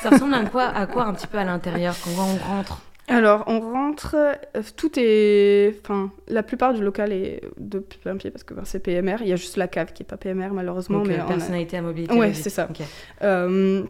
Ça 0.00 0.10
ressemble 0.10 0.34
à 0.34 0.44
quoi, 0.44 0.64
à 0.64 0.86
quoi 0.86 1.04
un 1.04 1.14
petit 1.14 1.26
peu 1.26 1.38
à 1.38 1.44
l'intérieur 1.44 1.94
quand 2.02 2.10
on 2.10 2.36
rentre? 2.36 2.80
Alors, 3.08 3.44
on 3.46 3.60
rentre, 3.60 4.16
euh, 4.16 4.62
tout 4.76 4.90
est. 4.96 5.80
Enfin, 5.82 6.10
la 6.28 6.42
plupart 6.42 6.74
du 6.74 6.82
local 6.82 7.12
est 7.12 7.40
de 7.56 7.78
plein 7.78 8.16
pied 8.16 8.30
parce 8.30 8.44
que 8.44 8.52
ben, 8.52 8.64
c'est 8.64 8.80
PMR. 8.80 9.16
Il 9.20 9.28
y 9.28 9.32
a 9.32 9.36
juste 9.36 9.56
la 9.56 9.66
cave 9.66 9.92
qui 9.94 10.02
n'est 10.02 10.06
pas 10.06 10.18
PMR, 10.18 10.50
malheureusement. 10.52 10.98
Donc, 10.98 11.08
mais 11.08 11.16
personnalité 11.16 11.78
à 11.78 11.82
mobilité. 11.82 12.14
Ouais, 12.14 12.34
c'est 12.34 12.50
ça. 12.50 12.68
Euh, 13.22 13.82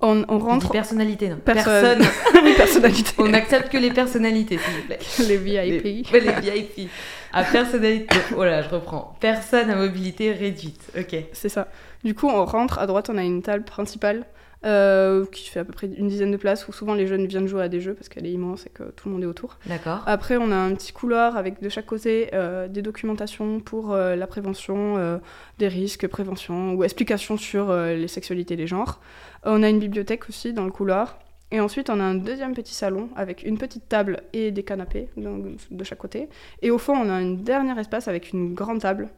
on, 0.00 0.24
on, 0.28 0.38
rentre. 0.38 0.70
Personnalité, 0.70 1.28
non. 1.28 1.38
Personne. 1.44 2.02
personnalité. 2.56 3.12
on 3.18 3.32
accepte 3.34 3.70
que 3.70 3.76
les 3.76 3.90
personnalités, 3.90 4.58
s'il 4.58 4.74
vous 4.74 4.86
plaît. 4.86 4.98
Les 5.28 5.36
VIP. 5.36 6.12
Les, 6.12 6.20
les 6.20 6.32
VIP. 6.40 6.90
À 7.32 7.44
personnalité. 7.44 8.16
Oh 8.36 8.44
là, 8.44 8.62
je 8.62 8.68
reprends. 8.68 9.16
Personne 9.20 9.70
à 9.70 9.76
mobilité 9.76 10.32
réduite. 10.32 10.90
Ok. 10.98 11.16
C'est 11.32 11.48
ça. 11.48 11.68
Du 12.04 12.14
coup, 12.14 12.28
on 12.28 12.44
rentre. 12.44 12.78
À 12.78 12.86
droite, 12.86 13.10
on 13.12 13.18
a 13.18 13.22
une 13.22 13.42
table 13.42 13.64
principale 13.64 14.24
euh, 14.62 15.24
qui 15.24 15.48
fait 15.48 15.60
à 15.60 15.64
peu 15.64 15.72
près 15.72 15.86
une 15.86 16.08
dizaine 16.08 16.30
de 16.30 16.36
places 16.36 16.68
où 16.68 16.72
souvent 16.72 16.92
les 16.92 17.06
jeunes 17.06 17.24
viennent 17.26 17.46
jouer 17.46 17.62
à 17.62 17.68
des 17.68 17.80
jeux 17.80 17.94
parce 17.94 18.10
qu'elle 18.10 18.26
est 18.26 18.32
immense 18.32 18.66
et 18.66 18.68
que 18.68 18.82
tout 18.82 19.08
le 19.08 19.14
monde 19.14 19.22
est 19.22 19.26
autour. 19.26 19.58
D'accord. 19.64 20.02
Après, 20.06 20.36
on 20.36 20.50
a 20.50 20.56
un 20.56 20.74
petit 20.74 20.92
couloir 20.92 21.38
avec 21.38 21.62
de 21.62 21.68
chaque 21.70 21.86
côté 21.86 22.28
euh, 22.34 22.68
des 22.68 22.82
documentations 22.82 23.60
pour 23.60 23.92
euh, 23.92 24.16
la 24.16 24.26
prévention 24.26 25.20
des 25.58 25.68
risques, 25.68 26.06
prévention 26.08 26.74
ou 26.74 26.84
explications 26.84 27.38
sur 27.38 27.72
les 27.72 28.08
sexualités 28.08 28.56
des 28.56 28.66
genres. 28.66 29.00
on 29.44 29.62
a 29.62 29.68
une 29.68 29.78
bibliothèque 29.78 30.28
aussi 30.28 30.52
dans 30.52 30.64
le 30.64 30.70
couloir. 30.70 31.18
Et 31.52 31.58
ensuite, 31.58 31.90
on 31.90 31.98
a 31.98 32.04
un 32.04 32.14
deuxième 32.14 32.54
petit 32.54 32.74
salon 32.74 33.08
avec 33.16 33.42
une 33.42 33.58
petite 33.58 33.88
table 33.88 34.22
et 34.32 34.50
des 34.52 34.62
canapés 34.62 35.08
de 35.16 35.84
chaque 35.84 35.98
côté. 35.98 36.28
Et 36.62 36.70
au 36.70 36.78
fond, 36.78 36.92
on 36.92 37.08
a 37.08 37.12
un 37.12 37.32
dernier 37.32 37.78
espace 37.80 38.08
avec 38.08 38.32
une 38.32 38.54
grande 38.54 38.80
table 38.80 39.08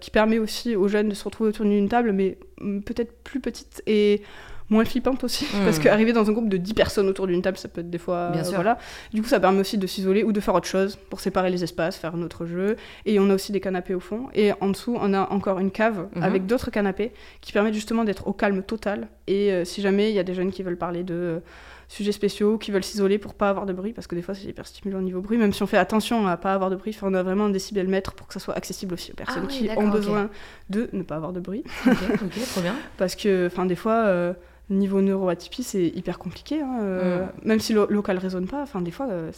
qui 0.00 0.10
permet 0.10 0.38
aussi 0.38 0.76
aux 0.76 0.88
jeunes 0.88 1.10
de 1.10 1.14
se 1.14 1.24
retrouver 1.24 1.50
autour 1.50 1.66
d'une 1.66 1.88
table, 1.88 2.12
mais 2.12 2.38
mm, 2.60 2.80
peut-être 2.80 3.12
plus 3.22 3.40
petite 3.40 3.82
et 3.86 4.22
moins 4.70 4.84
flippante 4.84 5.24
aussi, 5.24 5.44
hmm. 5.44 5.64
parce 5.64 5.78
qu'arriver 5.78 6.12
dans 6.12 6.28
un 6.28 6.32
groupe 6.32 6.48
de 6.48 6.56
10 6.56 6.74
personnes 6.74 7.08
autour 7.08 7.26
d'une 7.26 7.42
table, 7.42 7.56
ça 7.56 7.68
peut 7.68 7.80
être 7.80 7.90
des 7.90 7.98
fois... 7.98 8.30
Bien 8.30 8.44
sûr. 8.44 8.54
Voilà. 8.54 8.78
Du 9.12 9.22
coup, 9.22 9.28
ça 9.28 9.40
permet 9.40 9.60
aussi 9.60 9.78
de 9.78 9.86
s'isoler 9.86 10.24
ou 10.24 10.32
de 10.32 10.40
faire 10.40 10.54
autre 10.54 10.66
chose 10.66 10.96
pour 11.10 11.20
séparer 11.20 11.50
les 11.50 11.64
espaces, 11.64 11.96
faire 11.96 12.14
un 12.14 12.22
autre 12.22 12.46
jeu. 12.46 12.76
Et 13.06 13.18
on 13.18 13.30
a 13.30 13.34
aussi 13.34 13.52
des 13.52 13.60
canapés 13.60 13.94
au 13.94 14.00
fond. 14.00 14.28
Et 14.34 14.52
en 14.60 14.68
dessous, 14.68 14.96
on 15.00 15.14
a 15.14 15.30
encore 15.32 15.58
une 15.58 15.70
cave 15.70 16.08
mhm. 16.14 16.22
avec 16.22 16.46
d'autres 16.46 16.70
canapés 16.70 17.12
qui 17.40 17.52
permettent 17.52 17.74
justement 17.74 18.04
d'être 18.04 18.26
au 18.28 18.32
calme 18.32 18.62
total. 18.62 19.08
Et 19.26 19.52
euh, 19.52 19.64
si 19.64 19.80
jamais 19.80 20.10
il 20.10 20.14
y 20.14 20.18
a 20.18 20.24
des 20.24 20.34
jeunes 20.34 20.50
qui 20.50 20.62
veulent 20.62 20.78
parler 20.78 21.02
de 21.02 21.14
euh, 21.14 21.40
sujets 21.88 22.12
spéciaux, 22.12 22.58
qui 22.58 22.70
veulent 22.70 22.84
s'isoler 22.84 23.18
pour 23.18 23.34
pas 23.34 23.50
avoir 23.50 23.66
de 23.66 23.72
bruit, 23.72 23.92
parce 23.92 24.06
que 24.06 24.14
des 24.14 24.22
fois 24.22 24.34
c'est 24.34 24.46
hyper 24.46 24.66
stimulant 24.66 24.98
au 24.98 25.02
niveau 25.02 25.20
bruit, 25.20 25.38
même 25.38 25.52
si 25.52 25.62
on 25.62 25.66
fait 25.66 25.78
attention 25.78 26.26
à 26.26 26.36
pas 26.36 26.52
avoir 26.52 26.70
de 26.70 26.76
bruit, 26.76 26.96
on 27.02 27.14
a 27.14 27.22
vraiment 27.22 27.46
un 27.46 27.50
décibelmètre 27.50 28.12
pour 28.12 28.26
que 28.26 28.34
ça 28.34 28.40
soit 28.40 28.54
accessible 28.54 28.94
aussi 28.94 29.12
aux 29.12 29.14
personnes 29.14 29.46
ah 29.46 29.50
qui 29.50 29.70
ont 29.76 29.88
besoin 29.88 30.28
de 30.68 30.88
ne 30.92 31.02
pas 31.02 31.16
avoir 31.16 31.32
de 31.32 31.40
bruit. 31.40 31.64
Ok, 31.86 31.96
ok, 32.22 32.48
trop 32.52 32.60
bien. 32.60 32.76
parce 32.98 33.16
que, 33.16 33.46
enfin, 33.46 33.64
des 33.64 33.76
fois, 33.76 34.04
euh, 34.06 34.34
niveau 34.70 35.00
neuroatypie, 35.00 35.62
c'est 35.62 35.86
hyper 35.86 36.18
compliqué. 36.18 36.60
Hein, 36.60 36.78
euh, 36.82 37.24
mm. 37.24 37.30
Même 37.44 37.60
si 37.60 37.72
le 37.72 37.86
local 37.88 38.18
résonne 38.18 38.46
pas, 38.46 38.62
enfin, 38.62 38.80
des 38.80 38.90
fois, 38.90 39.08
euh, 39.08 39.30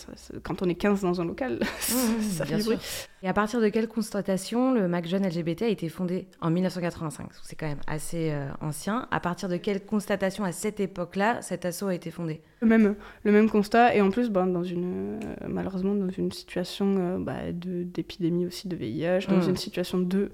quand 0.42 0.62
on 0.62 0.68
est 0.68 0.74
15 0.74 1.02
dans 1.02 1.20
un 1.20 1.24
local, 1.24 1.60
ça 1.78 2.44
fait 2.44 2.56
du 2.56 2.64
bruit. 2.64 2.78
Et 3.22 3.28
à 3.28 3.32
partir 3.32 3.60
de 3.60 3.68
quelle 3.68 3.86
constatation 3.86 4.72
le 4.72 4.88
MAC 4.88 5.06
Jeune 5.06 5.26
LGBT 5.26 5.62
a 5.62 5.68
été 5.68 5.88
fondé 5.88 6.26
en 6.40 6.50
1985 6.50 7.28
C'est 7.42 7.56
quand 7.56 7.68
même 7.68 7.80
assez 7.86 8.30
euh, 8.32 8.48
ancien. 8.60 9.06
À 9.10 9.20
partir 9.20 9.48
de 9.48 9.56
quelle 9.56 9.84
constatation 9.84 10.44
à 10.44 10.52
cette 10.52 10.80
époque-là 10.80 11.42
cet 11.42 11.64
assaut 11.64 11.88
a 11.88 11.94
été 11.94 12.10
fondé? 12.10 12.40
Le 12.60 12.66
même, 12.66 12.94
le 13.24 13.32
même 13.32 13.48
constat, 13.48 13.94
et 13.94 14.00
en 14.00 14.10
plus, 14.10 14.30
ben, 14.30 14.46
dans 14.46 14.64
une, 14.64 15.20
malheureusement, 15.46 15.94
dans 15.94 16.10
une 16.10 16.32
situation 16.32 17.18
bah, 17.20 17.52
d'épidémie 17.52 18.46
aussi 18.46 18.68
de 18.68 18.76
VIH, 18.76 19.26
dans 19.28 19.36
mm. 19.36 19.48
une 19.48 19.56
situation 19.56 19.98
de 19.98 20.30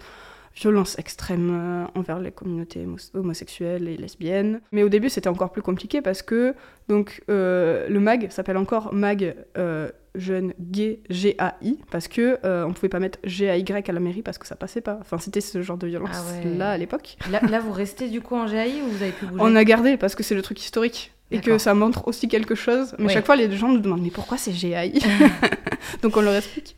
violence 0.56 0.98
extrême 0.98 1.50
euh, 1.52 1.98
envers 1.98 2.18
les 2.18 2.32
communautés 2.32 2.86
homosexuelles 3.14 3.88
et 3.88 3.96
lesbiennes. 3.96 4.60
Mais 4.72 4.82
au 4.82 4.88
début, 4.88 5.10
c'était 5.10 5.28
encore 5.28 5.52
plus 5.52 5.62
compliqué 5.62 6.00
parce 6.00 6.22
que 6.22 6.54
donc 6.88 7.22
euh, 7.28 7.88
le 7.88 8.00
MAG 8.00 8.30
s'appelle 8.30 8.56
encore 8.56 8.92
MAG 8.94 9.36
euh, 9.58 9.90
jeune 10.14 10.54
gay 10.58 11.00
GAI 11.10 11.76
parce 11.90 12.08
que 12.08 12.38
on 12.64 12.72
pouvait 12.72 12.88
pas 12.88 13.00
mettre 13.00 13.18
GAY 13.24 13.64
à 13.86 13.92
la 13.92 14.00
mairie 14.00 14.22
parce 14.22 14.38
que 14.38 14.46
ça 14.46 14.56
passait 14.56 14.80
pas. 14.80 14.98
Enfin, 15.00 15.18
c'était 15.18 15.42
ce 15.42 15.60
genre 15.60 15.76
de 15.76 15.86
violence 15.86 16.10
ah 16.14 16.48
là 16.56 16.70
à 16.70 16.78
l'époque. 16.78 17.16
Là, 17.30 17.60
vous 17.60 17.72
restez 17.72 18.08
du 18.08 18.22
coup 18.22 18.34
en 18.34 18.46
GAI 18.46 18.80
ou 18.82 18.88
vous 18.88 19.02
avez 19.02 19.12
pu 19.12 19.26
bouger? 19.26 19.42
On 19.44 19.54
a 19.54 19.64
gardé 19.64 19.96
parce 19.96 20.14
que 20.14 20.22
c'est 20.22 20.34
le 20.34 20.42
truc 20.42 20.60
historique 20.60 21.12
et 21.30 21.40
que 21.40 21.58
ça 21.58 21.74
montre 21.74 22.06
aussi 22.06 22.28
quelque 22.28 22.54
chose. 22.54 22.94
Mais 22.98 23.12
chaque 23.12 23.26
fois, 23.26 23.36
les 23.36 23.50
gens 23.56 23.68
nous 23.68 23.80
demandent 23.80 24.02
mais 24.02 24.10
pourquoi 24.10 24.38
c'est 24.38 24.52
GAI 24.52 24.92
Donc 26.02 26.16
on 26.16 26.20
leur 26.20 26.34
explique. 26.34 26.76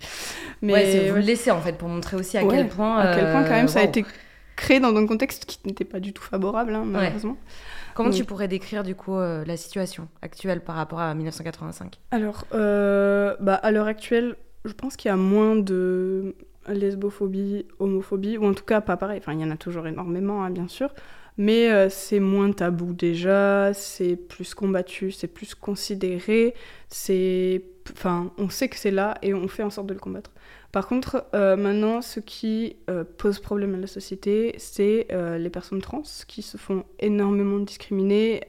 Mais 0.63 0.73
ouais, 0.73 1.11
vous 1.11 1.17
le 1.17 1.23
laissez 1.23 1.51
en 1.51 1.61
fait 1.61 1.73
pour 1.73 1.89
montrer 1.89 2.17
aussi 2.17 2.37
à 2.37 2.45
quel 2.45 2.69
point. 2.69 2.99
À 2.99 3.15
quel 3.15 3.31
point 3.31 3.45
quand 3.45 3.51
même 3.51 3.67
euh, 3.67 3.69
ça 3.69 3.81
a 3.81 3.85
été 3.85 4.05
créé 4.57 4.81
dans 4.81 4.95
un 4.97 5.07
contexte 5.07 5.45
qui 5.45 5.59
n'était 5.67 5.85
pas 5.85 6.01
du 6.01 6.13
tout 6.13 6.23
favorable, 6.23 6.75
hein, 6.75 6.85
malheureusement. 6.85 7.37
Comment 7.95 8.11
tu 8.11 8.25
pourrais 8.25 8.47
décrire 8.47 8.85
du 8.85 8.95
coup 8.95 9.17
euh, 9.17 9.45
la 9.45 9.57
situation 9.57 10.09
actuelle 10.23 10.61
par 10.61 10.77
rapport 10.77 11.01
à 11.01 11.13
1985 11.15 11.99
Alors, 12.13 12.45
euh, 12.55 13.35
bah, 13.41 13.55
à 13.55 13.73
l'heure 13.73 13.89
actuelle, 13.89 14.37
je 14.65 14.73
pense 14.73 14.97
qu'il 14.97 15.09
y 15.09 15.13
a 15.13 15.17
moins 15.17 15.57
de 15.57 16.37
lesbophobie, 16.69 17.67
homophobie, 17.81 18.39
ou 18.39 18.47
en 18.47 18.55
tout 18.55 18.65
cas 18.65 18.81
pas 18.81 18.97
pareil. 18.97 19.19
Enfin, 19.21 19.33
il 19.33 19.41
y 19.41 19.45
en 19.45 19.51
a 19.51 19.57
toujours 19.57 19.87
énormément, 19.89 20.45
hein, 20.45 20.51
bien 20.51 20.69
sûr. 20.69 20.91
Mais 21.39 21.71
euh, 21.71 21.89
c'est 21.89 22.19
moins 22.19 22.51
tabou 22.51 22.93
déjà, 22.93 23.73
c'est 23.73 24.17
plus 24.17 24.55
combattu, 24.55 25.13
c'est 25.13 25.29
plus 25.29 25.55
considéré, 25.55 26.53
c'est... 26.89 27.63
Enfin, 27.93 28.33
on 28.37 28.51
sait 28.51 28.69
que 28.69 28.77
c'est 28.77 28.91
là 28.91 29.15
et 29.23 29.33
on 29.33 29.47
fait 29.47 29.63
en 29.63 29.71
sorte 29.71 29.87
de 29.87 29.95
le 29.95 30.01
combattre. 30.01 30.33
Par 30.73 30.89
contre, 30.89 31.25
euh, 31.35 31.57
maintenant, 31.57 32.03
ce 32.03 32.19
qui 32.21 32.77
euh, 32.91 33.05
pose 33.17 33.39
problème 33.39 33.77
à 33.77 33.79
la 33.79 33.87
société, 33.87 34.55
c'est 34.59 35.07
les 35.39 35.49
personnes 35.49 35.81
trans 35.81 36.03
qui 36.27 36.43
se 36.43 36.57
font 36.57 36.85
énormément 36.99 37.61
discriminer, 37.61 38.43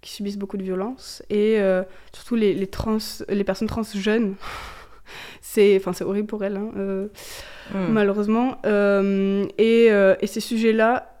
qui 0.00 0.12
subissent 0.12 0.38
beaucoup 0.38 0.56
de 0.56 0.62
violences, 0.62 1.24
et 1.28 1.60
surtout 2.12 2.36
les, 2.36 2.54
les, 2.54 2.68
trans, 2.68 2.98
les 3.28 3.44
personnes 3.44 3.68
trans 3.68 3.82
jeunes. 3.82 4.36
c'est 5.40 5.76
enfin, 5.84 5.92
horrible 6.04 6.28
pour 6.28 6.44
elles, 6.44 6.56
hein, 6.56 6.70
hmm. 7.74 7.88
malheureusement. 7.90 8.58
et, 8.64 9.86
et 9.88 10.26
ces 10.26 10.40
sujets-là, 10.40 11.15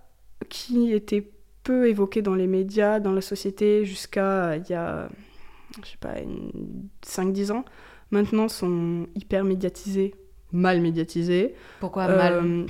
qui 0.48 0.92
était 0.92 1.30
peu 1.66 1.88
évoqué 1.88 2.22
dans 2.22 2.34
les 2.34 2.46
médias, 2.46 3.00
dans 3.00 3.12
la 3.12 3.20
société, 3.20 3.84
jusqu'à 3.84 4.56
il 4.56 4.70
y 4.70 4.74
a, 4.74 5.08
je 5.82 5.88
sais 5.88 5.96
pas, 5.98 6.14
5-10 7.04 7.52
ans, 7.52 7.64
maintenant 8.12 8.48
sont 8.48 9.06
hyper 9.16 9.42
médiatisés, 9.42 10.14
mal 10.52 10.80
médiatisés. 10.80 11.54
Pourquoi 11.80 12.06
mal 12.06 12.32
euh, 12.34 12.66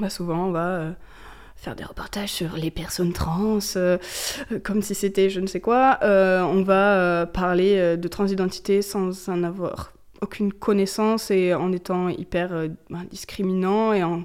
bah 0.00 0.08
Souvent, 0.08 0.46
on 0.46 0.52
va 0.52 0.68
euh, 0.68 0.92
faire 1.56 1.74
des 1.74 1.82
reportages 1.82 2.30
sur 2.30 2.56
les 2.56 2.70
personnes 2.70 3.12
trans, 3.12 3.58
euh, 3.74 3.98
comme 4.62 4.82
si 4.82 4.94
c'était 4.94 5.30
je 5.30 5.40
ne 5.40 5.48
sais 5.48 5.60
quoi. 5.60 5.98
on 6.02 6.62
va 6.62 7.26
parler 7.26 7.96
de 7.96 8.08
transidentité 8.08 8.82
sans 8.82 9.28
en 9.28 9.42
avoir 9.42 9.92
aucune 10.20 10.52
connaissance 10.52 11.32
et 11.32 11.54
en 11.54 11.72
étant 11.72 12.08
hyper 12.08 12.68
bah, 12.88 12.98
discriminant 13.10 13.92
et 13.92 14.04
en 14.04 14.24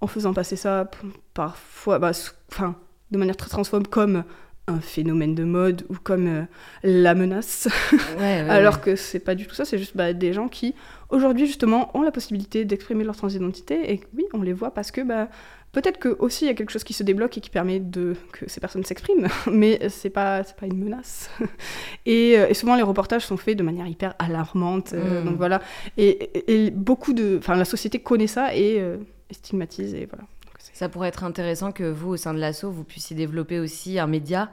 en 0.00 0.06
faisant 0.06 0.32
passer 0.32 0.56
ça 0.56 0.90
parfois, 1.34 1.98
bah, 1.98 2.12
enfin, 2.52 2.76
de 3.10 3.18
manière 3.18 3.36
très 3.36 3.48
transphobe 3.48 3.88
comme 3.88 4.24
un 4.68 4.80
phénomène 4.80 5.34
de 5.34 5.44
mode 5.44 5.84
ou 5.88 5.94
comme 6.02 6.26
euh, 6.26 6.42
la 6.82 7.14
menace. 7.14 7.68
Alors 8.20 8.80
que 8.80 8.96
c'est 8.96 9.18
pas 9.18 9.34
du 9.34 9.46
tout 9.46 9.54
ça, 9.54 9.64
c'est 9.64 9.78
juste 9.78 9.96
bah, 9.96 10.12
des 10.12 10.32
gens 10.32 10.48
qui, 10.48 10.74
aujourd'hui, 11.08 11.46
justement, 11.46 11.90
ont 11.96 12.02
la 12.02 12.12
possibilité 12.12 12.64
d'exprimer 12.64 13.02
leur 13.02 13.16
transidentité. 13.16 13.92
Et 13.92 14.00
oui, 14.14 14.26
on 14.34 14.42
les 14.42 14.52
voit 14.52 14.72
parce 14.72 14.90
que 14.90 15.00
bah, 15.00 15.28
peut-être 15.72 15.98
que 15.98 16.14
aussi 16.18 16.44
il 16.44 16.48
y 16.48 16.50
a 16.50 16.54
quelque 16.54 16.70
chose 16.70 16.84
qui 16.84 16.92
se 16.92 17.02
débloque 17.02 17.38
et 17.38 17.40
qui 17.40 17.50
permet 17.50 17.80
de, 17.80 18.14
que 18.32 18.48
ces 18.48 18.60
personnes 18.60 18.84
s'expriment, 18.84 19.28
mais 19.50 19.88
c'est 19.88 20.10
pas, 20.10 20.42
pas 20.44 20.66
une 20.66 20.78
menace. 20.78 21.30
et, 22.06 22.38
euh, 22.38 22.48
et, 22.48 22.54
souvent, 22.54 22.76
les 22.76 22.82
reportages 22.82 23.24
sont 23.24 23.38
faits 23.38 23.56
de 23.56 23.62
manière 23.62 23.86
hyper 23.86 24.14
alarmante. 24.18 24.92
Euh, 24.92 25.22
mm. 25.22 25.24
donc 25.24 25.36
voilà. 25.36 25.62
Et, 25.96 26.66
et, 26.66 26.70
beaucoup 26.70 27.14
de. 27.14 27.38
Enfin, 27.38 27.56
la 27.56 27.64
société 27.64 28.00
connaît 28.00 28.26
ça 28.26 28.54
et 28.54 28.82
stigmatise 29.30 29.94
et 29.94 30.06
voilà. 30.06 30.24
Ça 30.72 30.88
pourrait 30.88 31.08
être 31.08 31.24
intéressant 31.24 31.72
que 31.72 31.84
vous, 31.84 32.10
au 32.10 32.16
sein 32.16 32.34
de 32.34 32.38
l'ASSO, 32.38 32.70
vous 32.70 32.84
puissiez 32.84 33.16
développer 33.16 33.58
aussi 33.60 33.98
un 33.98 34.06
média 34.06 34.50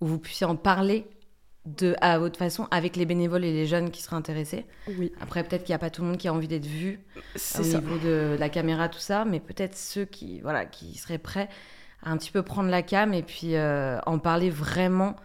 où 0.00 0.06
vous 0.06 0.18
puissiez 0.18 0.46
en 0.46 0.56
parler 0.56 1.06
de, 1.64 1.96
à 2.00 2.18
votre 2.18 2.38
façon 2.38 2.68
avec 2.70 2.96
les 2.96 3.06
bénévoles 3.06 3.44
et 3.44 3.52
les 3.52 3.66
jeunes 3.66 3.90
qui 3.90 4.02
seraient 4.02 4.16
intéressés. 4.16 4.66
Oui. 4.98 5.12
Après, 5.20 5.42
peut-être 5.42 5.64
qu'il 5.64 5.72
n'y 5.72 5.76
a 5.76 5.78
pas 5.78 5.90
tout 5.90 6.02
le 6.02 6.08
monde 6.08 6.18
qui 6.18 6.28
a 6.28 6.34
envie 6.34 6.48
d'être 6.48 6.66
vu 6.66 7.00
au 7.58 7.62
niveau 7.62 7.98
de 7.98 8.36
la 8.38 8.48
caméra, 8.48 8.88
tout 8.88 8.98
ça, 8.98 9.24
mais 9.24 9.40
peut-être 9.40 9.76
ceux 9.76 10.04
qui, 10.04 10.40
voilà, 10.40 10.66
qui 10.66 10.94
seraient 10.96 11.18
prêts 11.18 11.48
à 12.02 12.10
un 12.10 12.16
petit 12.18 12.30
peu 12.30 12.42
prendre 12.42 12.68
la 12.68 12.82
cam 12.82 13.14
et 13.14 13.22
puis 13.22 13.56
euh, 13.56 13.98
en 14.04 14.18
parler 14.18 14.50
vraiment 14.50 15.16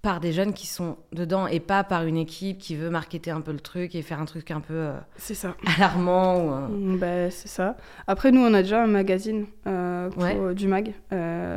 par 0.00 0.20
des 0.20 0.32
jeunes 0.32 0.52
qui 0.52 0.66
sont 0.68 0.96
dedans 1.12 1.48
et 1.48 1.58
pas 1.58 1.82
par 1.82 2.04
une 2.04 2.16
équipe 2.16 2.58
qui 2.58 2.76
veut 2.76 2.88
marketer 2.88 3.32
un 3.32 3.40
peu 3.40 3.52
le 3.52 3.58
truc 3.58 3.96
et 3.96 4.02
faire 4.02 4.20
un 4.20 4.26
truc 4.26 4.50
un 4.52 4.60
peu 4.60 4.74
euh, 4.74 4.92
c'est 5.16 5.34
ça. 5.34 5.56
alarmant 5.76 6.36
ou, 6.36 6.52
euh. 6.52 6.68
mm, 6.68 6.98
bah, 6.98 7.30
c'est 7.30 7.48
ça. 7.48 7.76
Après 8.06 8.30
nous 8.30 8.40
on 8.40 8.54
a 8.54 8.62
déjà 8.62 8.82
un 8.82 8.86
magazine 8.86 9.46
euh, 9.66 10.54
du 10.54 10.68
mag 10.68 10.92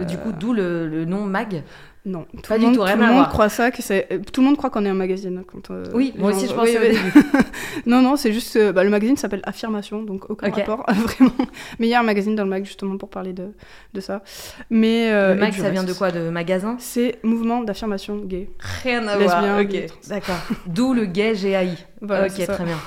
du 0.08 0.17
coup 0.17 0.32
d'où 0.32 0.54
le, 0.54 0.88
le, 0.88 1.06
nom 1.06 1.23
mag? 1.25 1.63
Non, 2.04 2.26
tout 2.34 2.42
pas 2.50 2.58
le 2.58 2.64
monde, 2.64 2.76
tout, 2.78 2.84
le 2.84 3.14
monde 3.14 3.30
croit 3.30 3.50
ça, 3.50 3.70
que 3.70 3.84
c'est... 3.84 4.08
tout 4.32 4.42
le 4.42 4.48
monde 4.48 4.58
croit 4.58 4.72
qu'on 4.72 4.86
est 4.86 4.90
un 4.90 4.96
magazine. 4.96 5.44
Quand, 5.46 5.70
euh, 5.70 5.86
oui, 5.94 6.14
moi 6.18 6.32
aussi 6.32 6.48
je 6.48 6.54
pensais 6.54 6.80
oui, 6.80 6.98
non, 7.86 8.02
non, 8.02 8.16
c'est 8.16 8.34
juste, 8.34 8.58
bah, 8.72 8.84
le 8.84 8.90
magazine 8.90 9.18
s'appelle 9.18 9.42
Affirmation, 9.44 10.02
donc 10.02 10.28
aucun 10.30 10.50
rapport, 10.50 10.84
vraiment. 10.90 11.32
Mais 11.78 11.86
il 11.86 11.90
y 11.90 11.94
a 11.94 12.00
un 12.00 12.04
magazine 12.04 12.36
dans 12.36 12.44
le 12.44 12.50
mag 12.50 12.66
justement 12.66 12.98
pour 12.98 13.10
parler 13.10 13.34
de, 13.34 13.50
de 13.94 14.00
ça. 14.02 14.24
Mais, 14.72 15.12
euh, 15.12 15.36
le 15.36 15.40
mag, 15.42 15.54
ça 15.54 15.70
vient 15.70 15.84
de 15.84 15.94
quoi 15.94 16.10
De 16.10 16.30
magasin? 16.30 16.76
C'est 16.80 17.20
Mouvement 17.24 17.62
d'affirmation 17.62 18.18
gay. 18.18 18.50
Rien 18.84 19.08
à 19.08 19.18
voir, 19.18 19.60
ok, 19.60 19.86
d'accord. 20.08 20.40
D'où 20.66 20.94
le 20.94 21.06
gay 21.06 21.34
GAI. 21.36 21.76
Voilà, 22.02 22.26
ok, 22.26 22.48
très 22.48 22.64
bien. 22.64 22.78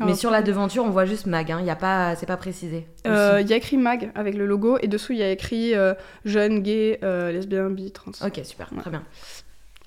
Mais 0.00 0.14
sur 0.14 0.30
la 0.30 0.42
devanture, 0.42 0.84
on 0.84 0.90
voit 0.90 1.04
juste 1.04 1.26
mag, 1.26 1.50
hein. 1.50 1.60
y 1.62 1.70
a 1.70 1.76
pas, 1.76 2.16
c'est 2.16 2.26
pas 2.26 2.36
précisé. 2.36 2.86
Euh, 3.06 3.38
il 3.40 3.48
y 3.48 3.52
a 3.52 3.56
écrit 3.56 3.76
mag 3.76 4.10
avec 4.14 4.34
le 4.34 4.46
logo 4.46 4.78
et 4.80 4.88
dessous 4.88 5.12
il 5.12 5.18
y 5.18 5.22
a 5.22 5.30
écrit 5.30 5.74
euh, 5.74 5.94
jeune, 6.24 6.60
gay, 6.60 6.98
euh, 7.02 7.30
lesbien, 7.30 7.70
bi, 7.70 7.92
trans. 7.92 8.12
Ok, 8.24 8.40
super, 8.44 8.70
très 8.80 8.90
bien. 8.90 9.04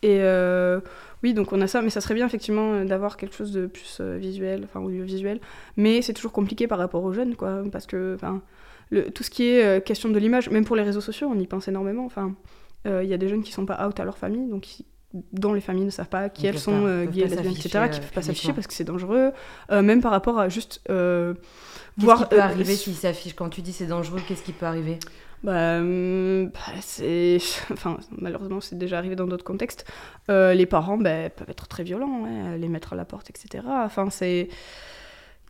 Et 0.02 0.22
oui, 1.24 1.34
donc 1.34 1.54
on 1.54 1.62
a 1.62 1.68
ça, 1.68 1.82
mais 1.82 1.90
ça 1.90 2.02
serait 2.02 2.14
bien 2.14 2.28
effectivement 2.28 2.86
d'avoir 2.86 3.18
quelque 3.18 3.36
chose 3.36 3.52
de 3.52 3.66
plus 3.66 4.02
visuel, 4.02 4.64
enfin 4.66 4.80
audiovisuel. 4.80 5.40
Mais 5.76 6.02
c'est 6.02 6.14
toujours 6.14 6.32
compliqué 6.32 6.68
par 6.68 6.78
rapport 6.78 7.04
aux 7.04 7.14
jeunes, 7.14 7.36
quoi, 7.36 7.64
parce 7.72 7.88
que 7.88 8.18
le, 8.92 9.10
tout 9.10 9.24
ce 9.24 9.32
qui 9.32 9.48
est 9.48 9.84
question 9.84 10.10
de 10.10 10.20
l'image, 10.20 10.50
même 10.52 10.66
pour 10.66 10.76
les 10.76 10.84
réseaux 10.84 11.02
sociaux, 11.02 11.28
on 11.34 11.40
y 11.40 11.48
pense 11.48 11.68
énormément. 11.68 12.06
Enfin, 12.06 12.36
il 12.86 13.08
y 13.08 13.14
a 13.14 13.18
des 13.18 13.28
jeunes 13.28 13.42
qui 13.42 13.52
sont 13.52 13.66
pas 13.66 13.88
out 13.88 14.00
à 14.00 14.06
leur 14.06 14.18
famille, 14.18 14.48
donc 14.48 14.68
dont 15.32 15.54
les 15.54 15.62
familles 15.62 15.86
ne 15.86 15.90
savent 15.90 16.10
pas 16.10 16.30
qui 16.30 16.48
elles 16.48 16.60
sont, 16.60 16.86
euh, 16.86 17.06
gays, 17.06 17.26
lesbiennes, 17.26 17.54
etc., 17.54 17.70
qui 17.70 17.98
ne 17.98 18.04
peuvent 18.04 18.12
pas 18.14 18.22
s'afficher 18.22 18.54
parce 18.54 18.68
que 18.68 18.74
c'est 18.74 18.84
dangereux. 18.84 19.32
Euh, 19.72 19.82
même 19.82 20.02
par 20.02 20.12
rapport 20.12 20.40
à 20.40 20.50
juste 20.50 20.82
euh, 20.90 21.34
voir. 21.98 22.18
Qu'est-ce 22.18 22.30
qui 22.30 22.36
peut 22.36 22.42
arriver 22.42 22.76
s'ils 22.76 22.96
s'affichent? 22.96 23.36
Quand 23.36 23.50
tu 23.50 23.62
dis 23.62 23.74
c'est 23.74 23.88
dangereux, 23.88 24.22
qu'est-ce 24.28 24.44
qui 24.44 24.52
peut 24.52 24.66
arriver? 24.66 25.00
Bah, 25.44 25.80
bah, 25.80 26.82
c'est 26.82 27.38
enfin 27.72 27.98
malheureusement 28.18 28.62
c'est 28.62 28.78
déjà 28.78 28.98
arrivé 28.98 29.16
dans 29.16 29.28
d'autres 29.28 29.44
contextes 29.44 29.86
les 30.28 30.66
parents 30.66 30.98
bah, 30.98 31.30
peuvent 31.30 31.50
être 31.50 31.68
très 31.68 31.84
violents 31.84 32.26
hein, 32.26 32.58
les 32.58 32.68
mettre 32.68 32.94
à 32.94 32.96
la 32.96 33.06
porte 33.06 33.30
etc 33.30 33.64
enfin 33.68 34.10
c'est 34.10 34.48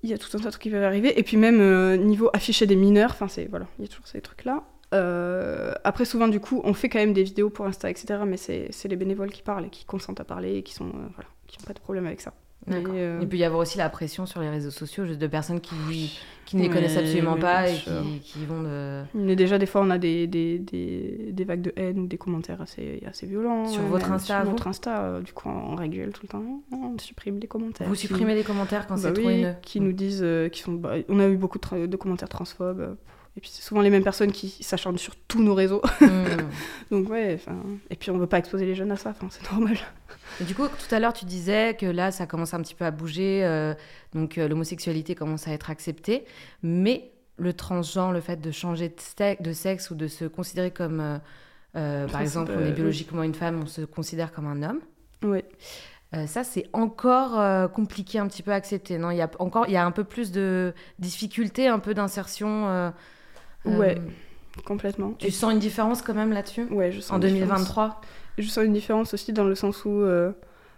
il 0.03 0.09
y 0.09 0.13
a 0.13 0.17
tout 0.17 0.27
un 0.33 0.39
tas 0.39 0.45
de 0.45 0.49
trucs 0.49 0.63
qui 0.63 0.69
peuvent 0.69 0.83
arriver 0.83 1.17
et 1.17 1.23
puis 1.23 1.37
même 1.37 1.95
niveau 2.03 2.29
afficher 2.33 2.65
des 2.65 2.75
mineurs 2.75 3.11
enfin 3.11 3.29
c'est 3.29 3.45
voilà 3.45 3.67
il 3.79 3.83
y 3.83 3.85
a 3.85 3.87
toujours 3.87 4.07
ces 4.07 4.19
trucs 4.19 4.43
là 4.43 4.63
euh, 4.93 5.73
après, 5.83 6.05
souvent, 6.05 6.27
du 6.27 6.39
coup, 6.39 6.61
on 6.63 6.73
fait 6.73 6.89
quand 6.89 6.99
même 6.99 7.13
des 7.13 7.23
vidéos 7.23 7.49
pour 7.49 7.65
Insta, 7.65 7.89
etc. 7.89 8.19
Mais 8.25 8.37
c'est 8.37 8.87
les 8.87 8.95
bénévoles 8.95 9.31
qui 9.31 9.41
parlent 9.41 9.65
et 9.65 9.69
qui 9.69 9.85
consentent 9.85 10.19
à 10.19 10.25
parler 10.25 10.57
et 10.57 10.63
qui 10.63 10.73
sont, 10.73 10.87
euh, 10.87 11.07
voilà, 11.15 11.29
qui 11.47 11.59
n'ont 11.59 11.65
pas 11.65 11.73
de 11.73 11.79
problème 11.79 12.05
avec 12.05 12.21
ça. 12.21 12.33
Euh, 12.71 13.19
Il 13.21 13.29
peut 13.29 13.37
y 13.37 13.43
avoir 13.43 13.61
aussi 13.61 13.77
la 13.77 13.89
pression 13.89 14.25
sur 14.25 14.41
les 14.41 14.49
réseaux 14.49 14.71
sociaux 14.71 15.05
juste 15.05 15.19
de 15.19 15.27
personnes 15.27 15.61
qui, 15.61 16.19
qui 16.47 16.57
ne 16.57 16.63
les 16.63 16.69
connaissent 16.69 16.97
absolument 16.97 17.37
pas 17.37 17.69
et 17.69 17.75
qui, 18.23 18.43
vont 18.43 18.63
de... 18.63 19.03
Mais 19.13 19.35
déjà, 19.35 19.59
des 19.59 19.67
fois, 19.67 19.81
on 19.81 19.91
a 19.91 19.99
des, 19.99 20.25
des, 20.25 20.57
des, 20.57 21.29
des, 21.31 21.43
vagues 21.43 21.61
de 21.61 21.73
haine 21.75 21.99
ou 21.99 22.07
des 22.07 22.17
commentaires 22.17 22.61
assez, 22.61 23.03
assez 23.05 23.27
violents. 23.27 23.67
Sur 23.67 23.83
votre 23.83 24.11
Insta 24.11 24.41
Sur 24.41 24.51
notre 24.51 24.67
Insta, 24.67 25.21
du 25.21 25.31
coup, 25.31 25.47
on 25.47 25.75
règle 25.75 26.11
tout 26.11 26.21
le 26.23 26.27
temps. 26.27 26.63
On 26.71 26.97
supprime 26.97 27.37
les 27.37 27.47
commentaires. 27.47 27.87
Vous 27.87 27.93
supprimez 27.93 28.33
les 28.33 28.43
commentaires 28.43 28.87
quand 28.87 28.95
bah 28.95 29.01
c'est 29.03 29.13
trop 29.13 29.29
haineux 29.29 29.53
Qui 29.61 29.79
nous 29.79 29.93
disent... 29.93 30.25
qui 30.51 30.61
sont, 30.61 30.73
bah, 30.73 30.95
on 31.07 31.19
a 31.19 31.27
eu 31.27 31.37
beaucoup 31.37 31.59
de, 31.59 31.85
de 31.85 31.97
commentaires 31.97 32.29
transphobes 32.29 32.95
et 33.37 33.41
puis 33.41 33.49
c'est 33.51 33.61
souvent 33.61 33.81
les 33.81 33.89
mêmes 33.89 34.03
personnes 34.03 34.31
qui 34.31 34.49
s'acharnent 34.63 34.97
sur 34.97 35.15
tous 35.27 35.43
nos 35.43 35.53
réseaux. 35.53 35.81
Hmm. 35.99 36.47
Donc 36.91 37.09
ouais, 37.09 37.37
et 37.89 37.95
puis 37.95 38.09
on 38.09 38.17
veut 38.17 38.27
pas 38.27 38.39
exposer 38.39 38.65
les 38.65 38.75
jeunes 38.75 38.91
à 38.91 38.95
ça, 38.95 39.13
c'est 39.29 39.51
normal. 39.51 39.77
Et 40.39 40.45
du 40.45 40.55
coup, 40.55 40.67
tout 40.67 40.95
à 40.95 40.99
l'heure, 40.99 41.13
tu 41.13 41.25
disais 41.25 41.75
que 41.75 41.85
là, 41.85 42.11
ça 42.11 42.27
commence 42.27 42.53
un 42.53 42.61
petit 42.61 42.75
peu 42.75 42.85
à 42.85 42.91
bouger, 42.91 43.43
euh, 43.43 43.73
donc 44.13 44.37
euh, 44.37 44.47
l'homosexualité 44.47 45.15
commence 45.15 45.47
à 45.47 45.51
être 45.51 45.69
acceptée, 45.69 46.25
mais 46.63 47.11
le 47.37 47.51
transgenre, 47.51 48.13
le 48.13 48.21
fait 48.21 48.37
de 48.39 48.51
changer 48.51 48.87
de, 48.89 49.43
de 49.43 49.53
sexe 49.53 49.91
ou 49.91 49.95
de 49.95 50.07
se 50.07 50.23
considérer 50.23 50.71
comme, 50.71 51.19
euh, 51.75 52.07
par 52.07 52.21
exemple, 52.21 52.53
on 52.57 52.65
est 52.65 52.71
biologiquement 52.71 53.23
une 53.23 53.35
femme, 53.35 53.61
on 53.63 53.67
se 53.67 53.81
considère 53.81 54.31
comme 54.31 54.47
un 54.47 54.63
homme. 54.63 54.79
Oui. 55.23 55.41
ça, 56.27 56.45
c'est 56.45 56.69
encore 56.71 57.71
compliqué 57.71 58.19
un 58.19 58.27
petit 58.27 58.43
peu 58.43 58.51
à 58.51 58.55
accepter, 58.55 58.97
non? 58.97 59.11
Il 59.11 59.17
y 59.17 59.21
a 59.21 59.29
encore, 59.39 59.65
il 59.67 59.73
y 59.73 59.77
a 59.77 59.85
un 59.85 59.91
peu 59.91 60.05
plus 60.05 60.31
de 60.31 60.73
difficultés, 60.99 61.67
un 61.67 61.79
peu 61.79 61.93
d'insertion 61.93 62.93
Ouais, 63.65 63.97
euh, 63.97 64.61
complètement. 64.65 65.13
Tu 65.13 65.31
sens 65.31 65.53
une 65.53 65.59
différence 65.59 66.01
quand 66.01 66.13
même 66.13 66.31
là-dessus 66.31 66.65
Ouais, 66.71 66.91
je 66.91 66.99
sens. 66.99 67.15
En 67.15 67.19
2023 67.19 68.01
Je 68.37 68.47
sens 68.47 68.63
une 68.63 68.73
différence 68.73 69.13
aussi 69.13 69.33
dans 69.33 69.43
le 69.43 69.55
sens 69.55 69.85
où 69.85 70.01
euh, 70.01 70.31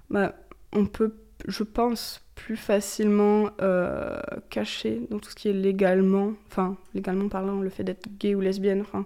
bah, 0.10 0.34
on 0.74 0.86
peut, 0.86 1.16
je 1.48 1.64
pense, 1.64 2.22
plus 2.36 2.58
facilement 2.58 3.50
euh, 3.62 4.20
cacher 4.50 5.02
dans 5.10 5.20
tout 5.20 5.30
ce 5.30 5.36
qui 5.36 5.50
est 5.50 5.54
légalement, 5.54 6.34
enfin, 6.48 6.78
légalement 6.94 7.30
parlant, 7.30 7.62
le 7.62 7.70
fait 7.70 7.84
d'être 7.84 8.08
gay 8.20 8.36
ou 8.36 8.42
lesbienne, 8.42 8.82
enfin, 8.82 9.06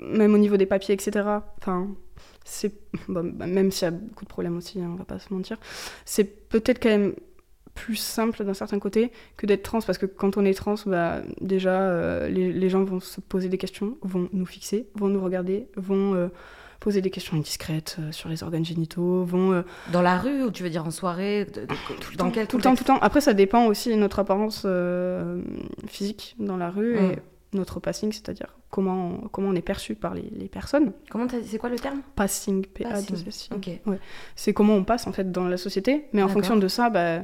même 0.00 0.34
au 0.34 0.38
niveau 0.38 0.56
des 0.56 0.66
papiers, 0.66 0.94
etc. 0.94 1.28
Enfin, 1.58 1.88
c'est. 2.44 2.72
Bon, 3.08 3.30
bah, 3.34 3.46
même 3.46 3.70
s'il 3.70 3.86
y 3.86 3.88
a 3.88 3.90
beaucoup 3.90 4.24
de 4.24 4.30
problèmes 4.30 4.56
aussi, 4.56 4.80
hein, 4.80 4.90
on 4.92 4.96
va 4.96 5.04
pas 5.04 5.18
se 5.18 5.32
mentir, 5.32 5.58
c'est 6.04 6.48
peut-être 6.48 6.82
quand 6.82 6.88
même 6.88 7.14
plus 7.74 7.96
simple 7.96 8.44
d'un 8.44 8.54
certain 8.54 8.78
côté 8.78 9.10
que 9.36 9.46
d'être 9.46 9.62
trans 9.62 9.80
parce 9.80 9.98
que 9.98 10.06
quand 10.06 10.36
on 10.36 10.44
est 10.44 10.54
trans 10.54 10.76
bah, 10.86 11.22
déjà 11.40 11.80
euh, 11.82 12.28
les, 12.28 12.52
les, 12.52 12.68
gens 12.68 12.84
vont 12.84 13.00
se 13.00 13.20
poser 13.20 13.48
des 13.48 13.58
questions 13.58 13.98
vont 14.02 14.28
nous 14.32 14.46
fixer 14.46 14.86
vont 14.94 15.08
nous 15.08 15.22
regarder 15.22 15.66
vont 15.76 16.14
euh, 16.14 16.28
poser 16.78 17.00
des 17.00 17.10
questions 17.10 17.36
indiscrètes 17.36 17.96
sur 18.10 18.28
les 18.28 18.42
organes 18.42 18.64
génitaux, 18.64 19.24
vont... 19.24 19.64
Dans 19.90 20.02
la 20.02 20.18
rue 20.18 20.42
ou 20.42 20.50
tu 20.50 20.62
veux 20.62 20.68
dire 20.68 20.84
en 20.84 20.90
soirée 20.90 21.46
tout 21.50 21.60
le 22.10 22.16
Dans 22.16 22.26
temps, 22.26 22.30
quel 22.30 22.46
Tout 22.46 22.58
le 22.58 22.62
temps, 22.62 22.74
tout 22.74 22.82
le 22.82 22.88
temps. 22.88 22.98
Après, 23.00 23.22
ça 23.22 23.32
dépend 23.32 23.64
aussi 23.64 23.88
de 23.88 23.94
notre 23.94 24.18
apparence 24.18 24.66
physique 25.86 26.36
dans 26.38 26.58
la 26.58 26.68
rue 26.68 26.96
et 26.96 27.00
mm. 27.00 27.16
notre 27.54 27.80
passing, 27.80 28.12
c'est-à-dire 28.12 28.54
comment, 28.74 29.28
comment 29.30 29.50
on 29.50 29.54
est 29.54 29.62
perçu 29.62 29.94
par 29.94 30.14
les, 30.14 30.28
les 30.36 30.48
personnes. 30.48 30.92
Comment 31.08 31.26
c'est 31.28 31.58
quoi 31.58 31.70
le 31.70 31.78
terme? 31.78 32.02
Passing, 32.16 32.66
p 32.66 32.84
a 32.84 32.98
Ouais. 33.86 34.00
C'est 34.34 34.52
comment 34.52 34.74
on 34.74 34.82
passe 34.82 35.06
en 35.06 35.12
fait 35.12 35.30
dans 35.30 35.46
la 35.46 35.56
société, 35.56 36.06
mais 36.12 36.24
en 36.24 36.28
fonction 36.28 36.56
de 36.56 36.66
ça, 36.66 36.90
bah, 36.90 37.20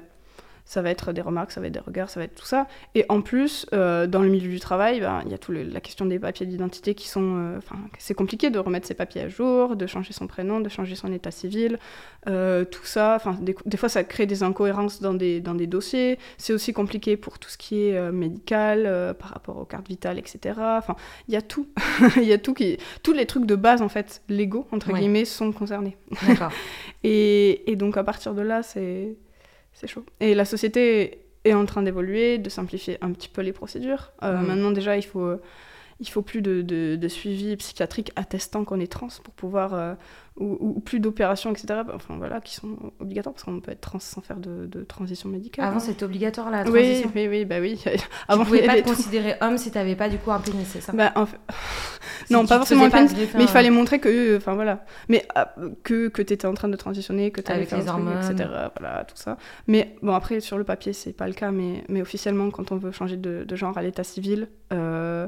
ça 0.71 0.83
va 0.83 0.91
être 0.91 1.13
des 1.13 1.21
remarques, 1.21 1.51
ça 1.51 1.61
va 1.61 1.67
être 1.67 1.73
des 1.73 1.81
regards, 1.81 2.09
ça 2.09 2.21
va 2.21 2.25
être 2.27 2.37
tout 2.37 2.47
ça. 2.47 2.69
Et 2.95 3.05
en 3.09 3.23
plus, 3.23 3.67
euh, 3.73 4.07
dans 4.07 4.23
le 4.23 4.29
milieu 4.29 4.49
du 4.49 4.61
travail, 4.61 5.01
ben, 5.01 5.21
il 5.27 5.33
y 5.33 5.35
a 5.35 5.39
tout 5.39 5.51
la 5.51 5.81
question 5.81 6.07
des 6.07 6.21
papiers 6.21 6.47
d'identité 6.47 6.95
qui 6.95 7.09
sont... 7.09 7.39
Euh, 7.39 7.59
enfin, 7.59 7.75
c'est 7.99 8.15
compliqué 8.15 8.51
de 8.51 8.59
remettre 8.61 8.87
ses 8.87 8.95
papiers 8.95 9.23
à 9.23 9.29
jour, 9.29 9.75
de 9.75 9.85
changer 9.89 10.13
son 10.13 10.29
prénom, 10.29 10.61
de 10.61 10.69
changer 10.69 10.95
son 10.95 11.13
état 11.13 11.33
civil, 11.33 11.81
euh, 12.29 12.65
tout 12.65 12.85
ça. 12.85 13.17
Enfin, 13.17 13.37
des, 13.41 13.57
des, 13.67 13.77
fois, 13.77 13.89
ça 13.89 14.05
crée 14.05 14.27
des 14.27 14.45
incohérences 14.45 15.01
dans 15.01 15.13
des, 15.13 15.41
dans 15.41 15.57
des 15.57 15.67
dossiers. 15.67 16.21
C'est 16.39 16.53
aussi 16.53 16.73
compliqué 16.73 17.17
pour 17.17 17.41
tout 17.41 17.51
ce 17.51 17.59
qui 17.59 17.89
est 17.89 18.13
médical, 18.13 19.17
par 19.19 19.31
rapport 19.31 19.57
aux 19.59 19.65
cartes 19.65 19.89
vitales, 19.89 20.21
etc. 20.21 20.55
Enfin, 20.57 20.95
il 21.27 21.35
y 21.35 21.37
a 21.37 21.43
tout. 21.43 21.67
Il 22.17 22.29
y 22.29 22.33
a 22.33 22.39
tout 22.39 22.55
qui... 22.55 22.79
Tous 23.03 23.13
les 23.13 23.27
trucs 23.27 23.47
de 23.47 23.57
base, 23.57 23.83
en 23.83 23.89
fait, 23.89 24.23
légaux, 24.29 24.69
entre 24.71 24.93
guillemets, 24.93 25.25
sont 25.25 25.51
concernés. 25.51 25.97
D'accord. 26.29 26.53
et, 27.03 27.69
et 27.69 27.75
donc, 27.75 27.97
à 27.97 28.05
partir 28.05 28.35
de 28.35 28.43
là, 28.43 28.63
c'est 28.63 29.17
c'est 29.81 29.87
chaud. 29.87 30.05
Et 30.21 30.35
la 30.35 30.45
société 30.45 31.21
est 31.45 31.55
en 31.55 31.65
train 31.65 31.83
d'évoluer, 31.83 32.37
de 32.37 32.51
simplifier 32.51 32.99
un 33.01 33.13
petit 33.13 33.29
peu 33.29 33.41
les 33.41 33.53
procédures. 33.53 34.13
Euh. 34.23 34.39
Maintenant, 34.39 34.73
déjà, 34.73 34.97
il 34.99 35.03
faut, 35.03 35.37
il 36.01 36.09
faut 36.09 36.23
plus 36.23 36.43
de, 36.43 36.63
de, 36.63 37.09
suivi 37.09 37.57
psychiatrique 37.57 38.11
attestant 38.17 38.65
qu'on 38.65 38.81
est 38.81 38.91
trans 38.91 39.09
pour 39.23 39.35
pouvoir. 39.35 39.75
Euh, 39.75 39.95
ou, 40.37 40.81
plus 40.81 41.01
d'opérations, 41.01 41.51
etc. 41.51 41.81
Enfin 41.93 42.17
voilà, 42.17 42.41
qui 42.41 42.55
sont 42.55 42.93
obligatoires 42.99 43.35
parce 43.35 43.45
qu'on 43.45 43.61
peut 43.61 43.73
être 43.73 43.83
trans 43.83 43.99
sans 43.99 44.23
faire 44.23 44.39
de, 44.39 44.67
de 44.67 44.85
transition 44.85 45.29
médicale. 45.29 45.67
Avant, 45.67 45.81
c'était 45.81 46.05
obligatoire 46.05 46.51
la 46.51 46.65
transition. 46.65 47.11
Oui, 47.15 47.27
oui, 47.27 47.29
oui, 47.29 47.45
bah 47.45 47.61
oui. 47.61 47.83
Avant, 48.29 48.45
tu 48.45 48.49
pouvais 48.49 48.67
pas 48.67 48.81
te 48.81 48.89
considérer 48.89 49.35
homme 49.43 49.59
si 49.59 49.71
t'avais 49.71 49.97
pas 49.97 50.09
du 50.09 50.17
coup 50.17 50.31
un 50.31 50.41
pénis, 50.41 50.67
c'est 50.67 50.81
ça? 50.81 50.93
Bah, 50.93 51.13
Non, 52.31 52.47
pas 52.47 52.57
forcément 52.57 52.85
un 52.85 52.91
pénis, 52.91 53.13
mais 53.35 53.43
il 53.43 53.49
fallait 53.49 53.71
montrer 53.71 53.99
que, 53.99 54.37
enfin 54.39 54.55
voilà, 54.55 54.85
mais 55.09 55.27
ah, 55.35 55.55
que 55.83 56.09
que 56.09 56.23
t'étais 56.23 56.47
en 56.47 56.55
train 56.55 56.69
de 56.69 56.77
transitionner, 56.77 57.31
que 57.33 57.43
t'avais 57.43 57.67
fait 57.67 57.77
les 57.77 57.89
hormones, 57.89 58.17
etc. 58.17 58.49
Voilà, 58.79 59.05
tout 59.05 59.17
ça. 59.17 59.37
Mais 59.67 59.97
bon, 60.01 60.15
après 60.15 60.41
sur 60.41 60.57
le 60.57 60.65
papier, 60.65 60.95
c'est 60.95 61.13
pas 61.13 61.27
le 61.27 61.35
cas, 61.35 61.51
mais 61.51 61.85
mais 61.89 62.01
officiellement, 62.01 62.51
quand 62.51 62.73
on 62.73 62.77
veut 62.77 62.93
changer 62.93 63.19
de, 63.19 63.45
de 63.45 63.57
genre 63.57 63.77
à 63.77 63.83
l'état 63.83 64.05
civil. 64.05 64.49
Euh, 64.73 65.27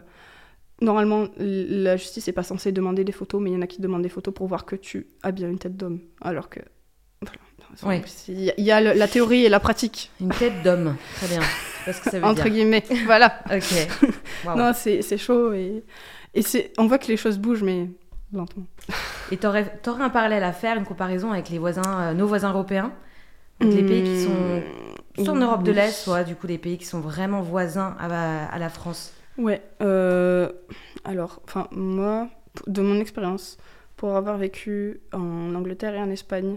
Normalement, 0.82 1.28
la 1.38 1.96
justice 1.96 2.26
n'est 2.26 2.32
pas 2.32 2.42
censée 2.42 2.72
demander 2.72 3.04
des 3.04 3.12
photos, 3.12 3.40
mais 3.40 3.50
il 3.50 3.52
y 3.54 3.56
en 3.56 3.62
a 3.62 3.68
qui 3.68 3.80
demandent 3.80 4.02
des 4.02 4.08
photos 4.08 4.34
pour 4.34 4.48
voir 4.48 4.64
que 4.66 4.74
tu 4.74 5.06
as 5.22 5.30
bien 5.30 5.48
une 5.48 5.58
tête 5.58 5.76
d'homme. 5.76 6.00
Alors 6.20 6.48
que. 6.48 6.60
Il 8.28 8.52
y, 8.58 8.70
a 8.70 8.80
la 8.80 9.08
théorie 9.08 9.44
et 9.44 9.48
la 9.48 9.60
pratique. 9.60 10.10
Une 10.20 10.28
tête 10.28 10.62
d'homme, 10.62 10.96
très 11.14 11.28
bien. 11.28 11.40
Parce 11.86 12.00
que 12.00 12.10
ça 12.10 12.18
veut 12.18 12.24
Entre 12.24 12.48
guillemets, 12.48 12.84
voilà. 13.06 13.40
ok. 13.46 14.10
Non, 14.56 14.72
c'est 14.74 15.16
chaud 15.16 15.54
et, 15.54 15.82
et 16.34 16.42
on 16.76 16.86
voit 16.86 16.98
que 16.98 17.06
les 17.06 17.16
choses 17.16 17.38
bougent, 17.38 17.62
mais 17.62 17.88
lentement. 18.32 18.66
Et 19.30 19.38
tu 19.38 19.46
aurais, 19.46 19.72
un 19.86 20.10
parallèle 20.10 20.44
à 20.44 20.52
faire, 20.52 20.76
une 20.76 20.84
comparaison 20.84 21.32
avec 21.32 21.48
les 21.48 21.58
voisins, 21.58 22.00
euh, 22.00 22.12
nos 22.12 22.26
voisins 22.26 22.50
européens? 22.50 22.92
Les 23.60 23.84
pays 23.84 24.02
qui 24.02 24.22
sont 24.24 25.24
soit 25.24 25.34
en 25.34 25.36
Europe 25.36 25.62
de 25.62 25.70
l'Est, 25.70 25.92
soit 25.92 26.24
du 26.24 26.34
coup 26.34 26.48
les 26.48 26.58
pays 26.58 26.76
qui 26.78 26.84
sont 26.84 27.00
vraiment 27.00 27.40
voisins 27.42 27.96
à, 28.00 28.46
à 28.46 28.58
la 28.58 28.68
France 28.68 29.12
Ouais. 29.38 29.62
Euh, 29.80 30.50
alors, 31.04 31.40
enfin, 31.44 31.68
moi, 31.72 32.28
de 32.66 32.82
mon 32.82 33.00
expérience, 33.00 33.56
pour 33.96 34.16
avoir 34.16 34.36
vécu 34.38 35.00
en 35.12 35.54
Angleterre 35.54 35.94
et 35.94 36.00
en 36.00 36.10
Espagne, 36.10 36.56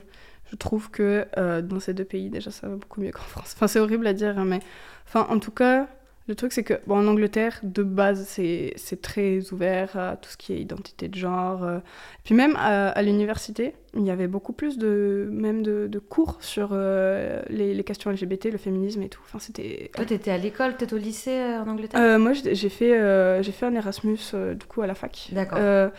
je 0.51 0.55
trouve 0.55 0.91
que 0.91 1.25
euh, 1.37 1.61
dans 1.61 1.79
ces 1.79 1.93
deux 1.93 2.05
pays, 2.05 2.29
déjà, 2.29 2.51
ça 2.51 2.67
va 2.67 2.75
beaucoup 2.75 3.01
mieux 3.01 3.11
qu'en 3.11 3.21
France. 3.21 3.53
Enfin, 3.55 3.67
c'est 3.67 3.79
horrible 3.79 4.07
à 4.07 4.13
dire, 4.13 4.37
hein, 4.37 4.45
mais 4.45 4.59
enfin, 5.07 5.25
en 5.29 5.39
tout 5.39 5.51
cas, 5.51 5.87
le 6.27 6.33
truc, 6.33 6.53
c'est 6.53 6.63
que 6.63 6.73
bon, 6.87 6.97
en 6.97 7.07
Angleterre, 7.07 7.59
de 7.61 7.83
base, 7.83 8.25
c'est 8.27 9.01
très 9.01 9.53
ouvert 9.53 9.95
à 9.95 10.15
tout 10.15 10.29
ce 10.29 10.37
qui 10.37 10.53
est 10.53 10.59
identité 10.59 11.07
de 11.07 11.15
genre. 11.15 11.63
Euh. 11.63 11.79
Puis 12.23 12.33
même 12.33 12.55
à, 12.57 12.99
l'université, 13.03 13.75
il 13.95 14.03
y 14.03 14.09
avait 14.09 14.25
beaucoup 14.25 14.51
plus 14.51 14.79
de, 14.79 15.29
même 15.31 15.61
de, 15.61 15.85
de 15.87 15.99
cours 15.99 16.37
sur 16.41 16.69
euh, 16.71 17.43
les, 17.49 17.75
les, 17.75 17.83
questions 17.83 18.09
LGBT, 18.09 18.45
le 18.45 18.57
féminisme 18.57 19.03
et 19.03 19.09
tout. 19.09 19.21
Enfin, 19.23 19.37
c'était... 19.37 19.91
Toi, 19.93 20.05
t'étais 20.05 20.31
à 20.31 20.39
l'école, 20.39 20.75
peut-être 20.75 20.93
au 20.93 20.97
lycée 20.97 21.37
euh, 21.37 21.61
en 21.61 21.67
Angleterre? 21.67 22.17
Moi, 22.17 22.33
j'ai 22.33 22.69
fait, 22.69 23.43
j'ai 23.43 23.51
fait 23.51 23.65
un 23.67 23.75
Erasmus, 23.75 24.17
du 24.33 24.65
coup, 24.65 24.81
à 24.81 24.87
la 24.87 24.95
fac. 24.95 25.29
D'accord. 25.31 25.91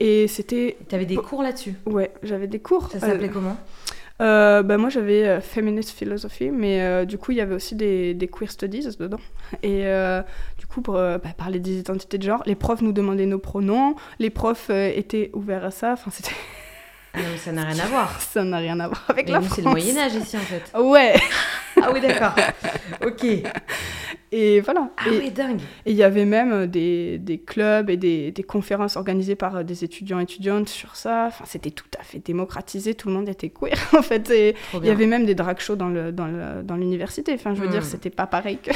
et 0.00 0.26
c'était... 0.26 0.76
T'avais 0.88 1.06
des 1.06 1.16
cours 1.16 1.44
là-dessus? 1.44 1.74
Ouais, 1.86 2.12
j'avais 2.24 2.48
des 2.48 2.58
cours. 2.58 2.90
Ça 2.90 2.98
s'appelait 2.98 3.30
comment? 3.30 3.56
Euh, 4.20 4.62
bah, 4.62 4.78
moi 4.78 4.88
j'avais 4.88 5.26
euh, 5.26 5.40
Feminist 5.40 5.90
Philosophy, 5.90 6.50
mais 6.50 6.82
euh, 6.82 7.04
du 7.04 7.18
coup 7.18 7.32
il 7.32 7.38
y 7.38 7.40
avait 7.40 7.54
aussi 7.54 7.74
des, 7.74 8.14
des 8.14 8.28
queer 8.28 8.50
studies 8.50 8.96
dedans. 8.98 9.20
Et 9.62 9.84
du 10.58 10.66
coup 10.66 10.82
pour 10.82 10.94
bah, 10.94 11.20
parler 11.36 11.60
des 11.60 11.78
identités 11.78 12.18
de 12.18 12.22
genre, 12.22 12.42
les 12.46 12.54
profs 12.54 12.82
nous 12.82 12.92
demandaient 12.92 13.26
nos 13.26 13.38
pronoms, 13.38 13.94
les 14.18 14.30
profs 14.30 14.70
étaient 14.70 15.30
ouverts 15.32 15.64
à 15.64 15.70
ça, 15.70 15.92
enfin 15.92 16.10
c'était... 16.10 16.34
Ah 17.14 17.18
ça 17.36 17.52
n'a 17.52 17.64
rien 17.64 17.78
à 17.78 17.86
voir. 17.86 18.20
ça 18.20 18.44
n'a 18.44 18.58
rien 18.58 18.78
à 18.80 18.88
voir 18.88 19.04
avec 19.08 19.28
la 19.28 19.40
France. 19.40 19.54
C'est 19.56 19.62
le 19.62 19.70
Moyen 19.70 19.96
Âge 19.96 20.14
ici 20.14 20.36
en 20.36 20.40
fait. 20.40 20.72
Ouais. 20.78 21.14
ah 21.82 21.90
oui 21.92 22.00
d'accord. 22.00 22.34
ok. 23.04 23.24
Et 24.30 24.60
voilà. 24.60 24.90
Ah 24.98 25.08
et, 25.08 25.30
dingue. 25.30 25.60
Et 25.86 25.92
il 25.92 25.96
y 25.96 26.02
avait 26.02 26.26
même 26.26 26.52
euh, 26.52 26.66
des, 26.66 27.18
des 27.18 27.38
clubs 27.38 27.88
et 27.88 27.96
des, 27.96 28.30
des, 28.30 28.42
conférences 28.42 28.96
organisées 28.96 29.36
par 29.36 29.56
euh, 29.56 29.62
des 29.62 29.84
étudiants 29.84 30.20
et 30.20 30.24
étudiantes 30.24 30.68
sur 30.68 30.96
ça. 30.96 31.26
Enfin, 31.28 31.44
c'était 31.46 31.70
tout 31.70 31.86
à 31.98 32.02
fait 32.02 32.18
démocratisé, 32.18 32.94
tout 32.94 33.08
le 33.08 33.14
monde 33.14 33.28
était 33.28 33.48
queer 33.48 33.78
en 33.96 34.02
fait. 34.02 34.30
Et 34.30 34.54
il 34.74 34.84
y 34.84 34.90
avait 34.90 35.06
même 35.06 35.24
des 35.24 35.34
drag 35.34 35.58
shows 35.60 35.76
dans 35.76 35.88
l'université. 35.88 37.32
Dans, 37.32 37.36
dans 37.36 37.40
enfin, 37.40 37.54
je 37.54 37.60
veux 37.62 37.68
dire, 37.68 37.82
hmm. 37.82 37.90
c'était 37.90 38.10
pas 38.10 38.26
pareil 38.26 38.58
que. 38.58 38.70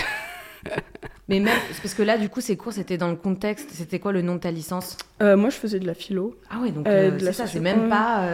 Mais 1.28 1.40
même, 1.40 1.56
parce 1.82 1.94
que 1.94 2.02
là, 2.02 2.18
du 2.18 2.28
coup, 2.28 2.40
ces 2.40 2.56
cours, 2.56 2.72
c'était 2.72 2.98
dans 2.98 3.08
le 3.08 3.16
contexte. 3.16 3.70
C'était 3.72 4.00
quoi 4.00 4.12
le 4.12 4.22
nom 4.22 4.34
de 4.34 4.40
ta 4.40 4.50
licence 4.50 4.96
euh, 5.22 5.36
Moi, 5.36 5.50
je 5.50 5.56
faisais 5.56 5.78
de 5.78 5.86
la 5.86 5.94
philo. 5.94 6.36
Ah 6.50 6.60
ouais, 6.60 6.70
donc 6.70 6.86
c'est 6.86 7.32
ça, 7.32 7.46
c'est 7.46 7.60
même 7.60 7.88
pas. 7.88 8.28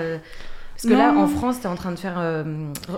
Parce 0.78 0.94
que 0.94 0.96
là, 0.96 1.12
en 1.12 1.26
France, 1.26 1.58
tu 1.60 1.66
es 1.66 1.66
en 1.66 1.74
train 1.74 1.90
de 1.90 1.98
faire. 1.98 2.20
Euh, 2.20 2.44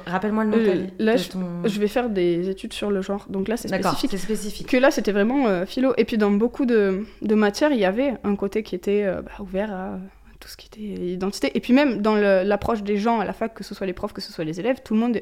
rappelle-moi 0.04 0.44
le 0.44 0.50
nom 0.50 0.58
euh, 0.58 0.86
Là, 0.98 1.16
je, 1.16 1.80
vais 1.80 1.88
faire 1.88 2.10
des 2.10 2.50
études 2.50 2.74
sur 2.74 2.90
le 2.90 3.00
genre. 3.00 3.24
Donc 3.30 3.48
là, 3.48 3.56
c'est 3.56 3.68
spécifique. 3.68 4.10
c'est 4.10 4.18
spécifique. 4.18 4.66
Que 4.66 4.76
là, 4.76 4.90
c'était 4.90 5.12
vraiment 5.12 5.46
euh, 5.46 5.64
philo. 5.64 5.94
Et 5.96 6.04
puis, 6.04 6.18
dans 6.18 6.30
beaucoup 6.30 6.66
de, 6.66 7.06
de, 7.22 7.34
matières, 7.34 7.72
il 7.72 7.78
y 7.78 7.86
avait 7.86 8.16
un 8.22 8.36
côté 8.36 8.62
qui 8.62 8.74
était 8.74 9.06
bah, 9.06 9.32
ouvert 9.40 9.72
à 9.72 9.98
tout 10.40 10.48
ce 10.48 10.58
qui 10.58 10.66
était 10.66 11.04
identité. 11.06 11.52
Et 11.54 11.60
puis, 11.60 11.72
même 11.72 12.02
dans 12.02 12.16
l'approche 12.16 12.82
des 12.82 12.98
gens 12.98 13.18
à 13.18 13.24
la 13.24 13.32
fac, 13.32 13.54
que 13.54 13.64
ce 13.64 13.74
soit 13.74 13.86
les 13.86 13.94
profs, 13.94 14.12
que 14.12 14.20
ce 14.20 14.30
soit 14.30 14.44
les 14.44 14.60
élèves, 14.60 14.80
tout 14.84 14.92
le 14.92 15.00
monde. 15.00 15.18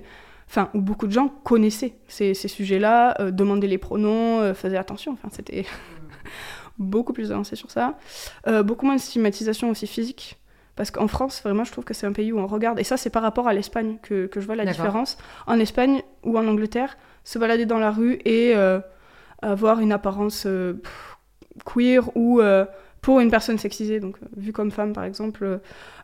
Enfin, 0.49 0.71
où 0.75 0.81
beaucoup 0.81 1.07
de 1.07 1.13
gens 1.13 1.29
connaissaient 1.29 1.95
ces, 2.09 2.35
ces 2.35 2.49
sujets-là, 2.49 3.31
demandaient 3.31 3.67
les 3.67 3.79
pronoms, 3.79 4.55
faisaient 4.55 4.79
attention. 4.79 5.13
Enfin, 5.13 5.29
c'était 5.31 5.67
beaucoup 6.79 7.13
plus 7.13 7.31
avancé 7.31 7.55
sur 7.55 7.71
ça. 7.71 7.99
beaucoup 8.65 8.87
moins 8.87 8.97
de 8.97 9.01
stigmatisation 9.01 9.69
aussi 9.69 9.87
physique. 9.87 10.39
Parce 10.79 10.93
qu'en 10.93 11.09
France, 11.09 11.43
vraiment, 11.43 11.65
je 11.65 11.73
trouve 11.73 11.85
que 11.85 11.93
c'est 11.93 12.07
un 12.07 12.13
pays 12.13 12.33
où 12.33 12.39
on 12.39 12.47
regarde. 12.47 12.79
Et 12.79 12.85
ça, 12.85 12.97
c'est 12.97 13.11
par 13.11 13.23
rapport 13.23 13.49
à 13.49 13.53
l'Espagne 13.53 13.99
que, 14.01 14.27
que, 14.27 14.41
je 14.41 14.47
vois 14.47 14.55
la 14.55 14.65
différence. 14.65 15.19
En 15.49 15.59
Espagne 15.59 16.03
ou 16.23 16.39
en 16.39 16.47
Angleterre, 16.47 16.97
se 17.25 17.39
balader 17.39 17.67
dans 17.67 17.79
la 17.79 17.91
rue 17.91 18.21
et 18.25 18.55
euh, 18.55 18.79
avoir 19.43 19.81
une 19.81 19.91
apparence 19.91 20.45
euh, 20.47 20.81
queer 21.67 22.17
ou 22.17 22.41
euh, 22.41 22.65
pour 23.03 23.19
une 23.19 23.29
personne 23.29 23.59
sexisée, 23.59 24.01
donc 24.01 24.17
vue 24.37 24.53
comme 24.53 24.71
femme 24.71 24.93
par 24.93 25.03
exemple, 25.03 25.61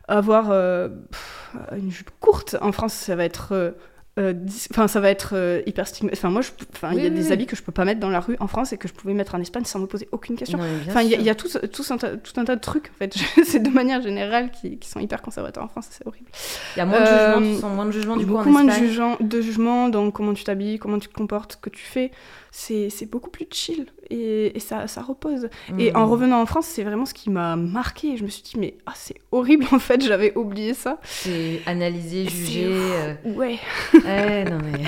avoir 0.07 0.51
une 0.51 1.89
jupe 1.89 2.11
courte. 2.19 2.57
En 2.61 2.71
France, 2.71 2.93
ça 2.93 3.15
va 3.15 3.23
être 3.25 3.73
euh, 4.17 4.33
enfin, 4.71 4.87
ça 4.87 5.01
va 5.01 5.09
être 5.09 5.31
euh, 5.33 5.61
hyper 5.65 5.87
stigmatisé. 5.87 6.21
Enfin, 6.21 6.31
moi, 6.31 6.41
enfin, 6.73 6.93
il 6.93 7.03
y 7.03 7.05
a 7.05 7.09
des 7.09 7.33
habits 7.33 7.47
que 7.47 7.57
je 7.57 7.61
peux 7.61 7.73
pas 7.73 7.83
mettre 7.83 7.99
dans 7.99 8.09
la 8.09 8.21
rue 8.21 8.37
en 8.39 8.47
France 8.47 8.71
et 8.71 8.77
que 8.77 8.87
je 8.87 8.93
pouvais 8.93 9.13
mettre 9.13 9.35
en 9.35 9.41
Espagne 9.41 9.65
sans 9.65 9.79
me 9.79 9.87
poser 9.87 10.07
aucune 10.13 10.37
question. 10.37 10.57
Enfin, 10.87 11.01
il 11.01 11.09
y, 11.09 11.29
a 11.29 11.35
tout, 11.35 11.49
tout, 11.49 11.83
un 11.89 11.97
tas, 11.97 12.15
tout, 12.15 12.39
un 12.39 12.45
tas 12.45 12.55
de 12.55 12.61
trucs, 12.61 12.87
en 12.87 12.97
fait. 12.97 13.13
c'est 13.43 13.59
de 13.59 13.69
manière 13.69 14.01
générale 14.01 14.51
qui, 14.51 14.77
qui, 14.77 14.87
sont 14.87 15.01
hyper 15.01 15.21
conservateurs 15.21 15.65
en 15.65 15.67
France, 15.67 15.87
c'est 15.89 16.07
horrible. 16.07 16.29
Il 16.75 16.79
y 16.79 16.81
a 16.81 16.85
moins 16.85 17.01
de 17.01 17.05
jugement, 17.05 17.67
euh, 17.67 17.75
moins 17.75 17.85
de 17.85 17.91
jugement 17.91 18.15
du 18.15 18.25
coup 18.25 18.31
beaucoup 18.31 18.49
moins 18.49 18.63
de 18.63 18.71
jugement, 18.71 19.17
de 19.19 19.41
jugement 19.41 19.89
dans 19.89 20.09
comment 20.11 20.33
tu 20.33 20.45
t'habilles, 20.45 20.79
comment 20.79 20.99
tu 20.99 21.09
te 21.09 21.13
comportes, 21.13 21.53
ce 21.53 21.57
que 21.57 21.69
tu 21.69 21.83
fais 21.83 22.11
c'est 22.57 23.09
beaucoup 23.11 23.29
plus 23.29 23.45
chill 23.51 23.85
et, 24.09 24.53
ça, 24.59 24.87
ça, 24.87 25.01
repose. 25.01 25.49
Et 25.77 25.93
en 25.93 26.05
hmm. 26.05 26.09
revenant 26.09 26.41
en 26.41 26.45
France, 26.45 26.67
c'est 26.67 26.83
vraiment 26.83 27.05
ce 27.05 27.13
qui 27.13 27.29
m'a 27.29 27.55
marqué. 27.55 28.15
Je 28.17 28.23
me 28.23 28.29
suis 28.29 28.43
dit, 28.43 28.57
mais 28.57 28.75
ah, 28.85 28.93
c'est 28.95 29.15
horrible 29.31 29.65
en 29.71 29.79
fait, 29.79 30.01
j'avais 30.01 30.35
oublié 30.37 30.73
ça. 30.73 30.99
C'est 31.03 31.61
analyser, 31.65 32.27
juger. 32.29 32.67
Euh. 32.71 33.13
Ouais. 33.25 33.59
ouais, 33.93 34.45
non 34.45 34.59
mais. 34.63 34.83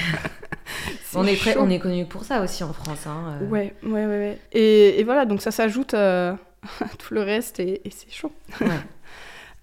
on, 1.15 1.25
est 1.25 1.57
on 1.57 1.69
est 1.69 1.79
connu 1.79 2.05
pour 2.05 2.23
ça 2.23 2.41
aussi 2.41 2.63
en 2.63 2.71
France. 2.71 3.05
Hein, 3.05 3.39
euh. 3.41 3.47
Ouais, 3.47 3.73
ouais, 3.83 3.91
ouais. 3.91 4.05
ouais. 4.05 4.39
Et, 4.53 4.99
et, 4.99 5.03
voilà, 5.03 5.25
donc 5.25 5.41
ça 5.41 5.51
s'ajoute 5.51 5.93
à, 5.93 6.37
tout 6.99 7.13
le 7.13 7.21
reste 7.21 7.59
et, 7.59 7.81
c'est 7.89 8.11
chaud. 8.11 8.31
Ouais. 8.61 8.67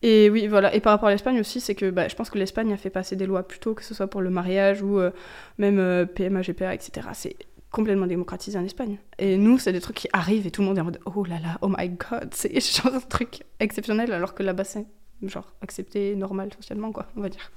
Et 0.03 0.29
oui, 0.29 0.47
voilà. 0.47 0.75
Et 0.75 0.81
par 0.81 0.93
rapport 0.93 1.09
à 1.09 1.13
l'Espagne 1.13 1.41
aussi, 1.41 1.61
c'est 1.61 1.75
que 1.75 1.89
bah, 1.89 2.09
je 2.09 2.15
pense 2.15 2.29
que 2.29 2.37
l'Espagne 2.37 2.71
a 2.75 2.77
fait 2.77 2.91
passer 2.91 3.17
des 3.17 3.25
lois 3.25 3.49
plus 3.49 3.61
tôt, 3.61 3.73
que 3.73 3.83
ce 3.83 3.95
soit 3.95 4.09
pour 4.09 4.21
le 4.21 4.29
mariage 4.29 4.83
ou 4.83 4.99
euh, 4.99 5.11
même 5.57 6.07
PMA, 6.15 6.43
GPA, 6.43 6.75
etc. 6.75 7.09
C'est 7.15 7.37
complètement 7.75 8.07
démocratisé 8.07 8.57
en 8.57 8.65
Espagne. 8.65 8.99
Et 9.19 9.37
nous, 9.37 9.59
c'est 9.59 9.73
des 9.73 9.81
trucs 9.81 9.97
qui 9.97 10.09
arrivent 10.13 10.47
et 10.47 10.53
tout 10.53 10.63
le 10.63 10.69
monde 10.69 10.79
est 10.79 10.81
en 10.81 10.85
mode 10.85 11.01
oh 11.07 11.25
là 11.25 11.41
là, 11.41 11.59
oh 11.61 11.69
my 11.69 11.89
god, 11.89 12.29
c'est 12.33 12.61
genre 12.61 12.95
un 12.95 13.01
truc 13.01 13.43
exceptionnel 13.59 14.13
alors 14.13 14.35
que 14.35 14.45
là-bas 14.45 14.65
c'est 14.65 14.87
genre 15.25 15.53
accepté, 15.61 16.15
normal 16.15 16.51
socialement, 16.55 16.93
quoi, 16.93 17.07
on 17.17 17.21
va 17.21 17.29
dire. 17.29 17.51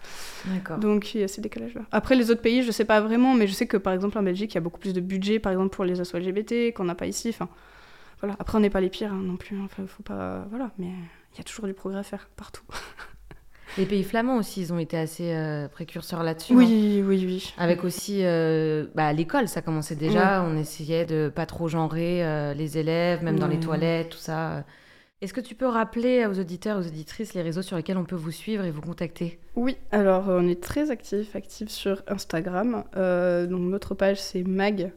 D'accord. 0.45 0.79
Donc 0.79 1.13
il 1.13 1.21
y 1.21 1.23
a 1.23 1.27
ces 1.27 1.41
décalages-là. 1.41 1.81
Après 1.91 2.15
les 2.15 2.31
autres 2.31 2.41
pays, 2.41 2.63
je 2.63 2.71
sais 2.71 2.85
pas 2.85 2.99
vraiment, 2.99 3.35
mais 3.35 3.45
je 3.45 3.53
sais 3.53 3.67
que 3.67 3.77
par 3.77 3.93
exemple 3.93 4.17
en 4.17 4.23
Belgique, 4.23 4.53
il 4.53 4.55
y 4.55 4.57
a 4.57 4.61
beaucoup 4.61 4.79
plus 4.79 4.93
de 4.93 5.01
budget, 5.01 5.37
par 5.37 5.51
exemple 5.51 5.75
pour 5.75 5.85
les 5.85 5.99
assos 6.01 6.17
LGBT, 6.17 6.73
qu'on 6.73 6.85
n'a 6.85 6.95
pas 6.95 7.05
ici. 7.05 7.29
Enfin, 7.29 7.47
voilà. 8.19 8.35
Après, 8.39 8.57
on 8.57 8.61
n'est 8.61 8.71
pas 8.71 8.81
les 8.81 8.89
pires 8.89 9.13
hein, 9.13 9.21
non 9.23 9.37
plus. 9.37 9.59
Enfin, 9.61 9.85
faut 9.85 10.03
pas, 10.03 10.47
voilà. 10.49 10.71
Mais 10.79 10.87
il 11.33 11.37
y 11.37 11.41
a 11.41 11.43
toujours 11.43 11.67
du 11.67 11.73
progrès 11.73 11.99
à 11.99 12.03
faire 12.03 12.27
partout. 12.35 12.63
Les 13.77 13.85
pays 13.85 14.03
flamands 14.03 14.37
aussi, 14.37 14.61
ils 14.61 14.73
ont 14.73 14.79
été 14.79 14.97
assez 14.97 15.31
euh, 15.33 15.67
précurseurs 15.67 16.23
là-dessus. 16.23 16.53
hein. 16.53 16.57
Oui, 16.57 17.03
oui, 17.05 17.23
oui. 17.25 17.53
Avec 17.57 17.83
aussi, 17.83 18.21
euh, 18.23 18.87
bah, 18.95 19.13
l'école, 19.13 19.47
ça 19.47 19.61
commençait 19.61 19.95
déjà. 19.95 20.41
On 20.43 20.57
essayait 20.57 21.05
de 21.05 21.31
pas 21.33 21.45
trop 21.45 21.67
genrer 21.67 22.25
euh, 22.25 22.53
les 22.55 22.77
élèves, 22.79 23.23
même 23.23 23.37
dans 23.37 23.47
les 23.47 23.55
Ouais. 23.57 23.61
toilettes, 23.61 24.09
tout 24.09 24.17
ça. 24.17 24.63
Est-ce 25.21 25.33
que 25.33 25.41
tu 25.41 25.53
peux 25.55 25.67
rappeler 25.67 26.25
aux 26.25 26.39
auditeurs, 26.39 26.77
aux 26.79 26.87
auditrices, 26.87 27.33
les 27.33 27.41
réseaux 27.41 27.61
sur 27.63 27.75
lesquels 27.77 27.97
on 27.97 28.05
peut 28.05 28.15
vous 28.15 28.31
suivre 28.31 28.63
et 28.65 28.71
vous 28.71 28.81
contacter? 28.81 29.39
Oui, 29.55 29.75
alors 29.91 30.25
on 30.27 30.47
est 30.47 30.61
très 30.61 30.89
actifs, 30.91 31.35
actifs 31.35 31.69
sur 31.69 32.03
Instagram. 32.07 32.83
Donc 32.95 33.61
notre 33.61 33.95
page 33.95 34.19
c'est 34.21 34.43
mag 34.43 34.91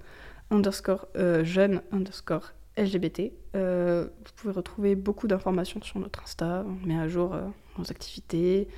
underscore 0.50 1.06
jeune 1.42 1.80
underscore 1.90 2.52
LGBT. 2.76 3.32
Euh, 3.56 4.08
vous 4.24 4.32
pouvez 4.36 4.52
retrouver 4.52 4.94
beaucoup 4.94 5.26
d'informations 5.26 5.80
sur 5.82 5.98
notre 5.98 6.22
Insta. 6.22 6.66
On 6.66 6.86
met 6.86 6.98
à 6.98 7.08
jour 7.08 7.34
nos 7.78 7.90
activités. 7.90 8.68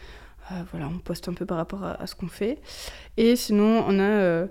Euh, 0.50 0.62
voilà, 0.70 0.88
on 0.88 0.98
poste 0.98 1.28
un 1.28 1.34
peu 1.34 1.46
par 1.46 1.56
rapport 1.56 1.84
à, 1.84 2.00
à 2.00 2.06
ce 2.06 2.14
qu'on 2.14 2.28
fait. 2.28 2.60
Et 3.16 3.36
sinon, 3.36 3.84
on 3.86 3.98
a, 3.98 4.02
euh, 4.02 4.46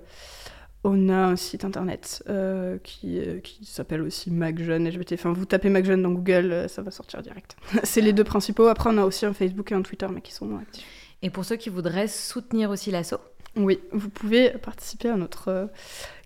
on 0.83 1.09
a 1.09 1.15
un 1.15 1.35
site 1.35 1.63
internet 1.63 2.23
euh, 2.27 2.79
qui, 2.83 3.19
euh, 3.19 3.39
qui 3.39 3.65
s'appelle 3.65 4.01
aussi 4.01 4.31
Mag 4.31 4.59
Jeune 4.59 4.87
LGBT. 4.87 5.13
Enfin, 5.13 5.31
vous 5.31 5.45
tapez 5.45 5.69
Mag 5.69 5.85
Jeune 5.85 6.01
dans 6.01 6.11
Google, 6.11 6.65
ça 6.69 6.81
va 6.81 6.91
sortir 6.91 7.21
direct. 7.21 7.55
c'est 7.83 8.01
les 8.01 8.13
deux 8.13 8.23
principaux. 8.23 8.67
Après, 8.67 8.89
on 8.91 8.97
a 8.97 9.05
aussi 9.05 9.25
un 9.25 9.33
Facebook 9.33 9.71
et 9.71 9.75
un 9.75 9.83
Twitter, 9.83 10.07
mais 10.11 10.21
qui 10.21 10.33
sont 10.33 10.45
moins 10.45 10.61
actifs. 10.61 10.85
Et 11.21 11.29
pour 11.29 11.45
ceux 11.45 11.55
qui 11.55 11.69
voudraient 11.69 12.07
soutenir 12.07 12.71
aussi 12.71 12.89
l'assaut 12.89 13.21
Oui, 13.55 13.79
vous 13.91 14.09
pouvez 14.09 14.49
participer 14.49 15.09
à 15.09 15.17
notre 15.17 15.49
euh, 15.49 15.65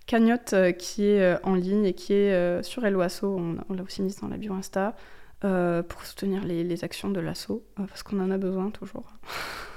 cagnotte 0.06 0.56
qui 0.80 1.06
est 1.06 1.38
en 1.44 1.56
ligne 1.56 1.86
et 1.86 1.94
qui 1.94 2.14
est 2.14 2.64
sur 2.64 2.86
Helloasso. 2.86 3.28
On, 3.28 3.58
on 3.68 3.74
l'a 3.74 3.84
aussi 3.84 4.04
mise 4.04 4.22
dans 4.22 4.28
la 4.28 4.38
bio 4.38 4.54
Insta 4.54 4.96
euh, 5.44 5.84
pour 5.84 6.06
soutenir 6.06 6.44
les, 6.44 6.64
les 6.64 6.84
actions 6.84 7.10
de 7.10 7.20
l'asso 7.20 7.52
euh, 7.52 7.84
parce 7.88 8.04
qu'on 8.04 8.20
en 8.20 8.32
a 8.32 8.38
besoin 8.38 8.70
toujours. 8.72 9.06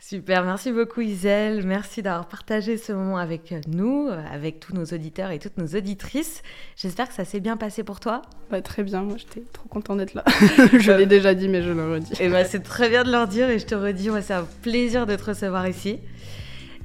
Super, 0.00 0.44
merci 0.44 0.72
beaucoup 0.72 1.00
Isel, 1.00 1.64
merci 1.64 2.02
d'avoir 2.02 2.26
partagé 2.26 2.76
ce 2.76 2.92
moment 2.92 3.16
avec 3.16 3.54
nous, 3.68 4.08
avec 4.30 4.60
tous 4.60 4.74
nos 4.74 4.84
auditeurs 4.84 5.30
et 5.30 5.38
toutes 5.38 5.56
nos 5.56 5.68
auditrices. 5.68 6.42
J'espère 6.76 7.08
que 7.08 7.14
ça 7.14 7.24
s'est 7.24 7.40
bien 7.40 7.56
passé 7.56 7.84
pour 7.84 8.00
toi. 8.00 8.20
Bah, 8.50 8.60
très 8.60 8.82
bien, 8.82 9.02
moi 9.02 9.16
j'étais 9.16 9.44
trop 9.52 9.68
contente 9.68 9.98
d'être 9.98 10.14
là. 10.14 10.24
je 10.78 10.92
l'ai 10.92 11.06
déjà 11.06 11.32
dit, 11.34 11.48
mais 11.48 11.62
je 11.62 11.70
le 11.70 11.92
redis. 11.92 12.12
Et 12.20 12.28
bah, 12.28 12.44
c'est 12.44 12.64
très 12.64 12.90
bien 12.90 13.04
de 13.04 13.12
leur 13.12 13.28
dire 13.28 13.48
et 13.48 13.58
je 13.58 13.64
te 13.64 13.74
redis, 13.74 14.10
moi 14.10 14.20
c'est 14.20 14.34
un 14.34 14.46
plaisir 14.62 15.06
de 15.06 15.14
te 15.14 15.24
recevoir 15.24 15.66
ici. 15.68 16.00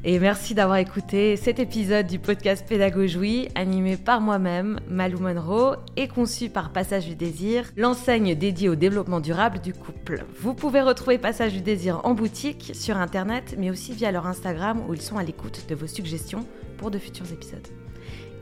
Et 0.04 0.20
merci 0.20 0.54
d'avoir 0.54 0.78
écouté 0.78 1.36
cet 1.36 1.60
épisode 1.60 2.06
du 2.06 2.20
podcast 2.20 2.66
Pédagogie, 2.68 3.50
animé 3.56 3.98
par 3.98 4.22
moi-même, 4.22 4.80
Malou 4.88 5.20
Monroe, 5.20 5.78
et 5.96 6.08
conçu 6.08 6.50
par 6.50 6.72
Passage 6.72 7.08
du 7.08 7.16
Désir, 7.16 7.72
l'enseigne 7.76 8.36
dédiée 8.36 8.70
au 8.70 8.76
développement 8.76 9.20
durable 9.20 9.60
du 9.60 9.74
couple. 9.74 10.24
Vous 10.40 10.54
pouvez 10.54 10.82
retrouver 10.82 11.18
Passage 11.18 11.54
du 11.54 11.62
Désir 11.62 12.02
en 12.06 12.14
boutique, 12.14 12.72
sur 12.74 12.96
internet, 12.96 13.56
mais 13.58 13.72
aussi 13.72 13.94
via 13.94 14.12
leur 14.12 14.28
Instagram 14.28 14.82
où 14.88 14.94
ils 14.94 15.02
sont 15.02 15.18
à 15.18 15.24
l'écoute 15.24 15.66
de 15.68 15.76
vos 15.76 15.88
suggestions 15.88 16.46
pour 16.78 16.92
de 16.92 17.00
futurs 17.00 17.32
épisodes. 17.34 17.68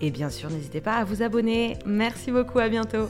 Et 0.01 0.11
bien 0.11 0.29
sûr, 0.29 0.49
n'hésitez 0.49 0.81
pas 0.81 0.97
à 0.97 1.03
vous 1.05 1.23
abonner. 1.23 1.77
Merci 1.85 2.31
beaucoup, 2.31 2.59
à 2.59 2.67
bientôt. 2.67 3.07